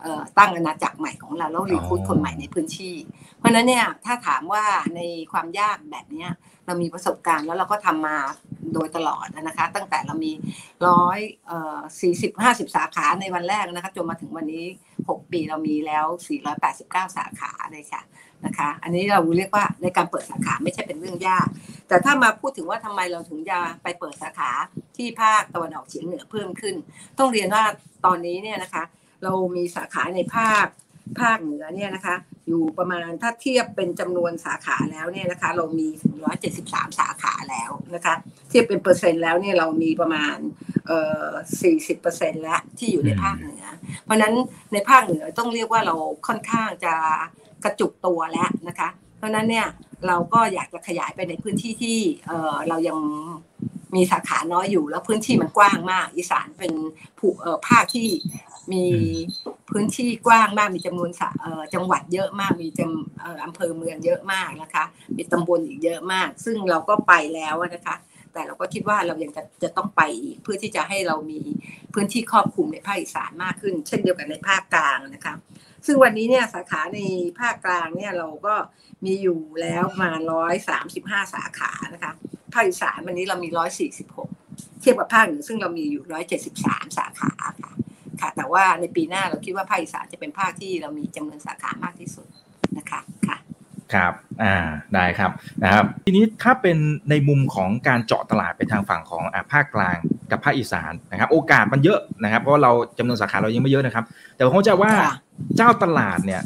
[0.00, 2.94] เอ่อตั้งอาณาจักรใหม่ของเราแล้วรีคูดคนใหม่ในพื้นที่
[3.38, 4.64] เพราะฉะนั้นเนี่ยถ้าถามว่า
[4.96, 5.00] ใน
[5.32, 6.30] ความยากแบบเนี้ย
[6.66, 8.16] เรามีประสบการณ์แล้วเราก็ทำมา
[8.74, 10.32] โดยตลอดนะคะ ตั้งแต่เรามี
[10.88, 11.18] ร้อย
[12.00, 14.64] สี่สิบห้าสิบสาขาในวันแรกนะคะจนมาถึงวันนี้
[15.08, 18.02] หกปีเรามีแล้วสี่ร้อยแปดสิบเก้าสาขาเลยค่ะ
[18.44, 21.46] นะคะ อันนี้เราเรียกว่าในการเปิดสาขาไม่ใช่เป็นเรื่องยาก
[21.88, 24.50] แต่ถ้ามาพูดถึงว่าทำไมเราถึงจะไปเปิดสาขา
[24.96, 26.74] ที่ภาคตะวันออกเฉียงเหนือเพิ่มขึ้น
[27.18, 27.64] ต้องเรียนว่า
[28.06, 28.82] ตอนนี้เนี่ยนะคะ
[29.24, 30.66] เรามีสาขาในภาค
[31.20, 32.16] ภาคเหนือเนี่ยนะคะ
[32.48, 36.14] อยู่ประมาณถ้าเทียบเป็นจำนวนสาขาแล้วเนี่ยนะคะ เรามีถึง
[36.58, 38.14] 173สาขาแล้วนะคะ
[38.48, 40.36] เทียบเป็นเปอร์เซ็นต์แล้วเนี่ยเรามีประมาณ
[40.86, 41.28] เอ่อ
[41.62, 43.64] 40เปอร์เซ็นต์แล้วที่อยู่ในภาคเหนือ
[44.04, 44.34] เพราะนั้น
[44.72, 45.94] ในภาคเหนือต้องเรียกว่าเรา
[46.26, 46.94] ค่อนข้างจะ
[47.64, 49.66] กระจุกตัวแล้วนะคะ เพราะนั้นเนี่ย
[50.06, 52.98] เราก็อยากจะขยายไปในพื้นที่ที่เอ่อเรายัง
[53.94, 56.72] มีสาขาน้อยอยู่แล้วพื้นที่มันกว้างมาก อีสานเป็น
[57.18, 58.06] ภูเอ่อภาคที่
[58.72, 58.84] มี
[59.70, 64.84] พื้นที่กว้างมากมีจำนวนสะเอ่อจังหวัดเยอะมาก มีจำเอ่ออำเภอเมืองเยอะมากนะคะ
[65.16, 67.96] มีตำบลอีกเยอะมาก ซึ่งเราก็ไปแล้วนะคะ
[68.32, 71.40] แต่เราก็คิดว่าเรายังจะจะต้องไปอีกเพื่อที่จะให้เรามี
[71.94, 75.34] พื้นที่ครอบคลุมในภาคอีสานมากขึ้น เช่นเดียวกันในภาคกลางนะคะ
[75.86, 77.00] ซึ่งวันนี้เนี่ยสาขาใน
[77.40, 78.54] ภาคกลางเนี่ยเราก็
[79.04, 82.12] มีอยู่แล้วประมาร้อยสามสิบห้าสาขานะคะ
[82.52, 84.28] ภาคอีสานวันนี้เรามีร้อยสี่สิบหก
[84.80, 87.72] เทียบกับภาคเหนือซึ่งเรามีอยู่ร้อยเจ็ดสิบสามสาขาค่ะ
[88.22, 92.26] ค่ะ แต่ว่าในปีหน้าเราคิดว่าภาคอีสานจะเป็นภาคที่เรามีจำนวนสาขามากที่สุด
[92.78, 93.36] นะคะค่ะ
[93.94, 94.56] ครับ อ่า
[94.94, 95.30] ได้ครับ
[95.62, 96.78] นะครับ ทีนี้ถ้าเป็น
[97.10, 99.96] ในมุมของการเจาะตลาดไปทางฝั่งของอ่าภาคกลาง
[100.30, 104.04] กับภาคอีสานนะครับ โอกาสมันเยอะนะครับ เพราะว่าเราจำนวนสาขาเรายังไม่เยอะนะครับ
[104.34, 105.14] แต่ผมเข้าใจว่าค่ะ
[105.56, 106.42] เจ้าตลาดเนี่ย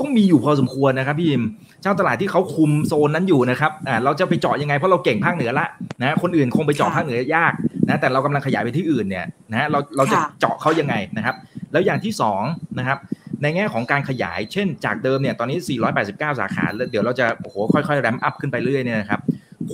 [0.00, 1.42] ก็มีอยู่พอสมควรนะครับพี่ยิม
[1.82, 5.66] เจ้าตลาดที่เขาคุมโซนนั้นอยู่นะครับอ่าเราจะไปเจาะยังไงเพราะเราเก่งภาคเหนือละ
[6.02, 7.52] นะคนอื่นคงไปเจาะค่ะภาคเหนือยาก
[7.88, 11.34] นะแต่เรากำลังขยายไปที่อื่นเนี่ยนะเราเราจะค่ะเจาะเขายังไงนะครับ
[11.72, 12.42] แล้วอย่างที่สอง
[12.78, 12.98] นะครับ
[13.42, 15.58] ในแง่ของการขยาย เช่น จากเดิมเนี่ยตอนนี้
[15.94, 19.20] 489 สาขาแล้วเดี๋ยวเราจะโอ้โหค่อยๆแรมอัพขึ้นไปเรื่อยเนี่ยนะครับ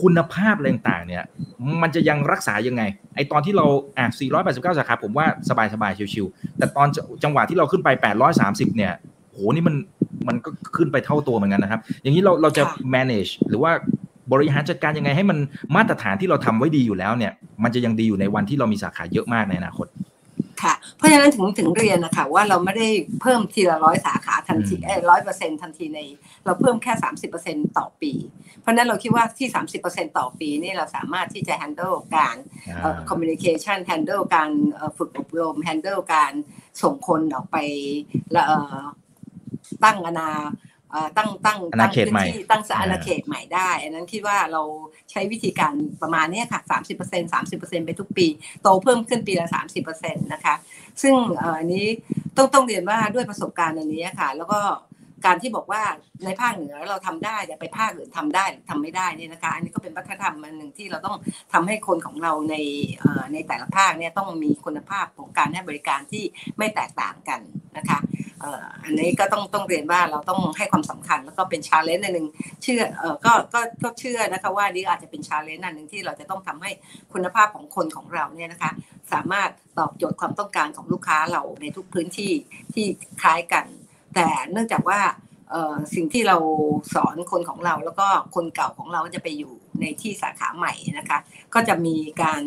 [0.00, 1.22] คุณภาพอะไรต่างๆเนี่ย
[1.82, 2.82] มันจะยังรักษายังไง
[3.14, 3.66] ไอตอนที่เรา
[3.98, 4.06] อะ
[4.42, 5.50] 489 สาขาผมว่าส
[5.82, 6.88] บายๆชิวๆแต่ตอน
[7.24, 7.88] จังหวะที่เราขึ้นไป
[8.32, 8.92] 830 เนี่ย
[9.34, 9.76] โหนี่มัน
[10.28, 13.72] มันก็ขึ้นไปเท่าตัวเหมือนกันนะครับ อย่างนี้เราเราจะค่ะ manage หรือว่า
[14.32, 15.38] บริหารจัดการยังไงให้มัน
[15.76, 19.88] มาตรฐานที่เราทำไว้ดีอยู่แล้วเนี่ย มันจะยังดีอยู่ในวันที่เรามีสาขาเยอะมากในอนาคต
[20.62, 22.88] ค่ะเพราะฉะนั้นถึงถึงเรียนนะคะว่าเราไม่ได้
[23.20, 26.00] เพิ่มทีละร้อยสาขาทันทีอืมเอ้ร้อยเปอร์เซ็นทันทีใน
[26.44, 28.12] เราเพิ่มแค่สามสิบเปอร์เซ็นต่อปี
[28.60, 32.37] เพราะฉะนั้นเราคิดว่าที่สามสิบเปอร์เซ็นต่อปีนี่เราสามารถที่จะ handle การ
[32.80, 36.32] เอ่อ communication handle การเอ่อฝึกอบรม handle การ
[36.82, 37.56] ส่งคนออกไป
[38.32, 38.76] และเอ่อ
[39.85, 40.31] ตั้งอนา
[41.16, 44.62] ตั้งตั้งตั้งพื้นที่ตั้งสานาเขตใหม่ได้ อันนั้นคิดว่าเรา
[45.10, 48.27] ใช้วิธีการประมาณนี้ค่ะสามสิบเปอร์เซ็นสามสิบเปอร์เซ็นไปทุกปี
[48.62, 50.54] โตเพิ่มขึ้นปีละสามสิบเปอร์เซ็นต์นะคะ
[51.02, 51.14] ซึ่ง
[51.58, 51.87] อันนี้
[52.37, 54.60] ต้องต้องเรียนว่าด้วยประสบการณ์อันนี้ค่ะ แล้วก็
[55.27, 55.83] การที่บอกว่า
[56.25, 61.16] ในภาคเหนือเราทำได้แต่ไปภาคอื่นทำได้ทำไม่ได้นี่นะคะ อันนี้ก็เป็นวัฒนธรรมอันหนึ่งที่เราต้อง
[61.52, 62.56] ทำให้คนของเราใน
[63.33, 66.25] ในแต่ละภาคเนี่ยต้องมีคุณภาพของการให้บริการที่
[66.58, 67.40] ไม่แตกต่างกัน
[67.77, 67.98] นะคะ
[68.85, 72.27] อันนี้ก็ต้องต้องเรียนว่าเราต้องให้ความสำคัญแล้วก็เป็น challenge หนึ่ง
[72.62, 72.83] เชื่อ
[73.25, 76.70] ก็ก็ก็เชื่อนะคะว่านี่อาจจะเป็น challenge อันหนึ่งที่เราจะต้องทำให้
[77.12, 78.72] คุณภาพของคนของเราเนี่ยนะคะ
[79.12, 82.33] สามารถตอบโจทย์ความต้องการของลูกค้าเราในทุกพื้นที่
[82.75, 82.87] ที่
[83.22, 83.64] คล้ายกัน
[84.15, 85.00] แต่เนื่องจากว่า
[85.94, 86.37] สิ่งที่เรา
[86.94, 91.19] สอนคนของเราแล้วก็คนเก่าของเราจะไปอยู่ในที่สาขาใหม่นะคะ
[91.54, 92.42] ก็จะมีการ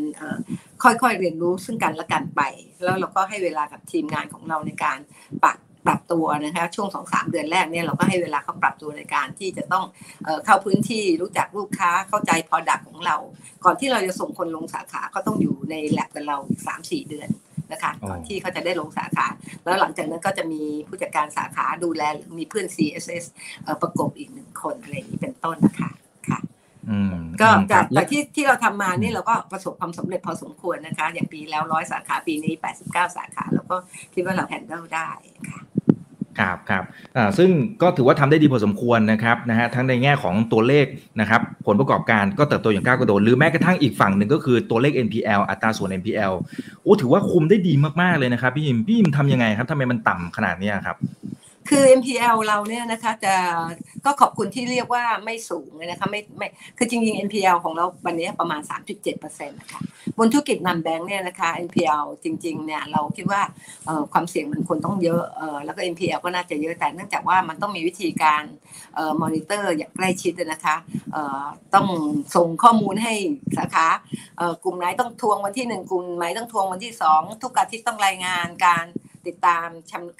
[0.84, 2.41] ค่อยๆเรียนรู้ซึ่งกันและกันไป
[2.84, 4.97] แล้วเราก็ให้เวลากับทีมงานของเราในการ
[5.43, 9.86] ปรับปรับตัวนะคะช่วงสองสามเดือนแรกเนี่ยเราก็ให้เวลาเขาปรับตัวในการที่จะต้อง
[10.45, 13.15] เข้าพื้นที่รู้จักลูกค้าเข้าใจพอดักของเรา
[13.63, 16.38] ก่อนที่เราจะส่งคนลงสาขาก็ต้องอยู่ในแลบกับเรา
[16.68, 17.30] สามสี่เดือน
[17.72, 19.28] นะคะก่อนที่เขาจะได้ลงสาขา
[19.63, 23.26] แล้วหลังจากนั้นก็จะมีผู้จัดการสาขาดูแลหรือมีเพื่อน CSS
[23.82, 25.91] ประกบอีกหนึ่งคนอะไรอย่างนี้เป็นต้นนะคะ
[26.30, 26.39] ค่ะ
[27.41, 32.53] ก็จากแต่ที่ที่เราทำมานี่เราก็ประสบความสำเร็จพอสมควรนะคะ อย่างปีแล้วร้อยสาขาปีนี้
[32.86, 33.76] 89 สาขา แล้วก็
[34.13, 35.09] คิดว่าเราแฮนเดิลได้
[35.49, 35.59] ค่ะ
[36.39, 36.83] ครับครับ
[37.38, 37.49] ซึ่ง
[37.81, 40.85] ก็ถือว่าทำได้ดีพอสมควรนะครับนะฮะทั้งในแง่ของตัวเลข
[41.19, 46.33] นะครับผลประกอบการก็เติบโตอย่างก้าวกระโดดหรือแม้กระทั่งอีกฝั่งหนึ่งก็คือตัวเลข NPL อัตราส่วน NPL
[46.83, 50.97] โอ้ถือว่าคุมได้ดีมากๆเลยนะครับพี่ยิมพี่ยิมทำยังไงครับทำไมมันต่ำขนาดนี้ครับ
[51.70, 53.36] คือ NPL เราเนี่ยนะคะจะ
[54.05, 56.47] ก็ขอบคุณที่เรียกว่าไม่สูงเลยนะคะไม่ไม่
[56.78, 58.61] คือจริงๆ NPL ของเราวันนี้ประมาณ
[59.09, 59.82] 3.7%นะคะ
[60.18, 63.41] บนธุรกิจนันแบงค์เนี่ยนะคะ NPL จริงๆเนี่ยเราคิดว่า
[64.13, 65.24] ความเสี่ยงมันควรต้องเยอะ
[65.65, 68.43] แล้วก็ NPL ก็น่าจะเยอะแต่เนื่องจากว่ามันต้องมีวิธีการ
[69.22, 70.76] มอนิเตอร์อย่างใกล้ชิดนะคะ
[71.76, 71.88] ต้อง
[72.36, 73.13] ส่งข้อมูลให้
[73.57, 73.88] สาขา
[74.63, 78.86] กลุ่มไหนต้องทวงวันที่หนึ่งกลุ่มไหนต้องทวงวันที่สองทุกอาทิตย์ต้องรายงานการ
[79.28, 79.68] ติดตาม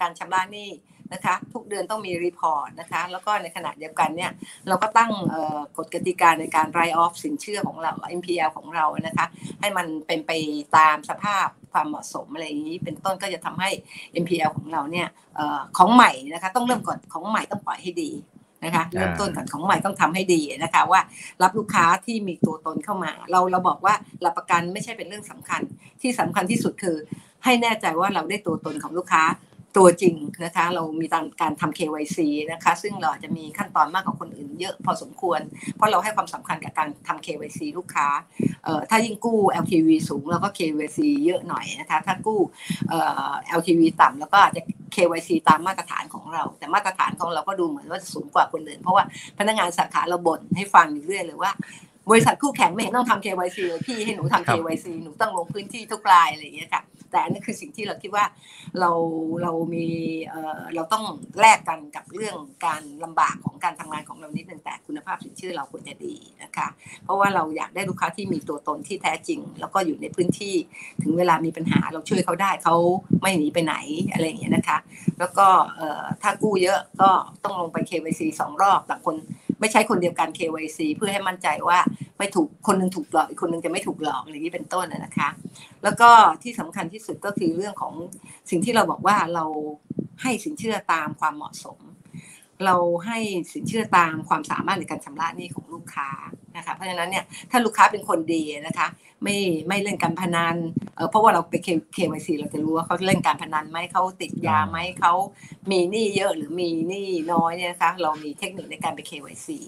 [0.02, 0.70] การชำระหนี้
[1.14, 4.32] นะคะ ทุกเดือนต้องมีรีพอร์ตนะคะ แล้วก็ในขณะเดียวกันเนี่ย
[4.68, 5.12] เราก็ตั้ง
[5.78, 9.26] กฎกติกาในการไรออฟสินเชื่อของเรา NPL ของเรานะคะ
[9.60, 10.32] ให้มันเป็นไป
[10.78, 13.70] ตามสภาพความเหมาะสมอะไรอย่างนี้ เป็นต้นก็จะทำให้
[14.24, 15.08] NPL ของเราเนี่ย
[15.78, 18.12] ของใหม่นะคะต้องเริ่มก่อนของใหม่ต้องปล่อยให้ดี
[18.66, 21.01] นะคะเริ่มต้นก่อนของใหม่ต้องทำให้ดีนะคะว่า
[21.41, 25.62] รับลูกค้าที่มีตัวตนเข้ามา เราเราบอกว่าหลักประกันไม่ใช่เป็นเรื่องสำคัญ
[26.01, 26.97] ที่สำคัญที่สุดคือ
[27.43, 29.24] ให้แน่ใจว่าเราได้ตัวตนของลูกค้า
[29.76, 30.15] ตัวจริง
[30.45, 31.07] นะคะ เรามี
[31.41, 32.18] การทำ KYC
[32.51, 35.39] นะคะ ซึ่งเราจะมีขั้นตอนมากกว่าคนอื่นเยอะพอสมควร
[35.76, 38.07] เพราะเราให้ความสำคัญกับการทำ KYC ลูกค้า
[38.89, 42.39] ถ้ายิ่งกู้ LTV สูงเราก็ KYC เยอะหน่อยนะคะ ถ้ากู้
[43.59, 44.61] LTV ต่ำแล้วก็อาจจะ
[44.95, 49.03] KYC ตามมาตรฐานของเรา แต่มาตรฐานของเราก็ดูเหมือนว่าสูงกว่าคนอื่น เพราะว่า
[49.38, 51.51] พนักงานสาขาเราบ่นให้ฟังอยู่เรื่อยเลยว่า
[52.11, 58.26] บริษัทคู่แข่งไม่เห็นต้องทำ KYC เลยพี่ให้หนูทำ KYC หนูต้องลงพื้นที่ทุกรายอะไรอย่างเงี้ยค่ะ แต่อันนี้คือสิ่งที่เราคิดว่า
[58.80, 58.91] เรา
[59.43, 59.88] เรามี
[60.76, 61.05] เราต้อง
[61.39, 66.68] แลกกันกับเรื่องการลำบากของการทำงานของเรานิดนึงแต่คุณภาพสินเชื่อเราควรจะดีนะคะ
[67.03, 70.55] เพราะว่าเราอยากได้ลูกค้าที่มีตัวตนที่แท้จริง แล้วก็อยู่ในพื้นที่
[71.01, 72.76] ถึงเวลามีปัญหาเราช่วยเขาได้เขา
[73.22, 73.76] ไม่หนีไปไหน
[74.12, 74.78] อะไรอย่างเงี้ยนะคะ
[75.20, 75.47] แล้วก็
[76.22, 77.10] ถ้ากู้เยอะก็
[77.43, 79.16] ต้องลงไป KYC สองรอบต่างคน
[79.60, 81.80] ไม่ใช่คนเดียวกัน KYC เพื่อให้มั่นใจว่า
[82.18, 85.30] ไม่ถูกคนนึงถูกหลอกอีกคนนึงจะไม่ถูกหลอกอย่างนี้เป็นต้นนะคะ
[85.84, 86.10] แล้วก็
[86.43, 87.93] ที่สำคัญที่สุดก็คือเรื่องของ
[88.49, 89.45] สิ่งที่เราบอกว่าเรา
[90.22, 91.80] ให้สินเชื่อตามความเหมาะสม
[92.66, 93.18] เราให้
[93.53, 96.10] สินเชื่อตามความสามารถในการชำระหนี้ของลูกค้า
[96.58, 98.88] นะคะเพราะฉะนั้นเนี่ยถ้าลูกค้าเป็นคนดีนะคะ
[99.24, 99.38] ไม่
[99.68, 100.55] ไม่เล่นการพนัน
[100.95, 101.53] เเพราะว่าเราไป
[101.93, 105.14] เควซีเราจะรู้ว่าเขาเล่นการพนันไหมเขาติดยาไหมเขา
[105.72, 109.60] มีหนี้เยอะหรือมีหนี้น้อยเนี่ยนะคะเรามีเทคนิคในการไปเควซี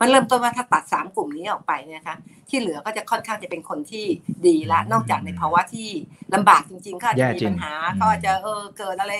[0.00, 2.16] มันเริ่มต้นว่าถ้าตัดสามกลุ่มนี้ออกไปเนี่ยนะคะ
[2.48, 4.04] ที่เหลือก็จะค่อนข้างจะเป็นคนที่
[4.46, 5.88] ดีละนอกจากในภาวะที่
[6.34, 9.14] ลำบากจริงๆเขาจะมีปัญหาเขาอาจจะเออเกิดอะไร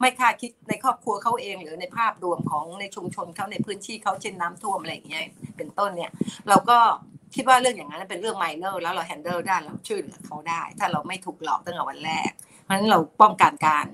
[0.00, 5.26] ไม่คาดคิดในครอบครัวเขาเอง หรือในภาพรวมของในชุมชนเขาในพื้นที่เขาเช่นน้ำท่วมอะไรอย่างเงี้ย
[5.56, 6.10] เป็นต้นเนี่ย
[6.48, 6.69] เราก็
[7.34, 12.30] คิดว่าเรื่องอย่างนั้นเป็นเรื่อง minor แล้วเรา handle ได้เราช่วยเหลือเขาได้ ถ้าเราไม่ถูกหลอกตั้งแต่วันแรก
[12.64, 13.86] เพราะฉะนั้นเราป้องกันการ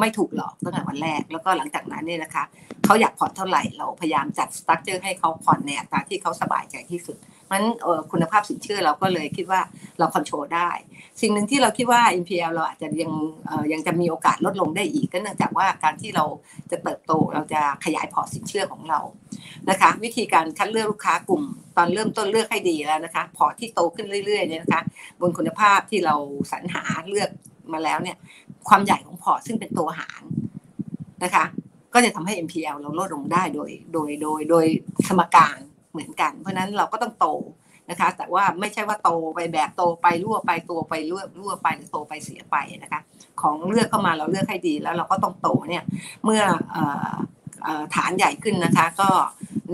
[0.00, 2.44] ไม่ถูกหลอกตั้งแต่วันแรก แล้วก็หลังจากนั้นเนี่ยนะคะ
[2.84, 7.16] เขาอยากผ่อนเท่าไหร่เราพยายามจัด structure ให้เขาผ่อนในอัตราที่เขาสบายใจที่สุด
[7.50, 7.62] มัน
[8.12, 9.60] คุณภาพสินเชื่อเราก็เลยคิดว่า
[9.98, 10.70] เรา control ได้
[11.20, 13.12] สิ่งหนึ่งที่เราคิดว่า NPL เราอาจจะยัง
[13.72, 16.24] ยังจะมีโอกาสลดลงได้อีกก็เนื่องจากว่าการที่เรา
[16.70, 19.00] จะเติบโตเราจะขยาย port สินเชื่อของเรา
[19.70, 21.42] นะคะ วิธีการคัดเลือกลูกค้ากลุ่ม
[21.76, 24.82] ตอนเริ่มต้นเลือกให้ดีแล้วนะคะ port ที่โตขึ้นเรื่อยๆเนี่ยนะคะ
[25.20, 26.14] บนคุณภาพที่เรา
[26.52, 27.30] สรรหาเลือก
[27.72, 28.16] มาแล้วเนี่ย
[28.68, 30.22] ความใหญ่ของ port ซึ่งเป็นตัวหาร
[31.24, 31.44] นะคะ
[31.94, 34.66] ก็จะทำให้ NPL เราลดลงได้โดยโดยโดยโดย
[35.08, 35.58] สมการ
[35.98, 37.26] เหมือนกัน เพราะนั้นเราก็ต้องโต
[37.90, 43.00] นะคะ แต่ว่าไม่ใช่ว่าโตไปแบบโตไปรั่วไปโตไปรั่วรั่วไปหรือโตไปเสียไปนะคะ
[43.40, 45.84] ของเลือกเข้ามาเราเลือกให้ดีแล้วเราก็ต้องโตเนี่ย
[46.24, 46.42] เมื่อ
[47.94, 49.10] ฐานใหญ่ขึ้นนะคะ ก็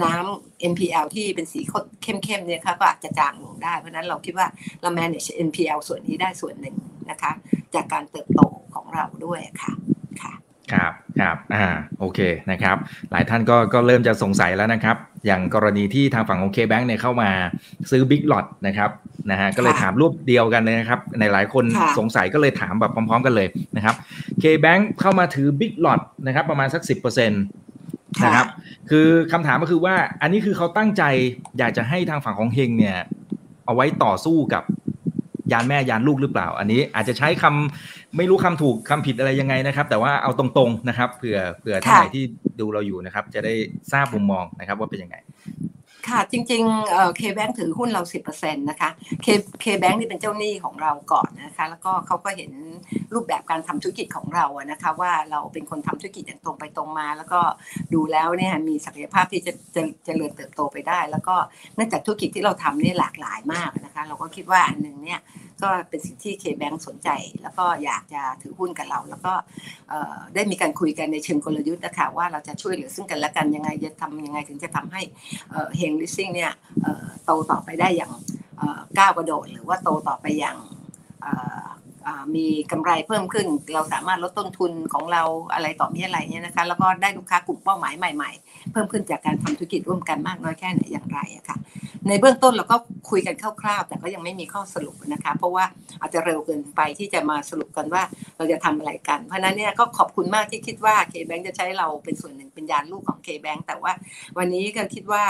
[0.03, 1.61] น้ำ NPL ที่เป็นสี
[2.03, 4.47] เข้มๆเนี่ยค่ะก็อาจจะจางลงได้ เพราะนั้นเราคิดว่า
[4.83, 6.77] เรา manage NPL ส่วนนี้ได้ส่วนหนึ่ง
[7.11, 7.33] นะคะ
[7.75, 8.41] จากการเติบโต
[8.75, 9.73] ของเราด้วยค่ะ
[10.73, 11.67] ค่ะครับครับอ่า
[11.99, 12.77] โอเคนะครับ
[13.11, 14.97] หลายท่านก็ก็เริ่มจะสงสัยแล้วนะครับ
[15.27, 17.31] อย่างกรณีที่ทางฝั่งของ K-Bank เนี่ยเข้ามา
[17.91, 18.91] ซื้อ Big Lot นะครับ
[19.31, 21.65] นะฮะก็เลยถามรูปเดียวกันเลยนะครับในหลายคน
[21.99, 23.95] สงสัยก็เลยถามแบบพร้อมๆกันเลยนะครับ
[24.43, 28.47] K-Bank เข้ามาถือ Big Lot นะครับประมาณสัก 10%นะครับ
[28.91, 31.03] คือคำถามก็คือว่าอันนี้คือเขาตั้งใจ
[31.59, 32.97] อยากจะให้ทางฝั่งของเฮงเนี่ย
[33.67, 34.63] เอาไว้ต่อสู้กับ
[35.53, 42.25] ยานแม่ยานลูกหรือเปล่า อันนี้อาจจะใช้คำไม่รู้คำถูกคำผิดอะไรยังไงนะครับ แต่ว่าเอาตรงๆนะครับเผื่อเผื่อท่านไหนที่
[42.61, 43.55] ดูเราอยู่นะครับ จะได้
[43.93, 45.17] ทราบมุมมองนะครับว่าเป็นยังไง
[46.09, 48.03] ค่ะ จริงๆเคแบงถือหุ้นเรา
[48.33, 48.91] 10%นะคะ
[49.23, 49.27] เค
[49.61, 52.53] เคแบงนี่เป็นเจ้าหนี้ของเราก่อนนะคะ แล้วก็เขาก็เห็น
[53.15, 57.41] รูปแบบการทำธุรกิจของเราอะนะคะ ว่าเราเป็นคนทำธุรกิจอย่างตรงไปตรงมา แล้วก็
[57.95, 61.35] ดูแล้วเนี่ยมีศักยภาพที่จะจะเจริญเติบโตไปได้ แล้วก็
[61.75, 65.21] เนื่องจากธุรกิจที่เราทำนี่หลากหลายมากนะคะ เราก็คิดว่าอันหนึ่งเนี่ย
[65.63, 67.09] ก็เป็นสิ่งที่เคแบงสนใจ
[67.43, 69.35] แล้วก็อยากจะถือหุ้นกับเรา แล้วก็
[70.35, 75.03] ได้มีการคุยกันในเชิงกลยุทธ์นะคะว่าเราจะช่วยเหลือซึ่งกันและกันยังไงจะทำยังไงถึงจะทำให้
[75.77, 76.53] เฮงลิสซิ่งเนี่ย
[77.25, 78.13] โตต่อไปได้อย่าง
[78.99, 80.57] ก้าวกระโดดหรือว่าโตต่อไปอย่าง
[82.37, 85.23] มีกำไรเพิ่มขึ้น เราสามารถลดต้นทุนของเรา
[85.55, 91.57] อะไรต่อมีอะไรเนี่ยนะคะ แล้วก็ได้ลูกค้ากลุ่มเป้าหมายใหม่ ๆ เพิ่มขึ้นจากการทำธุรกิจร่วมกันมากน้อยแค่ไหนอย่างไรอะค่ะ
[92.09, 92.77] ในเบื้องต้นเราก็
[93.11, 95.65] คุยกันคร่าวๆ แต่ก็ยังไม่มีข้อสรุปนะคะ เพราะว่า
[96.01, 98.03] อาจจะเร็วเกินไปที่จะมาสรุปกันว่า
[98.37, 103.93] เราจะทำอะไรกัน เพราะนั้นเนี่ยก็ขอบคุณมากที่คิดว่า K-Bank จะใช้เราเป็นส่วนหนึ่งเป็นยานลูกของ K-Bank แต่ว่า
[104.39, 105.23] วันนี้ก็คิดว่า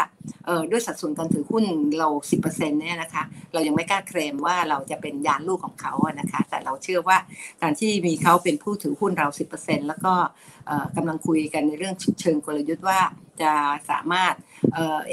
[0.71, 1.65] ด้วยสัดส่วนการถือหุ้น
[1.99, 2.09] เรา
[2.45, 7.19] 10%เนี่ยนะคะ เรายังไม่กล้าเคลมว่าเราจะเป็นยานลูกของเขาอะนะคะ แต่เราเชื่อว่า
[7.63, 10.13] การที่มีเขาเป็นผู้ถือหุ้นเรา 10%แล้วก็
[10.97, 13.01] กำลังคุยกันในเรื่องเชิงกลยุทธ์ว่า
[13.43, 13.53] จะ
[13.91, 14.35] สามารถ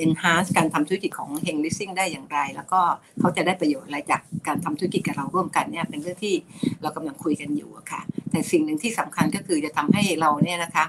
[0.03, 2.81] enhance การทำธุรกิจของเฮงลิสซิ่งได้อย่างไร แล้วก็
[3.19, 6.35] เขาจะได้ประโยชน์อะไรจากการทำธุรกิจกับเราร่วมกันเนี่ยเป็นเรื่องที่
[6.81, 10.85] เรากำลังคุยกันอยู่ค่ะ แต่สิ่งหนึ่งที่สำคัญก็คือจะทำให้เราเนี่ยนะคะ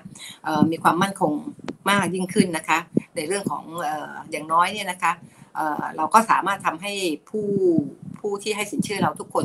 [0.70, 1.32] มีความมั่นคง
[1.90, 2.78] มากยิ่งขึ้นนะคะ
[3.16, 3.64] ในเรื่องของ
[4.30, 5.12] อย่างน้อยเนี่ยนะคะ
[5.96, 6.92] เราก็สามารถทำให้
[7.30, 7.46] ผู้
[8.22, 9.44] ผู้ที่ให้สินเชื่อเราทุกคน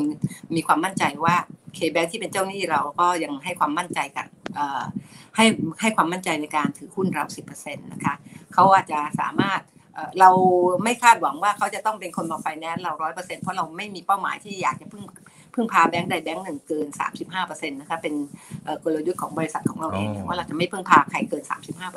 [0.54, 1.34] มีความมั่นใจว่า
[1.74, 4.26] เคแบงที่เป็นเจ้าหนี้เราก็ยังให้ความมั่นใจกับ
[5.36, 5.44] ให้
[5.80, 7.24] ให้ความมั่นใจในการถือหุ้นเรา
[7.54, 8.14] 10%นะคะ
[8.54, 9.60] เขาอาจจะสามารถ
[10.20, 10.30] เรา
[10.84, 15.02] ไม่คาดหวังว่าเขาจะต้องเป็นคนมาไฟแนนซ์เราร้อยเปอร์เซ็นต์เพราะเราไม่มีเป้าหมายที่อยากจะพึ่ง
[15.58, 16.86] พึ่งพาแบงค์ใดแบงค์หนึ่งเกิน
[17.28, 18.14] 35%นะคะเป็น
[18.84, 21.42] กลยุทธ์ของบริษัทของเราเองว่าเราจะไม่พึ่งพาใครเกิน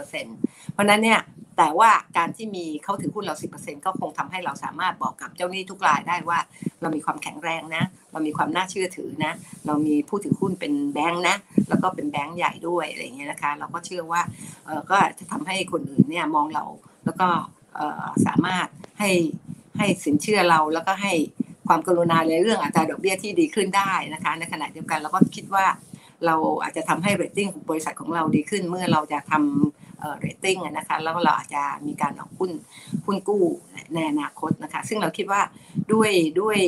[0.10, 1.20] 35%เพราะนั้นเนี่ย
[1.58, 6.40] แต่ว่าการที่มีเขาถือหุ้นเรา 10%ก็คงทำให้เราสามารถบอกกับเจ้าหนี้ทุกรายได้ว่า
[6.82, 9.34] เรามีความแข็งแรงนะ เรามีความน่าเชื่อถือนะ
[9.66, 11.36] เรามีผู้ถือหุ้นเป็นแบงค์นะ
[11.70, 14.22] แล้วก็เป็นแบงค์ใหญ่ด้วยอะไรเงี้ยนะคะ เราก็เชื่อว่า
[14.66, 16.64] เออก็จะทำให้คนอื่นเนี่ยมองเรา
[17.06, 17.28] แล้วก็
[18.26, 18.68] สามารถ
[19.00, 19.12] ให้
[19.78, 21.14] ให้สินเชื่อเราแล้วก็ให้
[21.68, 25.66] ความกรุณาในเรื่องอัตราดอกเบี้ยที่ดีขึ้นได้นะคะในขณะเดียวกันเราก็คิดว่า
[26.26, 32.52] เราอาจจะทำให้เรตติ้งของบริษัทของเราดีขึ้นเมื่อเราจะทำเรตติ้งนะคะแล้วเราอาจจะมีการออกหุ้น
[33.06, 33.44] หุ้นกู้
[33.94, 35.42] ในอนาคตนะคะซึ่งเราคิดว่า
[35.94, 36.60] ด้วยด้วย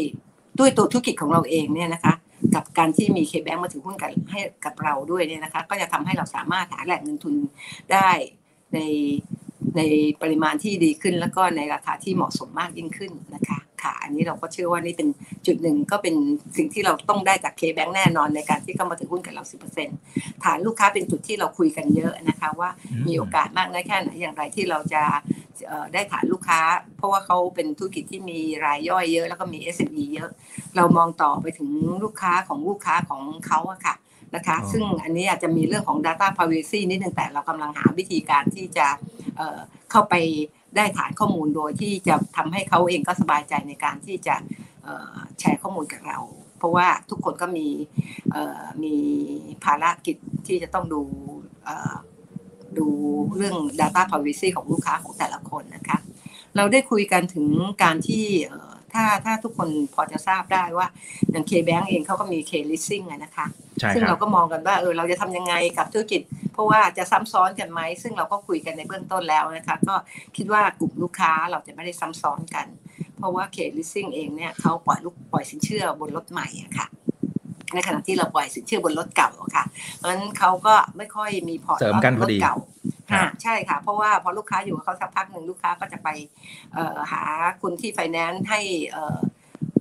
[0.60, 2.14] ด้วยตัวธุรกิจของเราเองเนี่ยนะคะ
[2.56, 7.36] กับการที่มี KBank มาถือหุ้นกับให้กับเราด้วยเนี่ยนะคะก็จะทำให้เราสามารถหาแหล่งเงินทุน
[7.94, 8.10] ได้
[8.74, 8.80] ใน
[9.78, 9.82] ใน
[10.22, 15.10] ปริมาณที่ดีขึ้นแล้วก็ในราคาที่เหมาะสมมากยิ่งขึ้นนะคะค่ะ อันนี้เราก็เชื่อว่านี่เป็น
[15.46, 16.16] จุดหนึ่งก็เป็น
[16.58, 19.56] สิ่งที่เราต้องได้จากเคแบงแน่นอนในการที่เข้ามาถือหุ้นกับเราสิ
[20.44, 22.70] ฐานลูกค้าเป็นจุดที่เราคุยกันเยอะนะคะ ว่า
[23.08, 25.04] มีโอกาสมากน้อยแค่ไหนอย่างไรที่เราจะ
[25.94, 26.60] ได้ฐานลูกค้า
[26.98, 30.30] เพราะว่าเขาเป็นธุรกิจที่มีรายย่อยเยอะ แล้วก็มี SME เยอะ
[30.76, 31.70] เรามองต่อไปถึง
[32.04, 33.96] ลูกค้าของลูกค้าของเขาอะค่ะ
[34.36, 38.88] นะคะ ซึ่งอันนี้อาจจะมีเรื่องของ Data Privacy นิดนึงแต่เรากำลังหาวิธีการที่จะ
[39.92, 40.16] เข้าไป
[40.76, 44.36] ได้ฐานข้อมูลโดยที่จะทำให้เขาเองก็สบายใจในการที่จะ
[45.40, 46.20] แชร์ข้อมูลกับเรา
[46.58, 47.68] เพราะว่าทุกคนก็มี
[48.84, 48.96] มี
[49.64, 50.18] ภารกิจ
[50.48, 51.02] ที่จะต้องดู
[52.78, 52.88] ดู
[53.36, 55.98] เรื่อง Data Privacy ของลูกค้าของแต่ละคนนะคะ
[56.56, 57.48] เราได้คุยกันถึง
[57.84, 58.26] การที่
[58.94, 60.88] ถ้าถ้าทุกคนพอจะทราบได้ว่า
[61.32, 63.48] อย่าง K-Bank เองเขาก็มี K-Leasing นะคะ
[63.96, 66.22] ซึ่งเราก็มองกันว่าเออเราจะทำยังไงกับธุรกิจ
[66.54, 69.96] เพราะว่าจะซ้ำซ้อนกันไหมซึ่งเราก็คุยกันในเบื้องต้นแล้วนะคะก็
[70.38, 72.68] คิดว่ากลุ่มลูกค้าเราจะไม่ได้ซ้ำซ้อนกัน
[73.18, 76.88] เพราะว่า K-Leasing เองเนี่ยเขาปล่อยลูกปล่อยสินเชื่อบนรถใหม่อะค่ะ
[77.74, 79.64] ในขณะที่เราปล่อยสินเชื่อบนรถเก่าค่ะ
[79.98, 82.56] เพราะฉะนั้นเขาก็ไม่ค่อยมี port เสริมกันพอรถเริ่มเก่า
[83.12, 86.10] ครับค่ะใช่ค่ะ เพราะว่าพอลูกค้าอยู่กับเขาสักพักหนึ่งลูกค้าก็จะไป
[86.74, 87.22] เอ่อหา
[87.62, 88.60] คนที่ไฟแนนซ์ให้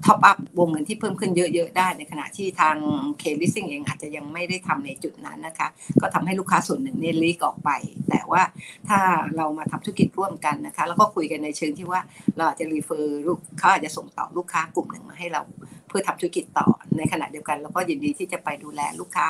[0.05, 2.77] top up วงเงินที่เพิ่มขึ้นเยอะ ๆ ได้ ในขณะที่ทาง
[3.19, 5.69] K-Leasing เองอาจจะยังไม่ได้ทำในจุดนั้นนะคะ
[6.01, 7.71] ก็ทำให้ลูกค้าส่วนหนึ่งเนี่ย leak ออกไป
[8.11, 8.43] แต่ว่า
[8.89, 9.01] ถ้า
[9.37, 12.01] เรามาทำธุรกิจร่วมกันนะคะ แล้วก็คุยกันในเชิงที่ว่า
[12.37, 15.43] เราอาจจะ refer ลูกเขาอาจจะส่งต่อลูกค้ากลุ่มหนึ่งมาให้เรา
[15.89, 19.27] เพื่อทำธุรกิจต่อในขณะเดียวกันเราก็ยินดีที่จะไปดูแลลูกค้า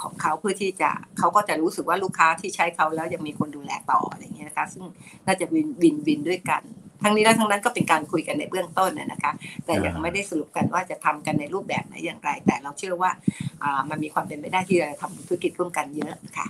[0.00, 4.84] ของเขาเพื่อที่จะเขาก็จะรู้สึกว่าลูกค้าที่ใช้เขาแล้วยังมีคนดูแลต่ออะไรอย่างเงี้ยนะคะ ซึ่ง
[5.26, 6.62] น่าจะ win win win ด้วยกัน
[7.02, 9.32] ทั้งนี้และทั้งนั้นก็เป็นการคุยกันในเบื้องต้นนะนะคะ
[9.66, 13.10] แต่ยังไม่ได้สรุปกันว่าจะทำกันในรูปแบบไหนอย่างไร แต่เราเชื่อว่า
[13.90, 16.46] มันมีความเป็นไปได้ที่จะทำธุรกิจร่วมกันเยอะค่ะ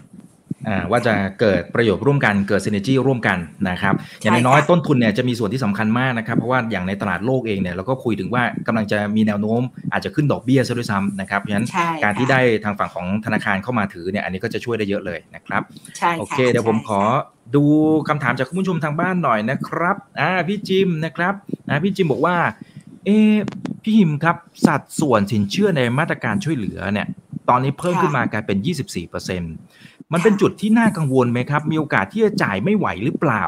[0.91, 3.39] ว่าจะเกิดประโยชน์ร่วมกันเกิด synergy ร่วมกัน
[3.71, 9.61] นะครับอย่างน้อยๆต้นทุนเนี่ยจะมีส่วนที่สำคัญมากนะครับ เพราะว่าอย่างในตลาดโลกเองเนี่ยเราก็คุยถึงว่ากำลังจะมีแนวโน้ม
[9.93, 15.63] อาจจะขึ้นดอกเบี้ยซะด้วยซ้ำนะครับเพราะฉะนั้นใช่การที่ค่ะได้ทางฝั่งของธนาคารเข้ามาถือเนี่ยอันนี้ก็จะช่วยได้เยอะเลยนะครับ
[15.99, 17.01] ใช่ค่ะโอเค เดี๋ยวผมขอ
[17.55, 17.65] ดู
[18.09, 21.35] คำถามจากคุณผู้ชมทางบ้านหน่อยนะครับอ่าพี่จิมนะครับ
[21.69, 22.37] อ่าพี่จิมบอกว่า
[23.05, 23.37] เอะ
[23.83, 24.37] พี่หิมครับ
[24.67, 27.07] สัดส่วนสินเชื่อในมาตรการช่วยเหลือเนี่ย
[27.51, 28.59] ตอนนี้เพิ่มขึ้นมากลายเป็น
[29.13, 33.45] 24% มันเป็นจุดที่น่ากังวลไหมครับ มีโอกาสที่จะจ่ายไม่ไหวหรือเปล่า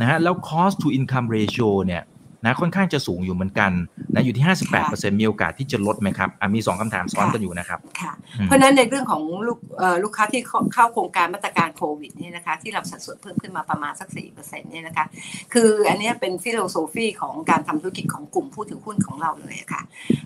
[0.00, 2.04] นะฮะแล้ว cost to income ratio เนี่ย
[2.46, 3.72] นะค่อนข้างจะสูงอยู่เหมือนกัน
[4.14, 4.44] นะอยู่ที่
[4.82, 15.06] 58%มีโอกาสที่จะลดไหมครับอะมี 2คำถามซ้อนกันอยู่นะครับค่ะอืมเพราะฉะนั้นในเรื่องของลูกเอ่อลูกค้าที่เข้าเข้าโครงการมาตรการโควิดเนี่ยนะคะที่เราสัดส่วนเพิ่มขึ้นมาประมาณสัก 4%เนี่ยนะคะ
[15.52, 19.82] คืออันเนี้ยเป็นฟิโลโซฟีของการทำธุรกิจของกลุ่มผู้ถือหุ้นของเราเลยอะค่ะ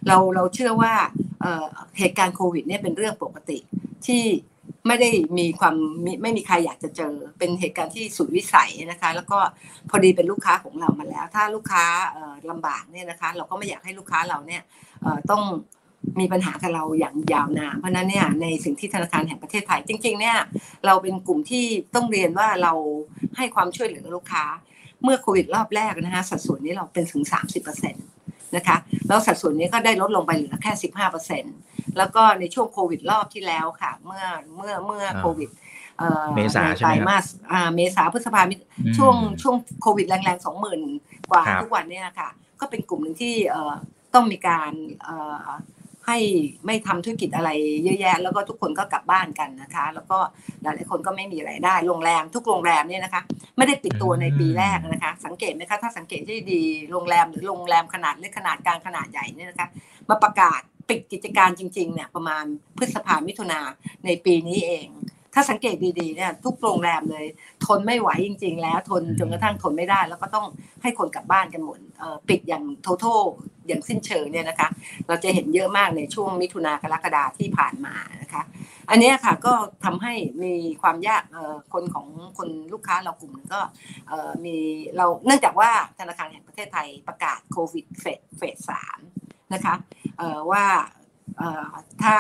[0.07, 0.93] เราเราเชื่อว่า
[1.41, 1.67] เอ่อ
[1.99, 3.59] เหตุการณ์โควิดเนี่ยเป็นเรื่องปกติ
[4.07, 4.25] ที่
[4.89, 5.75] ไม่ได้มีความ
[6.23, 9.39] ไม่มีใครอยากจะเจอ เป็นเหตุการณ์ที่สุดวิสัยนะคะ แล้วก็
[9.91, 14.63] พอดีเป็นลูกค้าของเรามาแล้ว ถ้าลูกค้าเอ่อลำบากเนี่ยนะคะ เราก็ไม่อยากให้ลูกค้าเราเนี่ย
[15.31, 15.43] ต้อง
[16.21, 20.37] มีปัญหากับเราอย่างยาวนานเพราะนั้นเนี่ยในสิ่งที่ธนาคารแห่งประเทศไทย จริง ๆ เนี่ย
[20.87, 21.65] เราเป็นกลุ่มที่
[21.95, 22.73] ต้องเรียนว่าเรา
[23.37, 24.45] ให้ความช่วยเหลือลูกค้า
[25.03, 27.23] เมื่อโควิดรอบแรกนะคะสัดส่วนนี้เราเป็นถึง
[27.73, 28.18] 30%
[28.57, 28.77] นะคะ
[29.09, 30.73] แล้วสัดส่วนนี้ก็ได้ลดลงไปเหลือแค่
[31.35, 34.25] 15%แล้วก็ในช่วงโควิดรอบที่แล้วค่ะ เมื่อ
[34.57, 35.51] เมื่อเมื่อโควิด
[35.99, 40.81] เอ่อเมษาในใช่ไหมครับไตรมาสอ่าเมษาพฤษภามิถุอืมช่วงช่วงโควิดแรงๆสองหมื่น
[41.31, 42.29] กว่าครับทุกวันเนี่ยค่ะ
[42.61, 43.75] ก็เป็นกลุ่มหนึ่งที่เอ่อ
[44.15, 44.73] ต้องมีการ
[45.05, 45.47] เอ่อ
[46.09, 46.19] ให้
[46.67, 47.51] ไม่ทำธุรกิจอะไร
[47.85, 50.19] เยอะแยะ แล้วก็ทุกคนก็กลับบ้านกันนะคะ แล้วก็
[50.63, 53.23] หลายๆคนก็ไม่มีรายได้โรงแรม ทุกโรงแรมเนี่ยนะคะ
[53.57, 59.69] ไม่ได้ปิดตัวในปีแรกนะคะ สังเกตไหมคะถ้าสังเกตที่ดีโรงแรมหรือโรงแรมขนาดเล็กขนาดกลางขนาดใหญ่เนี่ยนะคะ
[60.09, 62.45] มาประกาศปิดกิจการจริงๆเนี่ยประมาณ
[62.79, 63.61] พฤษภามิถุนา
[64.05, 64.89] ในปีนี้เอง
[65.39, 67.27] ถ้าสังเกตดีๆเนี่ยทุกโรงแรมเลย
[67.65, 70.47] ทนไม่ไหวจริง ๆ แล้วทนจนกระทั่งทนไม่ได้ แล้วก็ต้อง
[70.83, 71.79] ให้คนกลับบ้านกันหมด
[72.29, 73.23] ปิดอย่างท t a l
[73.67, 74.69] อย่างสิ้นเชิงเนี่ยนะคะ
[75.09, 78.43] เราจะเห็นเยอะมากในช่วงมิถุนากรกฎาที่ผ่านมานะคะ
[78.91, 79.53] อันนี้ค่ะก็
[79.85, 80.13] ทำให้
[80.43, 81.23] มีความยาก
[81.73, 82.07] คนของ
[82.39, 83.61] คนลูกค้าเรากลุ่มหนึ่งก็
[84.45, 84.57] มี
[84.97, 88.99] เราเนื่องจากว่าธนาคารแห่งประเทศไทยประกาศโควิดเฟสเฟสสาม
[89.55, 89.75] นะคะ
[90.51, 90.65] ว่า
[92.03, 92.17] ถ้า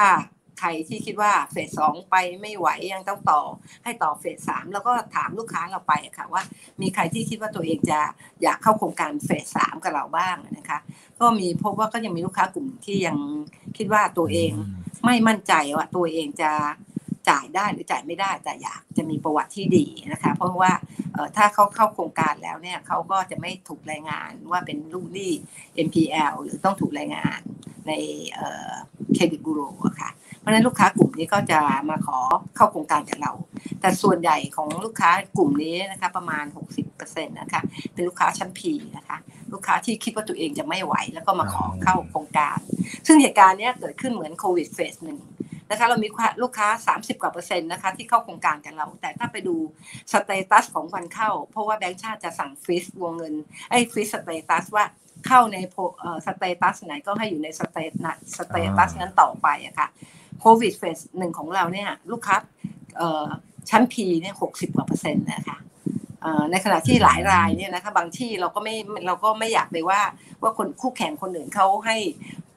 [0.58, 3.42] ใครที่คิดว่าเฟสสองไปไม่ไหวยังต้องต่อ
[3.84, 6.42] ให้ต่อเฟสสามแล้วก็ถามลูกค้าเราไปอะค่ะว่า
[6.82, 8.00] มีใครที่คิดว่าตัวเองจะ
[8.42, 10.78] อยากเข้าโครงการเฟสสามกับเราบ้างนะคะ
[11.20, 13.16] ก็มีพบว่าก็ยังมีลูกค้ากลุ่มที่ยัง
[13.76, 14.52] คิดว่าตัวเอง
[15.04, 16.52] ไม่มั่นใจว่าตัวเองจะ
[17.28, 20.72] จ่ายได้หรือจ่ายไม่ได้แต่อยากจะมีประวัติที่ดีนะคะ เพราะว่า
[21.12, 25.32] เอ่อถ้าเขาเข้าโครงการแล้วเนี่ยเขาก็จะไม่ถูกรายงานว่าเป็นลูกหนี้
[25.86, 27.40] NPL หรือต้องถูกรายงาน
[27.88, 27.92] ใน
[29.14, 31.58] เครดิตบูโรอะค่ะ เพราะฉะนั้นลูกค้ากลุ่มนี้ก็จะ
[31.90, 32.18] มาขอ
[32.56, 33.32] เข้าโครงการกับเรา
[33.80, 36.44] แต่ส่วนใหญ่ของลูกค้ากลุ่มนี้นะคะประมาณ
[36.86, 37.62] 60%นะคะ
[37.92, 39.16] เป็นลูกค้าชั้น P นะคะ
[39.52, 42.58] ลูกค้าที่คิดว่าตัวเองจะไม่ไหว แล้วก็มาขอเข้าโครงการ
[43.06, 45.18] ซึ่งเหตุการณ์นี้เกิดขึ้นเหมือนโควิด phase หนึ่ง
[45.70, 46.08] นะคะเรามี
[46.42, 49.56] ลูกค้า 30 กว่าเปอร์เซ็นต์นะคะที่เข้าโครงการกับเรา แต่ถ้าไปดู
[50.12, 53.34] status ของวันเข้า เพราะว่าแบงก์ชาติจะสั่ง freeze วงเงิน
[53.70, 54.84] ไอ้ freeze status ว่า
[55.26, 55.56] เข้าใน
[56.26, 59.88] status ไหนก็ให้อยู่ใน sta tus status นั้นต่อไปอะค่ะ
[60.40, 62.36] โควิด phase หนึ่งของเราเนี่ยลูกค้า
[62.96, 63.26] เอ่อ
[63.70, 65.58] ชั้น P เนี่ยหกสิบกว่าเปอร์เซ็นต์นะคะ
[66.22, 68.74] เอ่อในขณะที่หลายรายเนี่ยนะคะบางที่เราก็ไม่
[69.06, 70.00] เราก็ไม่อยากไปว่า
[70.42, 71.96] ว่าคนคู่แข่งคนอื่นเขาให้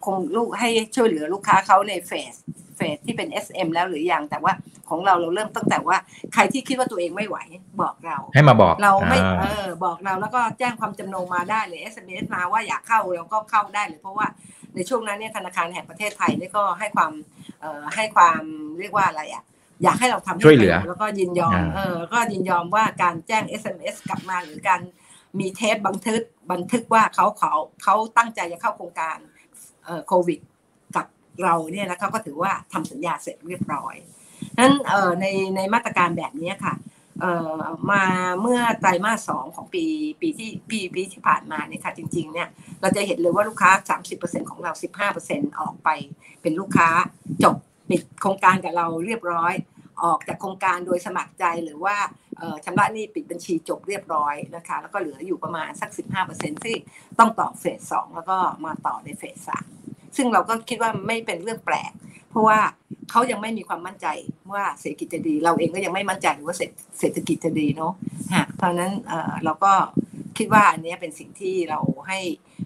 [0.06, 2.34] คงลูกให้ช่วยเหลือลูกค้าเขาใน phase
[2.76, 4.54] phase ที่เป็น SM แล้วหรือยังแต่ว่า
[4.90, 5.98] ของเราเราเริ่มตั้งแต่ว่า
[6.34, 7.38] ใครที่คิดว่าตัวเองไม่ไหว
[7.82, 14.28] บอกเรา ให้มาบอกเราไม่อ่าเออบอกเราแล้วก็แจ้งความจำนงมาได้เลย SMS มาว่าอยากเข้าเราก็เข้าได้เลยเพราะว่า
[14.76, 17.12] ในช่วงนั้นเนี่ยธนาคารแห่งประเทศไทยเนี่ยก็ให้ความ
[17.60, 18.42] เอ่อให้ความ
[18.80, 19.44] เรียกว่าอะไรอะ
[19.84, 24.82] อยากให้เราทำให้ช่วยเหลือร็แล้วก็ยินยอมอ่าเออก็ยินยอมว่าการแจ้ง SMS กลับมาหรือการ
[25.40, 27.54] มีเทปบันทึกบันทึกว่าเขาเขา
[27.84, 29.18] เขาตั้งใจจะเข้าโครงการ
[29.86, 30.40] เอ่อโควิด
[30.96, 31.06] กับ
[31.44, 33.96] เราเนี่ยแล้วเขาก็ถือว่าทำสัญญาเสร็จเรียบร้อย
[34.60, 36.74] นั้นเอ่อในในมาตรการแบบนี้ค่ะ
[37.22, 37.62] เอ่อ
[37.92, 38.04] มา
[38.42, 39.84] เมื่อไตรมาสสองของปี
[40.22, 42.48] ปีที่ปีปีที่ผ่านมาเนี่ยค่ะจริงๆเนี่ย
[42.82, 43.72] เราจะเห็นเลยว่าลูกค้า
[44.12, 44.72] 30%ของเรา
[45.18, 45.90] 15%ออกไป
[46.42, 46.90] เป็นลูกค้า
[47.44, 47.56] จบ
[47.90, 49.54] ปิดโครงการกับเราเรียบร้อย
[50.04, 51.96] ออกจากโครงการโดยสมัครใจหรือว่า
[52.66, 55.90] ชำระหนี้ปิดบัญชีจบเรียบร้อยนะคะแล้วก็เหลืออยู่ประมาณสัก
[56.28, 56.76] 15%ที่
[57.20, 59.66] ต้องต่อเฟสสองแล้วก็มาต่อในเฟสสาม
[60.16, 61.92] ซึ่งเราก็คิดว่าไม่เป็นเรื่องแปลก
[62.30, 62.60] เพราะว่า
[63.12, 64.08] เขายังไม่มีความมั่นใจ
[64.54, 66.58] ว่าเศรษฐกิจจะดี เราเองก็ยังไม่มั่นใจว่า
[67.00, 67.94] เศรษฐกิจจะดีเนาะ
[68.34, 68.92] ฮะเพราะนั้น
[69.44, 69.72] เราก็
[70.38, 72.20] คิดว่าอันนี้เป็นสิ่งที่เราให้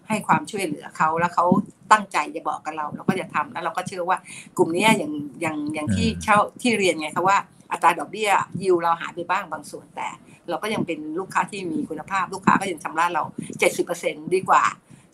[0.08, 1.46] ให้ความช่วยเหลือเขาแล้วเขา
[1.92, 4.18] ตั้งใจจะบอกกับเราเราก็จะทำแล้วเราก็เชื่อว่า
[4.58, 7.38] กลุ่มนี้อย่างอย่างอย่างที่เช่าที่เรียนไงคะว่า
[7.72, 8.30] อัตราดอกเบี้ย
[8.64, 10.08] ยิวเราหายไปบ้างบางส่วนแต่
[10.50, 13.24] เราก็ยังเป็นลูกค้าที่มีคุณภาพลูกค้าก็ยังชำระเรา
[13.78, 14.64] 70%ดีกว่า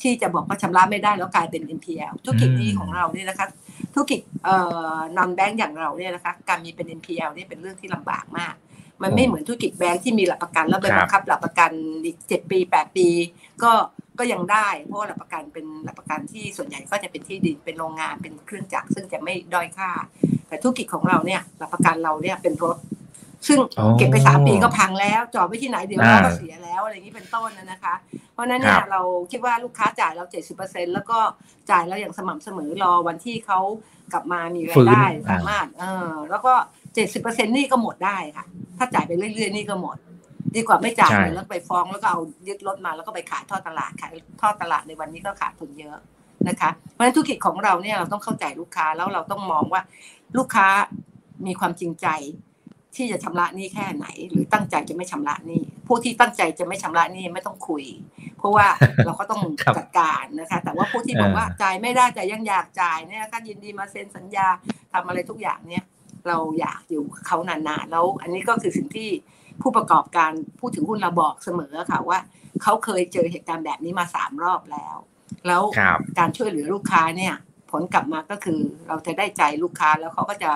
[0.02, 3.48] ที่จะบอกว่าชำระไม่ได้แล้วกลายเป็น NPL ธุรกิจนี้ของเราเนี่ยนะคะ
[3.94, 4.56] ธุรกิจเอ่
[4.96, 8.56] อนอนแบงก์อย่างเราเนี่ยนะคะการมีเป็น NPL นี่เป็นเรื่องที่ลำบากมาก
[9.04, 11.72] มันไม่เหมือนธุรกิจแบงก์ที่มีหลักประกัน แล้วไปบังคับหลักประกัน
[12.06, 13.08] อีกเจ็ดปีแปดปี
[13.64, 13.72] ก็
[14.20, 19.92] ก็ยังได้ เพราะหลักประกันเป็นหลักประกันที่ส่วนใหญ่ก็จะเป็นที่ดินเป็นโรงงานเป็นเครื่องจักรซึ่งจะไม่ด้อยค่า
[20.48, 22.78] แต่ธุรกิจของเราเนี่ยหลักประกันเราเนี่ยเป็นรถ
[23.48, 23.58] ซึ่ง
[23.98, 27.96] เก็บไปสามปีก็พังแล้ว จอดไว้ที่ไหนเดี๋ยวเราก็เสียแล้วอะไรอย่างนี้เป็นต้นนะคะ
[28.34, 31.20] เพราะนั้นเนี่ยเราคิดว่าลูกค้าจ่ายเราเจ็ดสิบเปอร์เซ็นแล้วก็
[31.72, 33.60] จ่ายเราอย่างสม่ำเสมอรอวันที่เขา
[34.14, 36.54] กลับมามีรายได้สามารถเออแล้วก็
[36.96, 38.46] เจ็ดสิบเปอร์เซ็นนี่ก็หมดได้ค่ะ
[38.78, 39.98] ถ้าจ่ายไปเรื่อยๆนี่ก็หมด
[40.56, 45.98] ดีกว่าไม่จ่ายแล้วไปฟ้องแล้วก็เอายึดรถมาแล้วก็ไปขายทอดตลาดขายทอดตลาดในวันนี้ก็ขาดทุนเยอะ
[46.48, 49.82] นะคะ เพราะฉะนั้นธุรกิจของเราเนี่ยเราต้องเข้าใจลูกค้าแล้วเราต้องมองว่า
[50.38, 50.68] ลูกค้า
[51.48, 52.08] มีความจริงใจ
[52.96, 57.86] ที่จะชำระหนี้แค่ไหน หรือตั้งใจจะไม่ชำระหนี้ผู้ที่ตั้งใจจะไม่ชำระหนี้ไม่ต้องคุย
[58.38, 58.68] เพราะว่า
[59.06, 59.42] เราก็ต้อง
[59.78, 64.48] จัดการนะคะ แต่ว่าผู้ที่บอกว่าจ่ายไม่ได้แต่ยังอยากจ่ายเนี่ยก็ยินดีมาเซ็นสัญญา
[64.94, 65.84] ทำอะไรทุกอย่างเนี่ย
[66.28, 69.10] เราอยากอยู่เขานานๆแล้ว อันนี้ก็คือสิ่งที่
[69.62, 72.20] ผู้ประกอบการพูดถึงหุ้นเราบอกเสมอค่ะว่า
[72.64, 74.98] เขาเคยเจอเหตุการณ์แบบนี้มาสามรอบแล้ว
[75.48, 75.62] แล้ว
[76.20, 77.36] การช่วยเหลือลูกค้าเนี่ย
[77.72, 80.52] ผลกลับมาก็คือเราจะได้ใจลูกค้าแล้วเขาก็จะ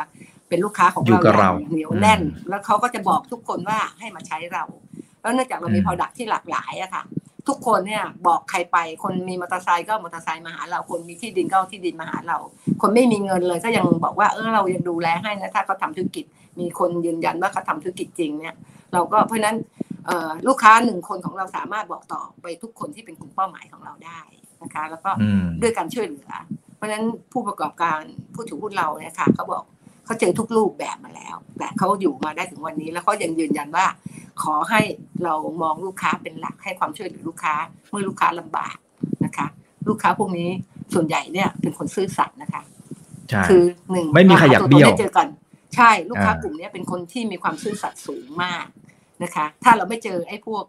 [0.50, 1.20] เป็นลูกค้าของเรา
[1.60, 4.64] อย่างเหนียวแน่น แล้วเขาก็จะบอกทุกคนว่าให้มาใช้เรา
[5.22, 7.04] แล้วเนื่องจากเรามี product ที่หลากหลายอะค่ะ
[7.48, 12.38] ทุกคนเนี่ยบอกใครไป คนมีมอเตอร์ไซค์ก็มอเตอร์ไซค์มาหาเรา คนมีที่ดินก็ที่ดินมาหาเรา
[12.82, 16.26] คนไม่มีเงินเลยก็ยังบอกว่าเออเรายังดูแลให้นะถ้าเขาทาธุรกิจ
[16.60, 18.56] มีคนยืนยันว่าเขาทาธุรกิจจริงเนี่ย
[18.94, 19.58] เราก็เพราะนั้น
[20.48, 24.22] ลูกค้าหนึ่งคนของเราสามารถบอกต่อไปทุกคนที่เป็นกลุ่มเป้าหมายของเราได้
[24.64, 25.12] นะคะ แล้วก็
[25.62, 26.32] ด้วยการช่วยเหลือ
[26.76, 28.02] เพราะฉะนั้นผู้ประกอบการ
[28.34, 29.64] ผู้ถือหุ้นเราเนี่ยค่ะเขาบอก
[30.06, 33.86] เขาเจอทุกรูปแบบมาแล้ว แต่เขาอยู่มาได้ถึงวันนี้ แล้วเขายังยืนยันว่า
[34.44, 34.82] ขอให้
[35.24, 37.56] เรามองลูกค้าเป็นหลักให้ความช่วยเหลือลูกค้า
[37.90, 38.78] เมื่อลูกค้าลำบาก
[39.26, 39.48] นะคะ
[39.88, 40.50] ลูกค้าพวกนี้
[40.94, 42.62] ส่วนใหญ่เนี่ยเป็นคนซื่อสัตย์นะคะ
[43.48, 45.28] คือหนึ่งไม่มีใครอยากเบี้ยวเจอกัน
[45.76, 48.66] ใช่ลูกค้ากลุ่มนี้เป็นคนที่มีความซื่อสัตย์สูงมาก
[49.24, 50.64] นะคะ ถ้าเราไม่เจอไอ้พวก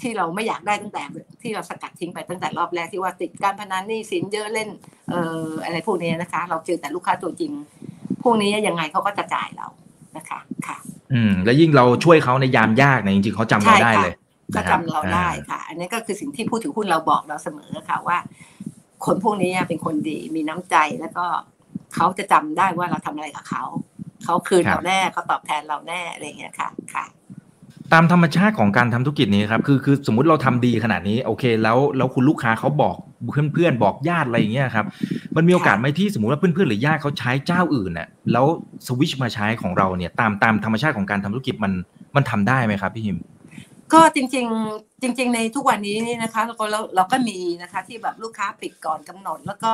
[0.00, 1.02] ที่เราไม่อยากได้ตั้งแต่
[1.42, 4.68] ที่เราสกัดทิ้งไปตั้งแต่รอบแรกที่ว่าติดการพนันนี่สินเยอะเล่น
[5.10, 7.52] เอ่ออะไรพวกนี้นะคะ เราเจอแต่ลูกค้าตัวจริง
[8.22, 9.66] พวกนี้ยังไงเขาก็จะจ่ายเรา
[10.16, 10.76] นะคะค่ะ
[11.12, 14.14] อืม แล้วยิ่งเราช่วยเขาในยามยากเนี่ยจริงๆเขาจำเราได้เลย
[14.54, 18.18] ก็จำเราได้ค่ะ อันนี้ก็คือสิ่งที่ผู้ถือหุ้นเราบอกเราเสมอค่ะว่า
[19.04, 21.26] คนพวกนี้เป็นคนดีมีน้ำใจแล้วก็
[21.94, 23.64] เขาจะจำได้ว่าเราทำอะไรกับเขา
[24.24, 27.04] เขาคืนเราแน่เขาตอบแทนเราแน่อะไรอย่างเงี้ยค่ะ ค่ะ
[27.92, 32.96] ตามธรรมชาติของการทำธุรกิจนี้ครับคือคือสมมุติเราทำดีขนาดนี้โอเค แล้วแล้วคุณลูกค้าเขาบอก
[33.32, 34.86] เพื่อนเพื่อนบอกญาติอะไรอย่างเงี้ยครับ
[35.36, 38.46] มันมีโอกาสไหมที่สมมติว่าเพื่อนเพื่อนหรือญาติเขาใช้เจ้าอื่นเน่ะแล้ว
[38.86, 41.72] สวิชมาใช้ของเราเนี่ยตามตามธรรมชาติของการทำธุรกิจมัน
[42.16, 43.18] มันทำได้ไหมครับพี่หิม
[43.92, 49.72] ก็จริงๆจริง ๆ ในทุกวันนี้นี่นะคะเราเราเราก็มีนะคะที่แบบลูกค้าปิดก่อนกำหนดแล้วก็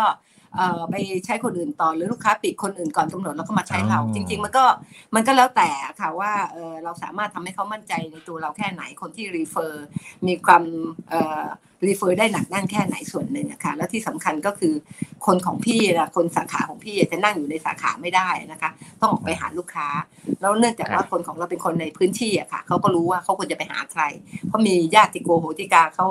[0.91, 0.95] ไป
[1.27, 4.65] ใช้คนอื่นต่อหรือลูกค้าปิดคนอื่นก่อนกำหนดแล้วก็มาใช้เรา จริง ๆ มันก็
[5.15, 5.71] มันก็แล้วแต่
[6.01, 6.33] ค่ะว่า
[6.85, 9.87] เราสามารถทำให้เขามั่นใจในตัวเราแค่ไหนคนที่รีเฟอร์
[10.27, 10.63] มีความ
[11.87, 14.75] รีเฟอร์ได้หนักด้านแค่ไหนส่วนหนึ่งนะคะแล้วที่สำคัญก็คือ
[15.27, 18.71] คนของพี่นะคนสาขาของพี่จะนั่งอยู่ในสาขาไม่ได้นะคะ
[19.01, 19.89] ต้องออกไปหาลูกค้า
[20.41, 24.03] แล้วเนื่องจากว่าคนของเราเป็นคนในพื้นที่อะค่ะเขาก็รู้ว่าเขาควรจะไปหาใคร
[24.47, 26.07] เพราะมีญาติโกโหติกาเขา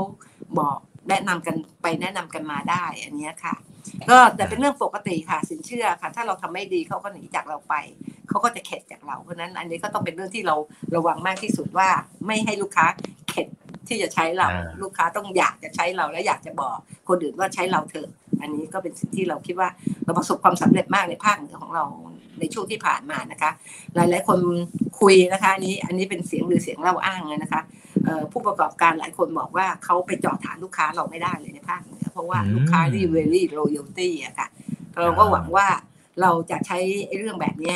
[0.59, 0.77] บอก
[1.10, 3.56] แนะนำกันไปแนะนำกันมาได้อันนี้ค่ะ
[4.10, 7.76] ก็แต่เป็นเรื่องปกติค่ะ สินเชื่อค่ะ ถ้าเราทำไม่ดีเขาก็หนีจากเราไป
[8.30, 10.56] เขาก็จะเข็ดจากเราเพราะนั้น อันนี้ก็ต้องเป็นเรื่องที่เรา
[10.95, 11.89] ระวังมากที่สุดว่า
[12.26, 12.86] ไม่ให้ลูกค้า
[13.30, 13.47] เข็ด
[13.88, 14.47] ที่จะใช้เรา
[14.82, 16.78] ลูกค้าต้องอยากจะใช้เราและอยากจะบอก
[17.10, 18.10] คนอื่นว่าใช้เราเถอะ
[18.41, 19.70] อันนี้ก็เป็นสิ่งที่เราคิดว่า
[20.06, 21.84] เราประสบความสำเร็จมากในภาคเหนือของเรา
[22.39, 23.51] ในช่วงที่ผ่านมานะคะ
[23.95, 24.39] หลาย ๆ คน
[24.99, 27.62] คุยนะคะอันนี้อันนี้เป็นเสียงหรือเสียงเล่าอ้างนะคะ
[28.32, 34.47] ผู้ประกอบการหลายคนบอกว่าเขาไปจอดฐานลูกค้าเราไม่ได้เลยในภาคเหนือเพราะว่าลูกค้าที่ very loyalty อะค่ะ
[35.01, 35.68] เราก็หวังว่า
[36.22, 36.78] เราจะใช้
[37.18, 37.76] เรื่องแบบนี้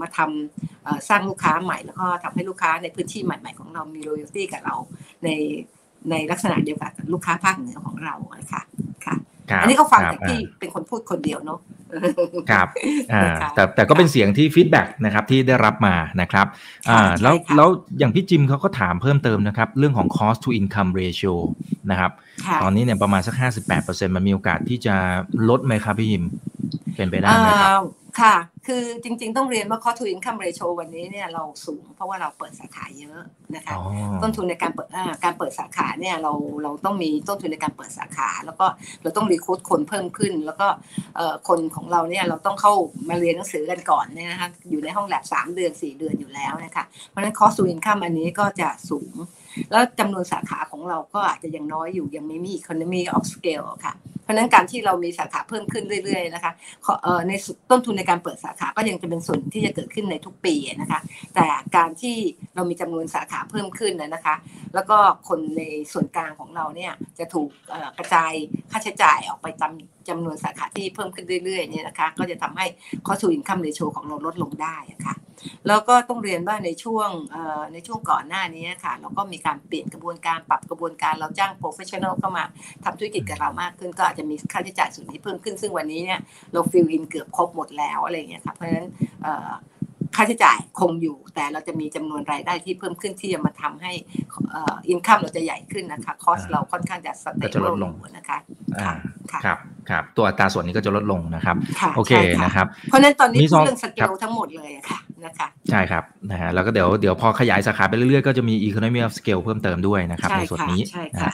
[0.00, 4.74] มาทำสร้างลูกค้าใหม่แล้วก็ทำให้ลูกค้าในพื้นที่ใหม่ๆของเรามี loyalty กับเรา
[5.24, 5.28] ใน
[6.10, 8.62] ในลักษณะเดียวกับลูกค้าภาคเหนือของเรานะคะ
[9.06, 9.16] ค่ะ
[9.60, 11.58] อันนี้ก็ฟังจากที่เป็นคนพูดคนเดียวเนาะ
[12.50, 12.68] ครับ
[13.54, 16.46] แต่แต่ก็เป็นเสียงที่ฟีดแบ็กนะครับที่ได้รับมานะครับ
[16.90, 21.34] อ่าแล้วแล้วอย่างพี่จิมเขาก็ถามเพิ่มเติมนะครับ เรื่องของ cost to income ratio
[21.90, 22.10] นะครับ
[22.62, 23.34] ตอนนี้เนี่ยประมาณสัก
[23.74, 24.94] 58%มันมีโอกาสที่จะ
[25.48, 26.24] ลดไหมครับพี่จิม
[26.96, 27.80] เป็นไปได้ไหมครับ
[28.20, 28.36] ค่ะ
[28.66, 33.20] คือจริงๆ ต้องเรียนว่า cost to income ratio วันนี้เนี่ยเราสูง เพราะว่าเราเปิดสาขาเยอะ
[33.54, 33.74] นะคะ
[34.22, 34.88] ต้นทุนในการเปิด
[35.24, 36.32] การเปิดสาขาเนี่ยเรา
[36.62, 38.66] เราต้องมีต้นทุนในการเปิดสาขา แล้วก็
[39.02, 40.66] เราต้องรีคูดคนเพิ่มขึ้น แล้วก็
[41.48, 42.72] คนของเราเนี่ยเราต้องเข้า
[43.08, 49.14] มาเรียนหนังสือกันก่อนเนี่ยนะคะอยู่ในห้องแลบสามเดือนสี่เดือนอยู่แล้วนะคะ เพราะฉะนั้น cost to income อันนี้ก็จะสูง
[49.70, 56.52] แล้วจำนวนสาขาของเราก็อาจจะยังน้อยอยู่ยังไม่มี economy of scale ค่ะเพ ราะนั้นการที่เรามีสาขาเพิ่มขึ้นเรื่อยๆนะคะ
[57.28, 57.32] ใน
[57.70, 61.00] ต้นทุนในการเปิดสาขาก็ยังจะเป็นส่วนที่จะเกิดขึ้นในทุกปีนะคะ
[61.34, 62.16] แต่การที่
[62.54, 64.34] เรามีจำนวนสาขาเพิ่มขึ้นนะคะ
[64.74, 65.62] แล้วก็คนใน
[65.92, 67.48] ส่วนกลางของเราเนี่ยจะถูก
[67.98, 68.32] กระจาย
[68.70, 69.72] ค่าใช้จ่ายออกไปตาม
[70.08, 72.66] จำนวนสาขาที่เพิ่มขึ้นเรื่อยๆเนี่ยนะคะ ก็จะทำให้
[73.06, 74.76] ข้อสูอินคัมเรโชของเราลดลงได้
[75.06, 75.14] ค่ะ
[75.68, 77.08] แล้วก็ต้องเรียนว่าในช่วง
[77.72, 82.44] ในช่วงก่อนหน้านี้ค่ะเราก็มีการเปลี่ยนกระบวนการปรับกระบวนการเราจ้าง professional เข้ามา
[82.84, 86.20] ทำธุรกิจกับเรามากขึ้นก็อาจจะมีค่าใช้จ่ายส่วนนี้เพิ่มขึ้น ซึ่งวันนี้เนี่ย
[86.52, 88.86] เรา fill in เกือบครบหมดแล้วอะไรเงี้ยค่ะเพราะฉะนั้น
[90.16, 93.92] ค่าใช้จ่ายคงอยู่ แต่เราจะมีจำนวนรายได้ที่เพิ่มขึ้นที่จะมาทำให้
[94.88, 98.38] income เราจะใหญ่ขึ้นนะคะ cost เราค่อนข้างจะ stage ลดลงนะคะ
[99.44, 99.58] ครับ
[99.90, 101.56] ครับตัวอัตราส่วนนี้ก็จะลดลงนะครับ
[101.96, 102.12] โอเค
[102.44, 111.30] นะครับ เพราะนั้นตอนนี้เรื่องสเกลทั้งหมดเลยค่ะนะคะใช่ครับนะฮะแล้วก็เดี๋ยวเดี๋ยวพอขยายสาขาไปเรื่อยๆ ก็จะมี economy of scale เพิ่มเติมด้วยนะครับในส่วนนี้ใช่ค่ะ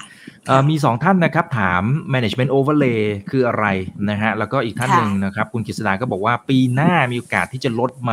[0.70, 1.82] มีสองท่านนะครับถาม
[2.14, 3.66] management overlay คืออะไร
[4.11, 8.12] นะฮะแล้วก็อีกท่านหนึ่งนะครับคุณกฤษดาก็บอกว่าปีหน้ามีโอกาสที่จะลดไหม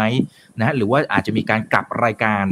[0.60, 2.46] นะฮะหรือว่าอาจจะมีการกลับรายการ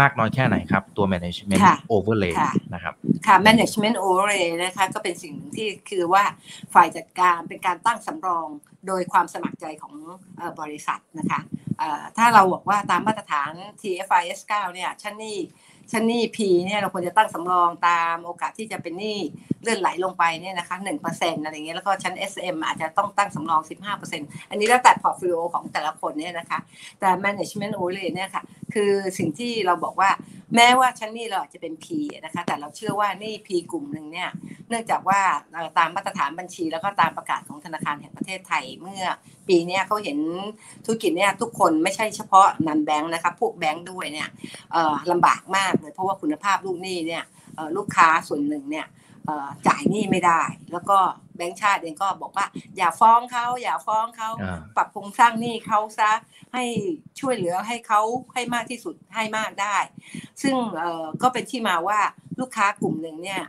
[0.00, 1.62] มากน้อยแค่ไหนครับ ตัว management
[1.94, 2.34] overlay
[2.74, 2.94] นะครับ
[3.26, 6.24] ค่ะ management overlay นะคะก็เป็นสิ่งหนึ่งที่คือว่า
[6.74, 8.48] ฝ่ายจัดการเป็นการตั้งสำรอง
[8.86, 9.94] โดยความสมัครใจของ
[10.60, 11.40] บริษัทนะคะ
[12.16, 15.36] ถ้าเราบอกว่าตามมาตรฐาน TFRS 9เนี่ยชั้นหนี้
[15.92, 19.18] ชั้นหนี้ P เนี่ยเราควรจะตั้งสำรองตามโอกาสที่จะเป็นหนี้
[19.62, 26.58] เลื่อนไหลลงไปเนี่ยนะคะหนึ่งเปอร์เซ็นต์อะไรเงี้ยแล้วก็ชั้น SM อาจจะต้องตั้งสำรองสิบห้าเปอร์เซ็นต์อันนี้แล้วแต่ portfolio ของแต่ละคนเนี่ยนะคะ
[27.00, 28.42] แต่ management overlay เนี่ยค่ะ
[28.74, 30.10] คือสิ่งที่เราบอกว่า
[30.54, 31.86] แม้ว่าชั้นหนี้เราอาจจะเป็น P
[32.24, 34.28] นะคะ แต่เราเชื่อว่านี่ P กลุ่มหนึ่งเนี่ย
[34.68, 35.20] เนื่องจากว่า
[35.78, 39.04] ตามมาตรฐานบัญชีแล้วก็ตามประกาศของธนาคารแห่งประเทศไทยเมื่อ
[39.48, 40.18] ปีนี้เขาเห็น
[40.84, 44.28] ธุรกิจเนี่ยทุกคนไม่ใช่เฉพาะนันแบงค์นะคะพวกแบงค์ด้วยเนี่ย
[45.10, 47.24] ลำบากมากเลยเพราะว่าคุณภาพลูกหนี้เนี่ย
[47.76, 48.86] ลูกค้าส่วนหนึ่งเนี่ย
[49.66, 50.42] จ่ายหนี้ไม่ได้
[50.72, 50.98] แล้วก็
[51.36, 54.30] แบงค์ชาติเองก็บอกว่า อย่าฟ้องเขาอย่าฟ้องเขา
[54.76, 56.10] ปรับโครงสร้างหนี้เขาซะ
[56.54, 56.64] ให้
[57.20, 58.00] ช่วยเหลือให้เขา
[58.34, 59.76] ให้มากที่สุดให้มากได้
[60.42, 60.54] ซึ่ง
[61.22, 61.98] ก็เป็นที่มาว่า
[62.40, 63.42] ลูกค้ากลุ่มหนึ่งเนี่ย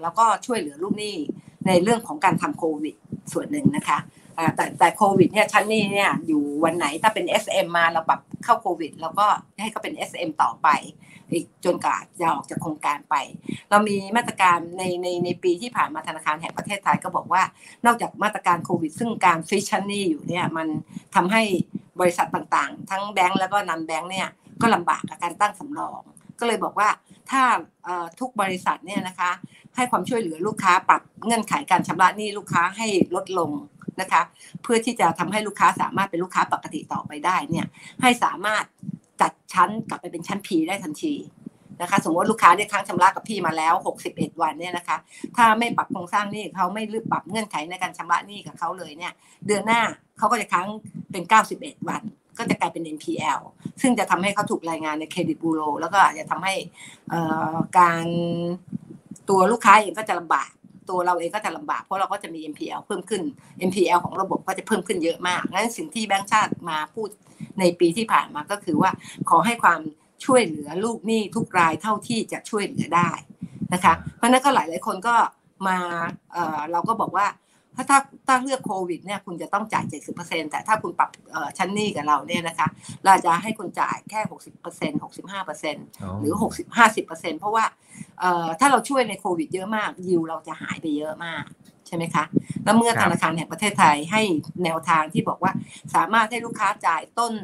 [0.00, 1.16] เราก็ช่วยเหลือลูกหนี้
[1.66, 2.94] ในเรื่องของการทำโควิด
[3.32, 3.98] ส่วนหนึ่งนะคะ
[4.54, 9.26] แต่แต่โควิดเนี่ยชั้นนี้เนี่ยอยู่วันไหนถ้าเป็น SM มาเราปรับเข้าโควิดเราก็
[9.62, 10.68] ให้เขาเป็น SM ต่อไป
[11.64, 13.14] จนกว่าจะออกจากโครงการไป
[13.70, 17.42] เรามีมาตรการในในในปีที่ผ่านมาธนาคารแห่งประเทศไทยก็บอกว่า
[17.86, 20.68] นอกจากมาตรการโควิด ซึ่งการฟิชชั่นนี่อยู่เนี่ยมัน
[21.14, 21.42] ทำให้
[22.00, 24.28] บริษัทต่างๆ ทั้งแบงก์แล้วก็นันแบงก์เนี่ย
[24.60, 26.02] ก็ลำบากกับการตั้งสำรอง
[26.40, 26.88] ก็เลยบอกว่า
[27.30, 27.42] ถ้า
[28.20, 29.30] ทุกบริษัทเนี่ยนะคะ
[29.76, 33.50] ให้ความช่วยเหลือลูกค้าปรับเงื่อนไขการชำระหนี้ลูกค้าให้ลดลง
[34.00, 34.22] นะคะ
[34.62, 37.66] เพื่อที่จะทำให้ลูกค้าสามารถเป็นลูกค้าปกติต่อไปได้เนี่ย
[38.02, 38.64] ให้สามารถ
[39.20, 41.14] จัดชั้นกลับไปเป็นชั้น P ได้ทันที
[41.82, 43.74] นะคะสมมติลูกค้าได้ค้างชำระกับพี่มาแล้ว
[44.08, 44.96] 61 วันเนี่ยนะคะ
[45.36, 49.12] ถ้าไม่ปรับโครงสร้างหนี้เขาไม่รืบปรับเงื่อนไขในการชำระหนี้กับเขาเลยเนี่ย
[49.46, 49.80] เดือนหน้า
[50.18, 50.66] เขาก็จะค้าง
[51.12, 51.24] เป็น
[51.56, 52.02] 91 วัน
[52.38, 53.40] ก็จะกลายเป็น NPL
[53.82, 56.54] ซึ่งจะทำให้เขาถูกรายงานในเครดิตบูโรแล้วก็อาจะทำให้
[57.78, 58.06] การ
[59.28, 60.50] ตัวลูกค้าเองก็จะลำบาก
[60.90, 63.22] ตัวเราเองก็จะลำบากเพราะเราก็จะมี NPL เพิ่มขึ้น
[63.68, 67.08] NPL ของระบบก็จะเพิ่มขึ้นเยอะมากงั้นสิ่งที่แบงก์ชาติมาพูด
[67.58, 68.90] ในปีที่ผ่านมาก็คือว่า
[69.30, 69.80] ขอให้ความ
[70.24, 73.10] ช่วยเหลือลูกหนี้ทุกรายเท่าที่จะช่วยเหลือได้
[73.72, 75.14] นะคะ เพราะนั้นก็หลายหลายคนก็
[75.68, 75.78] มา
[76.32, 77.26] เเราก็บอกว่า
[77.76, 79.84] ถ้าถ้าถ้าเลือกโควิดเนี่ยคุณจะต้องจ่าย
[80.18, 81.10] 70%แต่ถ้าคุณปรับ
[81.58, 82.68] ชั้นหนี้กับเราเนี่ยนะคะ
[83.04, 87.64] เราจะให้คุณจ่ายแค่ 60% 65%หรือ 60 50%เพราะว่า
[88.60, 91.44] ถ้าเราช่วยในโควิดเยอะมากยิวเราจะหายไปเยอะมาก
[91.86, 92.24] ใช่ไหมคะ
[92.64, 94.22] แล้วเมื่อธนาคารแห่งประเทศไทยให้
[94.64, 95.52] แนวทางที่บอกว่า
[95.94, 97.34] สามารถให้ลูกค้าจ่ายต้น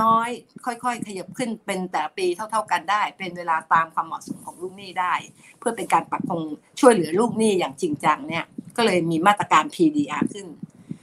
[0.00, 5.14] น้อยๆ ค่อยๆ ขยับขึ้นเป็นแต่ปีเท่า ๆกันได้ เป็นเวลาตามความเหมาะสมของลูกหนี้ได้
[5.58, 6.42] เพื่อเป็นการปรับปรุง
[6.80, 8.44] ช่วยเหลือลูกหนี้อย่างจริงจังเนี่ย
[8.76, 10.46] ก็เลยมีมาตรการ PDR ขึ้น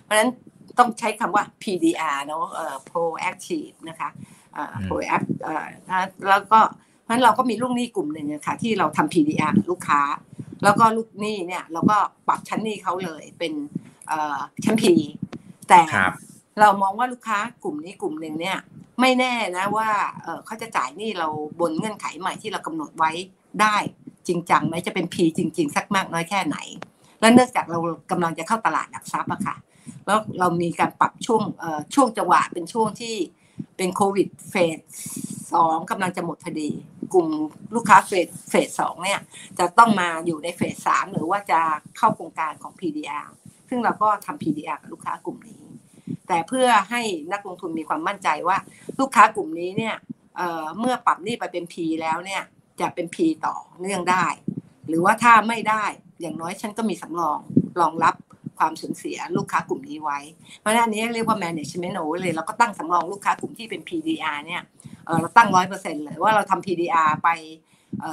[0.03, 0.31] เพราะฉะนั้น
[0.77, 2.45] ต้องใช้คำว่า PDR เนาะ
[2.89, 4.09] proactive นะคะ
[4.87, 5.39] proactive
[6.29, 6.59] แล้วก็
[7.01, 10.01] เพราะฉะนั้นเราก็มีลูกหนี้กลุ่มหนึ่งค่ะที่เราทำ PDR ลูกค้า
[10.63, 11.97] แล้วก็ลูกหนี้เนี่ยเราก็
[12.27, 13.53] ปรับชั้นหนี้เขาเลยเป็น
[14.63, 14.83] ชั้น P
[15.69, 15.81] แต่
[16.59, 18.57] เรามองว่าลูกค้ากลุ่มนี้กลุ่มหนึ่งเนี่ย
[19.01, 19.89] ไม่แน่นะว่า
[20.45, 21.27] เขาจะจ่ายหนี้เรา
[21.59, 23.11] บนเงื่อนไขใหม่ที่เรากำหนดไว้
[23.61, 23.75] ได้
[24.27, 26.57] จริงจังไหมจะเป็น P จริง ๆ สักมากน้อยแค่ไหน
[27.21, 27.79] และเนื่องจากเรา
[28.11, 29.55] กำลังจะเข้าตลาดหลักทรัพย์อะค่ะ
[30.05, 31.43] แล้วเรามีการปรับช่วง
[31.95, 33.15] ช่วงจังหวะเป็นช่วงที่
[33.77, 34.79] เป็นโควิดเฟส
[35.53, 36.69] สองกำลังจะหมดพอดี
[37.13, 37.27] กลุ่ม
[37.75, 39.19] ลูกค้าเฟสเฟสสองเนี่ย
[39.59, 41.59] จะต้องมาอยู่ในเฟสสามหรือว่าจะ
[41.97, 43.27] เข้าโครงการของ PDR
[43.69, 45.63] ซึ่งเราก็ทำ PDR กับลูกค้ากลุ่มนี้
[46.27, 47.01] แต่เพื่อให้
[47.31, 48.57] นักลงทุนมีความมั่นใจว่า
[48.99, 49.95] ลูกค้ากลุ่มนี้เนี่ย
[50.79, 52.41] เมื่อปรับนี่ไปเป็น P แล้วเนี่ย
[52.81, 54.25] จะเป็น P ต่อเนื่องได้
[54.87, 55.85] หรือว่าถ้าไม่ได้
[56.21, 57.39] อย่างน้อยฉันก็มีสำรอง
[57.81, 58.15] รองรับ
[58.57, 60.19] ความสูญเสียลูกค้ากลุ่มนี้ไว้
[60.59, 64.61] เพราะฉะนั้นอันนี้เรียกว่า management o v e r l a เราก็ตั้งสำรองลูกค้ากลุ่มที่เป็น PDR เนี่ย
[65.21, 67.29] เราตั้งร้อยเปอร์เซ็นต์เลยว่าเราทำ PDR ไป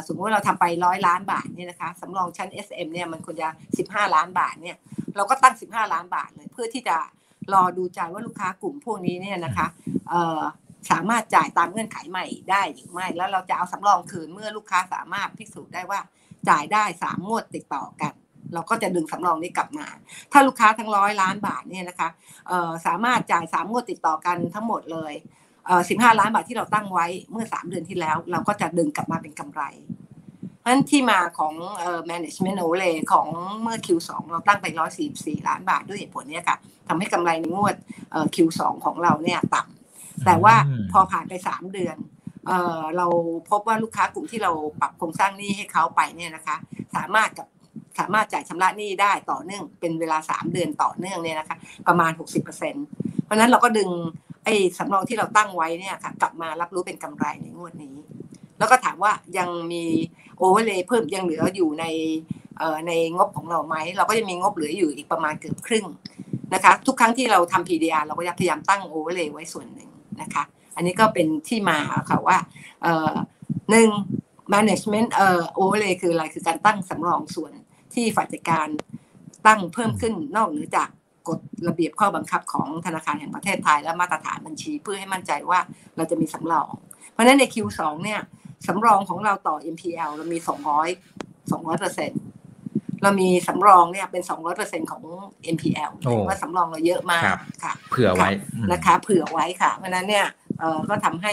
[0.06, 3.48] สมมติว่าเราทำไปร้อยล้านบาทเนี่ยนะคะสำรองชั้น SM เนี่ยมันควรจะ
[3.80, 4.76] 15 ล้านบาทเนี่ย
[5.16, 6.96] เราก็ตั้ง 15 ล้านบาทเลย เพื่อที่จะ
[7.54, 9.66] รอดูใจว่าลูกค้ากลุ่มพวกนี้เนี่ยนะคะ
[10.90, 16.00] สามารถจ่ายตามเงื่อนไขใหม่ได้หรือไม่ แล้วเราจะเอาสำรองคืนเมื่อลูกค้าสามารถพิสูจน์ได้ว่า
[16.48, 18.14] จ่ายได้สามงวดติดต่อกัน
[18.54, 19.86] เราก็จะดึงสำรองนี้กลับมา
[20.32, 22.08] ถ้าลูกค้าทั้งร้อยล้านบาทเนี่ยนะคะ
[22.86, 25.12] สามารถจ่ายสามงวดติดต่อกันทั้งหมดเลย
[25.88, 29.62] สิบห้าล้านบาทที่เราตั้งไว้เมื่อสามเดือนที่แล้ว เราก็จะดึงกลับมาเป็นกำไร
[30.58, 31.54] เพราะฉะนั้นที่มาของ
[32.10, 33.26] management overlay ของ
[33.62, 34.66] เมื่อ Q2 เราตั้งไป
[35.06, 36.56] 144 ล้านบาทด้วยเหตุผลนี้ค่ะ
[36.88, 37.76] ทำให้กำไรในงวด
[38.34, 40.54] Q2 ของเราเนี่ยต่ำแต่ว่า
[40.92, 41.96] พอผ่านไปสามเดือน
[42.46, 43.06] เเรา
[43.50, 46.56] พบว่าลูกค้ากลุ่มที่เราปรับโครงสร้างหนี้ให้เขาไปเนี่ยนะคะ
[46.96, 47.48] สามารถกับ
[47.98, 52.10] สามารถจ่ายชำระหนี้ได้ต่อเนื่องเป็นเวลา 3 เดือนต่อเนื่องเนี่ยนะคะ ประมาณ
[52.68, 53.90] 60%เพราะนั้นเราก็ดึง
[54.44, 57.96] ไอ้สำรองที่เราตั้งไว้เนี่ยค่ะ กลับมารับรู้เป็นกำไรในงวดนี้
[58.58, 59.84] แล้วก็ถามว่ายังมี
[60.38, 61.84] overlay เพิ่มยังเหลืออยู่ใน
[62.86, 65.86] ในงบของเราไหมเราก็ยังมีงบเหลืออยู่อีกประมาณเกือบครึ่ง
[66.54, 69.90] นะคะ ทุกครั้งที่เราทำ PDR เราก็พยายามตั้ง overlay ไว้ส่วนหนึ่ง
[70.22, 70.44] นะคะ
[70.78, 71.78] อันนี้ก็เป็นที่มา
[72.10, 72.38] ค่ะว่า
[73.70, 73.88] หนึ่ง
[74.54, 77.52] management เอ่อ overlay คืออะไรคือการตั้งสำรองส่วน
[77.94, 78.68] ที่ฝ่ายจัดการ
[79.46, 80.88] ตั้งเพิ่มขึ้นนอกเหนือจาก
[81.28, 85.60] กฎระเบียบข้อบังคับของธนาคารแห่งประเทศไทยและมาตรฐานบัญชีเพื่อให้มั่นใจว่า
[85.96, 86.70] เราจะมีสำรอง
[87.12, 88.20] เพราะฉะนั้นใน Q2 เนี่ย
[88.66, 90.38] สำรองของเราต่อ MPL เรามี
[91.04, 92.20] 200 200เปอร์เซ็นต์
[93.02, 95.02] เรามีสำรองเนี่ยเป็น 200เปอร์เซ็นของ
[95.54, 95.90] NPL
[96.28, 97.22] ว่าสำรองเราเยอะมาก
[97.62, 98.30] ค่ะ เผื่อไว้
[98.72, 100.26] นะคะเผื่อไว้ค่ะ เพราะนั้นเนี่ย
[100.88, 101.32] ก็ทำให้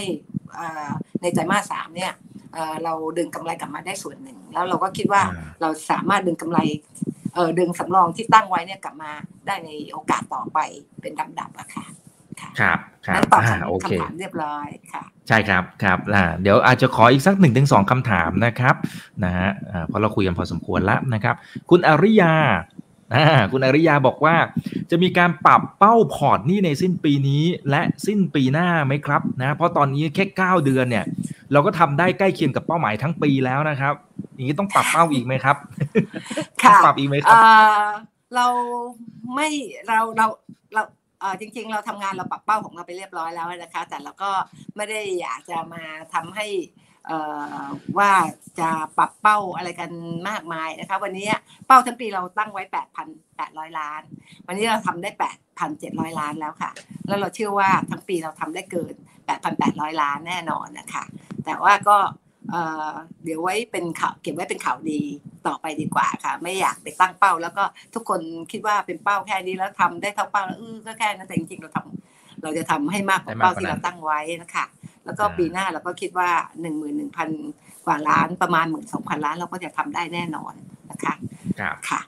[1.22, 2.11] ในไตรมาสสามเนี่ย
[2.84, 5.22] เราดึงกำไรกลับมาได้ส่วนหนึ่ง แล้วเราก็คิดว่า
[5.61, 6.59] เราสามารถดึงกำไร
[7.59, 9.11] ดึงสำรองที่ตั้งไว้เนี่ยกลับมา
[9.47, 10.59] ได้ในโอกาสต่อไป
[11.01, 11.86] เป็นลำดับอะค่ะ
[12.59, 13.61] ครับครับตอบคำ
[14.01, 15.97] ถามเรียบร้อยค่ะ ใช่ครับครับ
[16.41, 18.75] เดี๋ยวอาจจะขออีกสักหนึ่งถึงสองคำถามนะครับ
[19.23, 19.49] นะฮะ
[19.88, 21.36] เพราะเราคุยกันพอสมควรแล้วนะครับ
[21.69, 22.36] คุณอริยา
[23.51, 24.36] คุณอริยาบอกว่า
[24.91, 31.05] จะมีการปรับเป้าพอร์ตนี่ในสิ้นปีนี้และสิ้นปีหน้าไหมครับนะเพราะตอนนี้แค่9เดือนเนี่ย
[31.51, 33.93] เราก็ทำได้ใกล้เคียงกับเป้าหมายทั้งปีแล้วนะครับ
[34.33, 35.57] อย่างนี้ต้องปรับเป้าอีกไหมครับ
[36.63, 37.38] ค่ะปรับอีกไหมครับ
[38.36, 38.47] เรา
[39.36, 39.47] ไม่
[39.88, 40.27] เราเรา
[40.73, 40.81] เรา
[41.39, 44.32] จริงๆ เราทำงานเราปรับเป้าของเราไปเรียบร้อยแล้วนะคะ แต่เราก็
[44.76, 46.47] ไม่ได้อยากจะมาทำให้
[47.97, 48.11] ว่า
[48.59, 49.91] จะปรับเป้าอะไรกัน
[50.30, 51.30] มากมายนะคะ วันนี้
[51.68, 52.63] เป้าทั้งปีเราตั้งไว้
[53.22, 54.01] 8,800 ล้าน
[54.47, 55.09] วันนี้เราทำได้
[55.66, 56.72] 8,700 ล้านแล้วค่ะ
[57.07, 58.95] แล้วเราเชื่อว่าทั้งปีเราทำได้เกิน
[59.47, 61.03] 8,800 ล้านแน่นอนนะคะ
[61.45, 61.97] แต่ว่าก็
[63.23, 65.01] เดี๋ยวไว้เป็นข่าวเก็บไว้เป็นข่าวดี
[65.47, 68.21] ต่อไปดีกว่าค่ะ ไม่อยากไปตั้งเป้า แล้วก็ทุกคน
[68.51, 74.65] คิดว่าเป็นเป้าแค่นี้แล้วทำได้เท่าเป้าแล้วเออก็แค่นั้นแต่จริงๆเราทำเราจะทำให้มากกว่าเป้าที่เราตั้งไว้นะคะ
[75.05, 76.29] แล้วก็ปีหน้าเราก็คิดว่า
[76.61, 77.29] หนึ่งหมื่นหนึ่งพัน
[77.85, 80.53] กว่าล้านประมาณหมื่นสองพันล้านเราก็จะทำได้แน่นอน
[80.91, 81.13] นะคะ
[81.59, 82.01] ครับค่ะ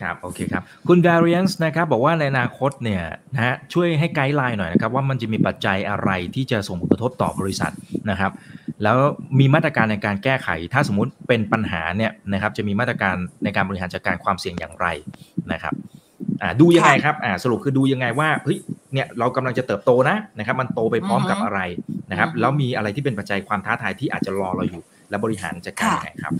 [0.00, 3.02] ครับโอเคครับคุณ variance นะครับบอกว่าในอนาคตเนี่ย
[3.34, 7.72] นะฮะช่วยให้ไกด์ไลน์หน่อยนะครับว่ามันจะมีปัจจัยอะไรที่จะส่งผลกระทบต่อบริษัท
[8.10, 8.32] นะครับ
[8.82, 8.98] แล้ว
[9.38, 14.86] มีมาตรการในการแก้ไข ถ้าสมมุติเป็นปัญหาเนี่ยนะครับจะมีมาตรการในการบริหารจัดการความเสี่ยงอย่างไร
[15.52, 15.74] นะครับ
[16.42, 18.58] อ่าดูยังไงครับอ่าสรุปคือดูยังไงว่าเฮ้ย
[18.92, 21.60] เนี่ยเรากำลังจะเติบโตนะนะครับมันโตไปพร้อมกับอะไร
[22.10, 26.32] นะครับแล้วมีอะไรที่เป็นปัจจัยความท้าทายที่อาจจะรอเราอยู่ และบริหารจัดการยังไงครับ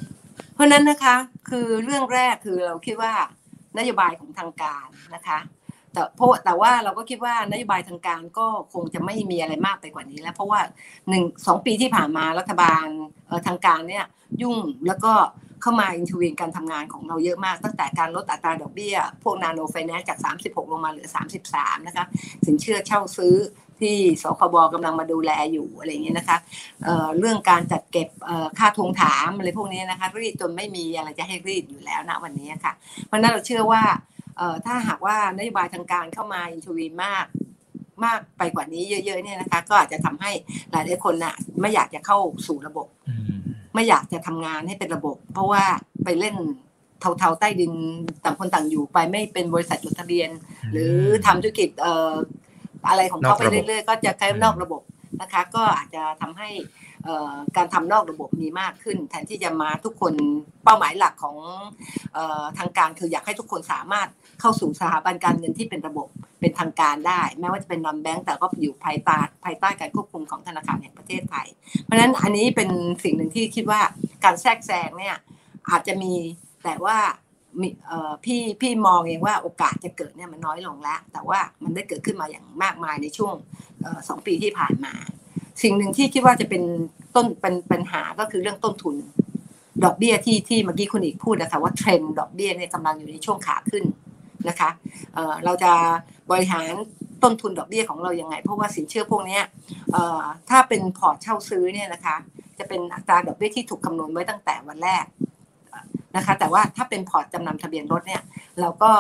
[0.54, 1.16] เพราะนั้นนะคะ
[1.50, 3.12] คือเรื่องแรกคือเราคิดว่า
[3.78, 5.38] นโยบายของทางการนะคะ
[5.92, 10.60] แต่เพราะแต่ว่าเราก็คิดว่านโยบายทางการก็คงจะไม่มีอะไรมากไปกว่านี้แล้ว เพราะว่า
[11.08, 12.86] หนึ่งสองปีที่ผ่านมารัฐบาล
[13.46, 14.04] ทางการเนี่ย
[14.42, 14.56] ยุ่ง
[14.86, 15.12] แล้วก็
[15.62, 21.08] เข้ามาอินทวีนการทำงานของเราเยอะมาก ตั้งแต่การลดอัตราดอกเบี้ย พวกนาโนไฟแนนซ์จาก 36 ลงมาเหลือ
[21.48, 22.04] 33 นะคะ
[22.46, 23.34] สินเชื่อเช่าซื้อ
[23.82, 26.38] ที่สคบกำลังมาดูแลอยู่อะไรอย่างเงี้ยนะคะ
[26.82, 28.08] เเรื่องการจัดเก็บ
[28.58, 32.72] ค่าทวงถามอะไรพวกนี้นะคะรีดจนไม่มีอะไรจะให้รีดอยู่แล้วนะวันนี้ค่ะ
[33.06, 33.82] เพราะนั้นเราเชื่อว่า
[34.66, 37.26] ถ้าหากว่านโยบายทางการเข้ามาอินทวีนมาก
[38.04, 40.30] มากไปกว่านี้เยอะๆเนี่ยนะคะ ก็อาจจะทำให้
[40.70, 42.86] หลายๆคนน่ะไม่อยากจะเข้าสู่ระบบ
[43.74, 45.64] ไม่อยากจะทำงานให้เป็นระบบ เพราะว่า
[46.04, 46.36] ไปเล่น
[47.18, 47.72] เทาๆใต้ดิน
[48.24, 50.30] ต่างคนต่างอยู่ไปไม่เป็นบริษัทจดทะเบียน
[50.72, 50.94] หรือ
[51.26, 54.82] ทำธุรกิจเอ่ออะไรของเขาไปเรื่อยๆ ก็จะใช้นอกระบบ
[55.20, 56.48] นะคะ ก็อาจจะทำให้
[57.56, 60.14] การทำนอกระบบมีมากขึ้น แทนที่จะมาทุกคน
[60.64, 61.36] เป้าหมายหลักของ
[62.58, 64.08] ทางการคืออยากให้ทุกคนสามารถ
[64.40, 66.08] เข้าสู่สถาบันการเงินที่เป็นระบบ
[66.40, 71.46] เป็นทางการได้ แม้ว่าจะเป็นนอนแบงก์แต่ก็อยู่ภายใต้ภายใต้การควบคุมของธนาคารแห่งประเทศไทย
[71.82, 72.70] เพราะฉะนั้นอันนี้เป็น
[73.04, 73.80] สิ่งหนึ่งที่คิดว่า
[74.24, 75.16] การแทรกแซงเนี่ย
[75.70, 76.12] อาจจะมี
[76.64, 76.96] แต่ว่า
[78.24, 83.34] พี่พี่มองเองว่าโอกาสจะเกิดเนี่ยมันน้อยลงแล้ว แต่ว่ามันได้เกิดขึ้นมาอย่างมากมายในช่วง
[84.08, 84.94] สองปีที่ผ่านมา
[85.62, 86.62] สิ่งหนึ่งที่คิดว่าจะเป็น
[87.14, 88.94] ต้นเป็นปัญหาก็คือเรื่องต้นทุน
[89.84, 93.84] ดอกเบี้ยที่ที่เมื่อกี้คุณอิกพูดนะคะว่าเทรนด์ดอกเบี้ยเนี่ยกำลังอยู่ในช่วงขาขึ้น
[94.48, 94.70] นะคะ
[95.44, 95.72] เราจะ
[96.30, 96.70] บริหาร
[97.22, 99.38] ต้นทุนดอกเบี้ยของเรายังไง เพราะว่าสินเชื่อพวกนี้
[100.50, 102.16] ถ้าเป็นพอร์ตเช่าซื้อเนี่ยนะคะ
[102.58, 105.04] จะเป็นอัตราดอกเบี้ยที่ถูกคำนวณไว้ตั้งแต่วันแรก
[106.16, 108.22] นะคะ แต่ว่าถ้าเป็นพอร์ตจำนำทะเบียนรถเนี่ย
[108.60, 108.90] เราก็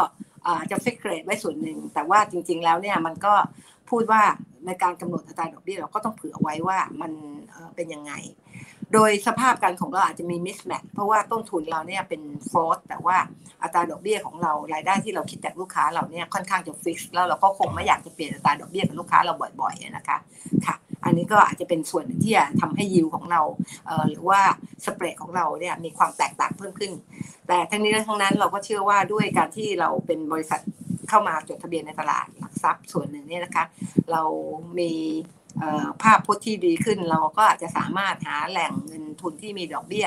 [0.70, 3.34] จะ fixed rate ไว้ส่วนหนึ่ง แต่ว่าจริง ๆ แล้วเนี่ยมันก็
[3.90, 4.22] พูดว่า
[4.66, 7.12] ในการกำหนดอัตราดอกเบี้ยเราก็ต้องเผื่อไว้ว่ามัน
[7.76, 8.12] เป็นยังไง
[8.92, 13.16] โดยสภาพการของเราอาจจะมี mismatch เพราะว่าต้นทุนเราเนี่ยเป็นฟอสแต่ว่า
[13.62, 20.18] อัตราดอกเบี้ยของเรารายได้ที่เราคิดจากลูกค้าเราเนี่ยค่อนข้างจะ fix แล้วเราก็คงไม่อยากจะเปลี่ยนอัตราดอกเบี้ยกับลูกค้าเราบ่อยๆนะคะ
[20.66, 20.74] ค่ะ
[21.04, 23.42] อันนี้ก็อาจจะเป็นส่วนที่จะทำให้ยิวของเรา
[24.08, 24.40] หรือว่า
[24.84, 26.92] spread ของเราเนี่ยมีความแตกต่างเพิ่มขึ้น
[27.48, 30.60] แต่ทั้งนี้และทั้งนั้นเราก็เชื่อว่าด้วยการที่เราเป็นบริษัท
[31.08, 33.64] เข้ามาจดทะเบียนในตลาดหลักทรัพย์ส่วนหนึ่งเนี่ยนะคะ
[34.12, 34.22] เรา
[34.78, 34.92] มี
[36.02, 40.06] ภาพพจน์ที่ดีขึ้นเราก็อาจจะสามารถหาแหล่งเงินทุนที่มีดอกเบี้ย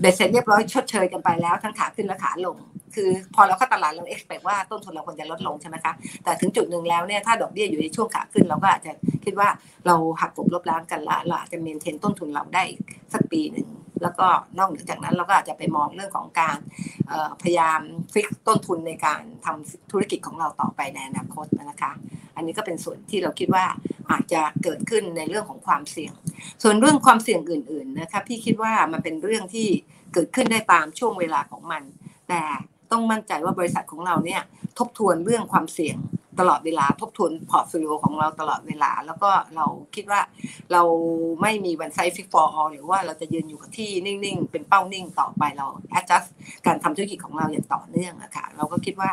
[0.00, 2.56] เบ็ดเสร็จเรียบร้อยชดเชยกันไปแล้วทั้งขาขึ้นและขาลง
[2.94, 5.92] คือพอเราเข้าตลาดเราเอ็กซ์เพว่าต้นทุนเราควรจะลดลงใช่ไหมคะ
[6.24, 8.92] แต่ถึงจุดหนึ่งแล้วเนี่ยถ้าดอกเบี้ยอยู่ในช่วงขาขึ้นเราก็อาจจะ
[9.24, 9.48] คิดว่า
[9.86, 12.64] เราหักกบลบล้างกันละเราอาจจะเมนเทนต้นทุนเราได้
[13.12, 13.68] สักปีหนึ่ง
[14.02, 14.26] แล้วก็
[14.58, 16.58] นอกเหนือจากนั้นเราก็อาจจะไปมองเรื่องของการ
[17.42, 17.80] พยายาม
[18.12, 21.92] fix ต้นทุนในการทำธุรกิจของเราต่อไปในอนาคตนะคะ
[22.36, 23.64] อันนี้ก็เป็นส่วนที่เราคิดว่า
[24.10, 26.12] อาจจะเกิดขึ้นในเรื่องของความเสี่ยง
[26.62, 29.68] ส่วนเรื่องความเสี่ยงอื่น ๆนะคะพี่คิดว่ามันเป็นเรื่องที่
[30.14, 31.82] เกิดขึ้นได้ตามช่วงเวลาของมัน
[32.28, 32.42] แต่
[32.92, 34.42] ต้องมั่นใจว่าบริษัทของเราเนี่ย
[34.78, 35.98] ทบทวนเรื่องความเสี่ยง
[36.40, 40.20] ตลอดเวลาทบทวน portfolio ของเราตลอดเวลา แล้วก็เราคิดว่า
[40.72, 40.82] เรา
[41.42, 45.66] ไม่มี one size fit all หรือว่าเราจะยืนอยู่กับที่นิ่งๆ เป็นเป้านิ่งต่อไปเรา
[45.98, 46.28] adjust
[46.66, 49.10] การทำธุรกิจของเราอย่างต่อเนื่องอะค่ะเราก็คิดว่า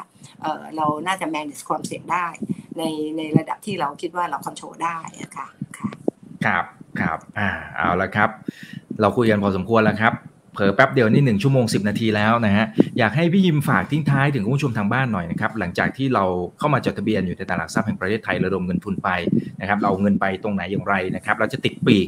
[0.77, 2.25] เราน่าจะ manage ความเสี่ยงได้
[2.77, 2.83] ใน
[3.17, 5.47] ในระดับที่เราคิดว่าเราคอนโทรลได้อะค่ะ
[6.45, 6.65] ครับ
[6.99, 8.29] ครับอ่าเอาละครับ
[9.01, 10.13] เราคุยกันพอสมควรแล้วครับ
[10.53, 12.65] เผอแป๊บเดียวนี่หนึ่งชั่วโมง 10 นาทีแล้วนะฮะ
[12.97, 16.23] อยากให้พี่ยิมฝากทิ้งท้ายถึงคุณผู้ชมทางบ้านหน่อยนะครับหลังจากที่เรา
[16.59, 19.09] เข้ามาจดทะเบียนอยู่ในตลาดทรัพย์แห่งประเทศไทยระดมเงินทุนไป
[19.61, 22.07] นะครับเราเงินไปตรงไหนอย่างไรนะครับเราจะติดปีก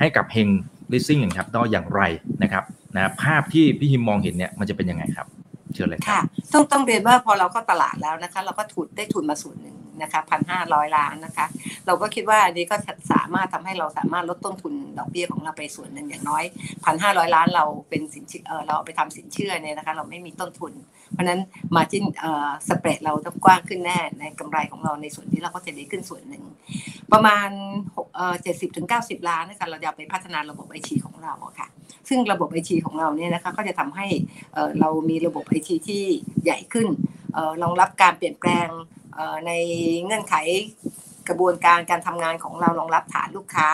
[0.00, 0.48] ให้กับเฮง
[0.92, 2.02] ลิสซิ่งครับต้ออย่างไร
[2.42, 2.64] นะครับ
[2.96, 5.26] นะภาพที่พี่ยิมมองเห็นเนี่ยมันจะเป็นยังไงครับ
[5.74, 6.20] เชิญเลยค่ะ
[6.52, 11.46] ต้องต้องเรียนว่าพอเราเข้าตลาดแล้วนะคะ เราก็ทุนได้ทุนมาส่วนหนึ่งนะคะพันห้าร้อยล้านนะคะ
[11.86, 12.76] เราก็คิดว่าอันนี้ก็
[13.12, 16.44] สามารถทำให้เราสามารถลดต้นทุนดอกเบี้ยของเราไปส่วนหนึ่งอย่างน้อย
[16.84, 20.72] พันห้าร้อยล้านเราเป็นสินเชื่อเราไปทำสินเชื่อเนี่ยนะคะ เราไม่มีต้นทุน
[21.12, 21.40] เพราะนั้น
[21.76, 22.04] มาจิ้น
[22.68, 26.42] สเปรดเราต้องกว้างขึ้นแน่ในกำไรของเราในส่วนที่เราก็จะไดีขึ้นส่วนหนึ่ง
[27.12, 27.48] ประมาณ
[28.42, 31.68] เจ็ดสิบถึงเก้าสิบล้านนะคะเราจะไปพัฒนาระบบไอทีของเราค่ะ
[32.08, 34.06] ซึ่งระบบไอทีของเราเนี่ยนะคะก็จะทำให้
[34.80, 36.02] เรามีระบบไอทีที่
[36.44, 36.88] ใหญ่ขึ้น
[37.62, 38.68] รองรับการเปลี่ยนแปลง
[39.46, 39.52] ใน
[40.04, 40.34] เงื่อนไข
[41.28, 43.68] กระบวนการการทำงานของเรารองรับฐานลูกค้า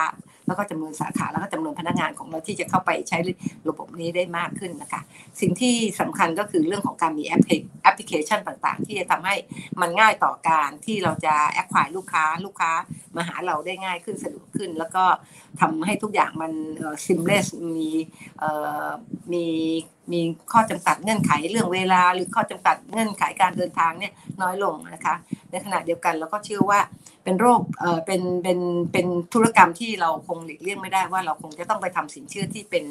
[0.47, 3.17] แล้วก็จำนวนสาขาแล้วก็จำนวนพนักงานของเราที่จะเข้าไปใช้
[3.69, 5.01] ระบบนี้ได้มากขึ้นนะคะ
[5.41, 7.41] สิ่งที่สำคัญก็คือเรื่องของการมีแอป
[7.95, 9.35] พลิเคชันต่างๆ ที่จะทำให้
[9.81, 12.71] มันง่ายต่อการที่เราจะแอคควายลูกค้าลูกค้า
[13.15, 15.03] มาหาเราได้ง่ายขึ้นสะดวกขึ้น แล้วก็
[15.61, 16.51] ทำให้ทุกอย่างมัน
[17.05, 17.47] ซิมเลส
[17.77, 17.89] มี
[19.33, 19.45] มี
[20.11, 20.21] มี
[20.51, 25.15] ข้อจำกัดเงื่อนไขเรื่องเวลา หรือข้อจำกัดเงื่อนไขการเดินทางเนี่ยน้อยลงนะคะ
[25.51, 26.79] ในขณะเดียวกันเราก็เชื่อว่า
[27.23, 28.59] เป็นโรคเออเป็นเป็น
[28.91, 32.83] เป็นธุรกรรมที่เราคงหลีกเลี่ยงไม่ได้ว่าเราคงจะต้องไปทำสินเชื่อที่เป็น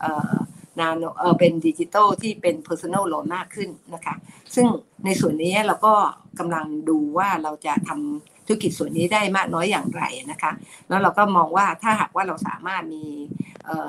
[0.00, 0.34] เอ่อ
[0.80, 4.14] นาโนเออเป็นดิจิตอลที่เป็น personal loan มากขึ้นนะคะ
[4.54, 4.66] ซึ่ง
[5.04, 5.94] ในส่วนนี้เราก็
[6.38, 10.52] กำลังดูว่าเราจะทำ ธุรกิจส่วนนี้ได้มากน้อยอย่างไรนะคะ
[10.88, 13.04] แล้วเราก็มองว่าถ้าหากว่าเราสามารถมี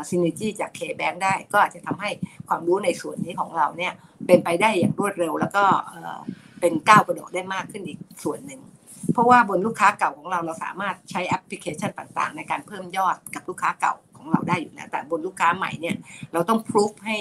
[0.09, 2.09] synergy จาก KBank ได้ ก็อาจจะทำให้
[2.47, 3.93] ความรู้ในส่วนนี้ของเราเนี่ย
[4.27, 5.63] เป็นไปได้อย่างรวดเร็ว แล้วก็
[6.59, 8.61] เป็นก้าวกระโดดได้มากขึ้นอีกส่วนหนึ่ง
[9.13, 15.95] เพราะว่าบนลูกค้าเก่าของเราเราสามารถใช้แอปพลิเคชันต่างๆ ในการเพิ่มยอดกับลูกค้าเก่าของเราได้อยู่แล้วแต่บนลูกค้าใหม่เนี่ย
[16.33, 17.17] เราต้องพิสูจน์ให้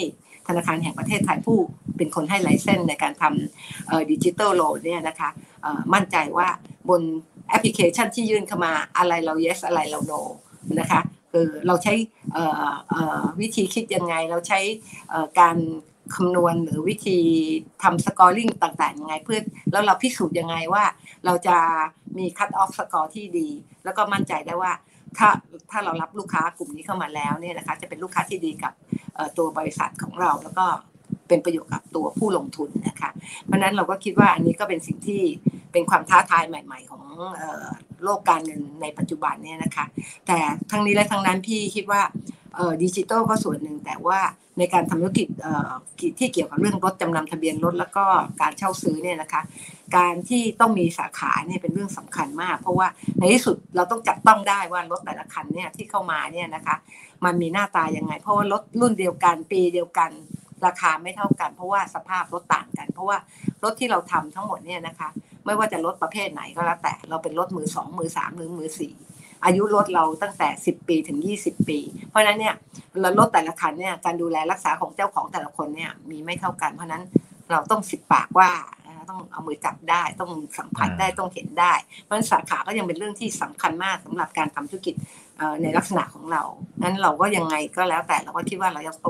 [0.49, 1.59] ธนาคารแห่งประเทศไทยผู้
[1.97, 5.31] เป็นคนให้ license ในการทำ digital loan เนี่ยนะคะ
[5.95, 6.49] มั่นใจว่า
[6.89, 7.03] บน
[7.51, 10.21] แอปพลิเคชันที่ยื่นเข้ามาอะไรเรา yes อะไรเรา no
[10.81, 11.01] นะคะ
[11.33, 11.95] คือเราใช้
[13.41, 14.61] วิธีคิดยังไง เราใช้
[15.41, 15.57] การ
[16.15, 17.19] คำนวณหรือวิธี
[17.83, 19.41] ทำ scoring ต่างๆยังไงเพื่อ
[19.73, 20.85] แล้วเราพิสูจน์ยังไงว่า
[21.25, 21.57] เราจะ
[22.19, 23.49] มี cut-off score ที่ดี
[23.85, 24.73] แล้วก็มั่นใจได้ว่า
[25.19, 25.29] ถ้า
[25.71, 28.73] ถ้าเรารับลูกค้ากลุ่มนี้เข้ามาแล้วเนี่ยนะคะจะเป็นลูกค้าที่ดีกับ
[29.39, 30.67] ตัวบริษัทของเราแล้วก็
[31.31, 33.11] เป็นประโยชน์กับตัวผู้ลงทุนนะคะ
[33.47, 35.23] เพราะนั้นเราก็คิดว่าอันนี้ก็เป็นสิ่งที่
[35.73, 37.05] เป็นความท้าทายใหม่ ๆ ของ
[38.05, 39.85] โลกการเงินในปัจจุบันเนี่ยนะคะ
[40.27, 40.39] แต่
[40.71, 42.01] ทั้งนี้และทั้งนั้นพี่คิดว่า
[42.83, 44.21] ดิจิทัลก็ส่วนหนึ่งแต่ว่า
[44.59, 45.29] ในการทำธุรกิจ
[46.19, 48.05] ที่เกี่ยวกับเรื่องรถจำนำทะเบียนรถแล้วก็
[48.41, 49.43] การเช่าซื้อเนี่ยนะคะ
[49.97, 52.87] การที่ต้องมีสาขาเนี่ยเป็นเรื่องสำคัญมาก เพราะว่า
[53.19, 56.77] ในที่สุดเราต้องจับต้องได้ว่ารถแต่ละคันเนี่ยที่เข้ามาเนี่ยนะคะ
[57.25, 60.11] มันมีหน้าตายังไง เพราะว่ารถรุ่นเดียวกันปีเดียวกัน
[60.67, 63.17] ราคาไม่เท่ากัน เพราะว่าสภาพรถต่างกัน เพราะว่า
[63.65, 65.09] รถที่เราทำทั้งหมดเนี่ยนะคะ
[65.47, 68.93] ไม่ว่าจะรถประเภทไหนก็แล้วแต่เราเป็นรถมือสองมือสามหรือมือสี่
[69.45, 71.79] อายุรถเราตั้งแต่ 10 ปีถึง 20 ปี
[72.09, 72.55] เพราะนั้นเนี่ย
[73.19, 77.03] รถแต่ละคันเนี่ยการดูแลรักษาของเจ้าของแต่ละคนเนี่ยมีไม่เท่ากัน เพราะนั้น
[77.51, 78.51] เราต้องสิบปากว่า
[79.11, 81.73] ต้องเอามือจับได้ ต้องสัมผัสได้ต้องเห็นได้
[82.03, 84.95] เพราะฉะนั้นสาขาก็ยังเป็นเรื่องที่สำคัญมากสำหรับการทำธุรกิจ
[85.63, 86.43] ในลักษณะของเรา
[86.83, 89.09] นั้นเราก็ยังไงก็แล้วแต่เราก็คิดว่าเราจะโต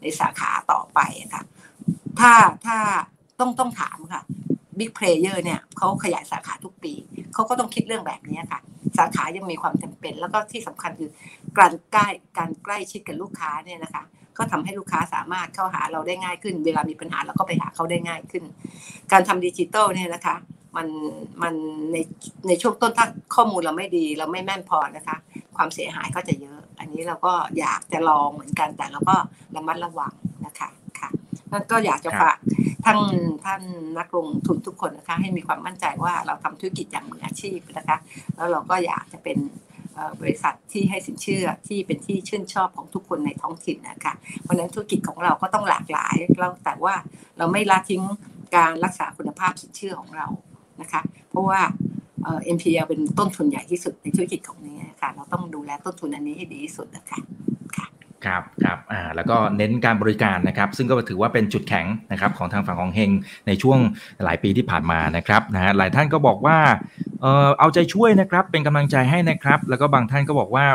[0.00, 1.00] ในสาขาต่อไป
[1.34, 1.42] ค่ะ
[2.20, 2.32] ถ้า
[2.66, 2.78] ถ้า
[3.40, 4.22] ต้องต้องถามค่ะ
[4.78, 6.92] big player เนี่ยเขาขยายสาขาทุกปี
[7.34, 8.60] เขาก็ต้องคิดเรื่องแบบนี้ค่ะ
[8.98, 11.10] สาขายังมีความจำเป็น แล้วก็ที่สำคัญคือ
[11.58, 12.08] การใกล้
[12.38, 14.04] การใกล้ชิดกับลูกค้าเนี่ยนะคะ
[14.38, 18.44] ก็ทำให้ลูกค้าสามารถเข้าหาเราได้ง่ายขึ้น เวลามีปัญหาเราก็ไปหาเขาได้ง่ายขึ้น
[19.12, 20.36] การทำดิจิตอลเนี่ยนะคะ
[20.76, 20.88] มัน
[21.42, 21.54] มัน
[21.92, 21.96] ใน
[22.48, 25.16] ในช่วงต้นถ้าข้อมูลเราไม่ดีเราไม่แม่นพอนะคะ
[25.56, 29.16] ความเสียหายก็จะเยอะ อันนี้เราก็อยากจะลองเหมือนกันแต่เราก็
[29.56, 30.12] ระมัดระวัง
[30.46, 30.68] นะคะ
[30.98, 31.08] ค่ะ
[31.52, 32.36] นั่นก็อยากจะฝาก
[32.84, 32.98] ท่าน
[33.44, 33.62] ท่าน
[33.98, 37.96] นักลงทุนทุกคนนะคะ ให้มีความมั่นใจว่าเราทำธุรกิจอย่างมืออาชีพนะคะ
[38.36, 39.38] แล้วเราก็อยากจะเป็น
[40.20, 46.94] บริษัทที่ให้สินเชื่อที่เป็นที่ชื่นชอบของทุกคนในท้องถิ่นนะคะเพราะฉะนั้นธุรกิจของเราก็ต้องหลากหลายแล้วแต่ว่า
[47.38, 48.02] เราไม่ละทิ้ง
[48.56, 50.26] การรักษาคุณภาพสินเชื่อของเรา
[50.80, 51.60] นะคะเพราะว่า
[52.22, 57.20] เอ็มพีเป็นต้นทุนใหญ่ที่สุดในธุรกิจของนี้ค่ะเราต้องดูแลต้นทุนอันนี้ให้ดีที่สุดนะคะ
[58.26, 63.10] ครับครับอ่าแล้วก็เน้นการบริการนะครับ ซึ่งก็ถือว่าเป็นจุดแข็งนะครับของทางฝั่งของเฮง
[63.46, 63.78] ในช่วง
[64.24, 66.58] หลายปีที่ผ่านมานะครับนะฮะหลายท่านก็บอกว่า
[67.22, 70.66] เออเอาใจช่วยนะครับเป็นกำลังใจให้นะครับ แล้วก็บางท่านก็บอกว่า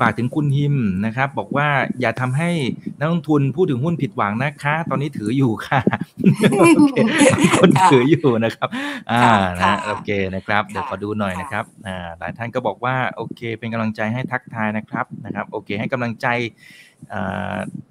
[0.00, 0.76] ฝากถึงคุณฮิม
[1.06, 1.68] นะครับ บอกว่า
[2.00, 2.50] อย่าทำให้
[2.98, 5.80] นักลงทุนพูดถึงหุ้นผิดหวังนะคะ ตอนนี้ถืออยู่ค่ะ
[7.56, 8.68] คนถืออยู่นะครับ
[9.10, 9.22] อ่า
[9.60, 16.26] นะโอเคนะครับเดี๋ยวขอดูหน่อยนะครับอ่าหลายท่านก็บอกว่าโอเค เป็นกำลังใจให้ทักทายนะครับนะครับ โอเค ให้กำลังใจ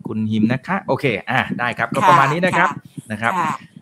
[0.07, 2.69] คุณหิมนะคะ โอเค อะได้ครับ ก็ประมาณนี้นะครับ
[3.11, 3.33] นะครับ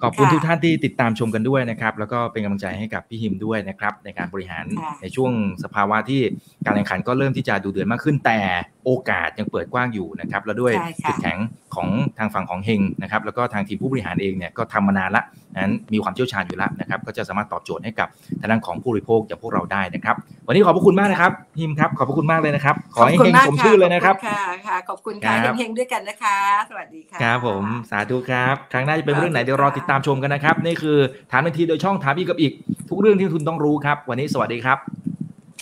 [0.03, 4.65] ขอบคุณทุกท่านที่ติดตามชมกันด้วยนะครับ แล้วก็เป็นกำลังใจให้กับพี่หิมด้วยนะครับ ในการบริหาร
[5.01, 5.31] ในช่วง
[5.63, 6.21] สภาวะที่
[6.65, 8.39] การแข่งขันก็เริ่มที่จะดูเดือดมากขึ้น แต่
[8.85, 10.73] โอกาสยังเปิดกว้างอยู่นะครับ แล้วด้วย
[11.07, 11.37] จุดแข็ง
[11.75, 15.23] ของทางฝั่งของเฮงนะครับ แล้วก็ทางทีมผู้บริหารเองเนี่ยก็ทำมานานละ
[15.55, 18.07] นั้นมีความเชี่ยวชาญอยู่แล้วนะครับ ก็จะสามารถตอบโจทย์ให้กับ
[18.39, 20.15] ทางด้านของผู้บริโภคอย่างพวกเราได้นะครับ
[20.47, 26.37] วันนี้ขอบพระคุณมากนะครับฮิมครับขอบพระคุณมากเลยนะครับ ขอให้เฮงสมชื่อเลยนะครับค่ะค่ะขอบคุณค่ะเฮงๆด้วยกันนะคะ
[26.69, 30.97] สวัสดีค่ะครับผมสาธุครับครั้งหน้าจะเป็นเรื่องไหนเดี๋ยวรอติดตามชมกันนะครับ นี่คือ
[31.31, 32.51] ถามทันทีโดยช่องถามอีกกับอีก
[32.89, 34.77] ทุกเรื่องที่คุณต้องรู้ครับ วันนี้สวัสดีครับ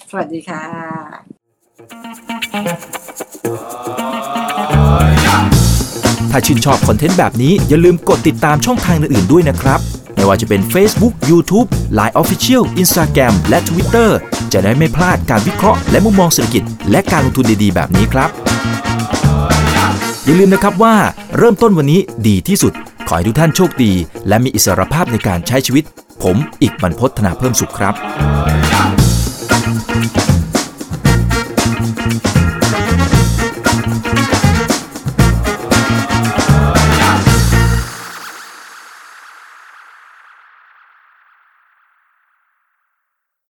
[0.10, 0.64] สวัสดีค่ะ
[6.32, 9.80] ถ้าชื่นชอบคอนเทนต์แบบนี้อย่าลืมกดติดตามช่องทางอื่นๆด้วยนะครับ
[10.16, 11.68] ไม่ว่าจะเป็น Facebook, YouTube,
[11.98, 14.10] Line Official, Instagram และ Twitter
[14.54, 18.30] จะได้ไม่พลาดการวิเคราะห์และมุมมองเศรษฐกิจ และการลงทุนดีๆ แบบนี้ครับ
[20.26, 20.96] อย่าลืมนะครับว่า
[21.38, 22.74] เริ่มต้นวันนี้ดีที่สุด
[23.08, 23.94] ขอให้ทุกท่านโชคดี
[24.28, 25.84] และมีอิสรภาพในการใช้ชีวิต
[26.24, 27.96] ผม อีกบรรพฒนาเพิ่มสุขครับ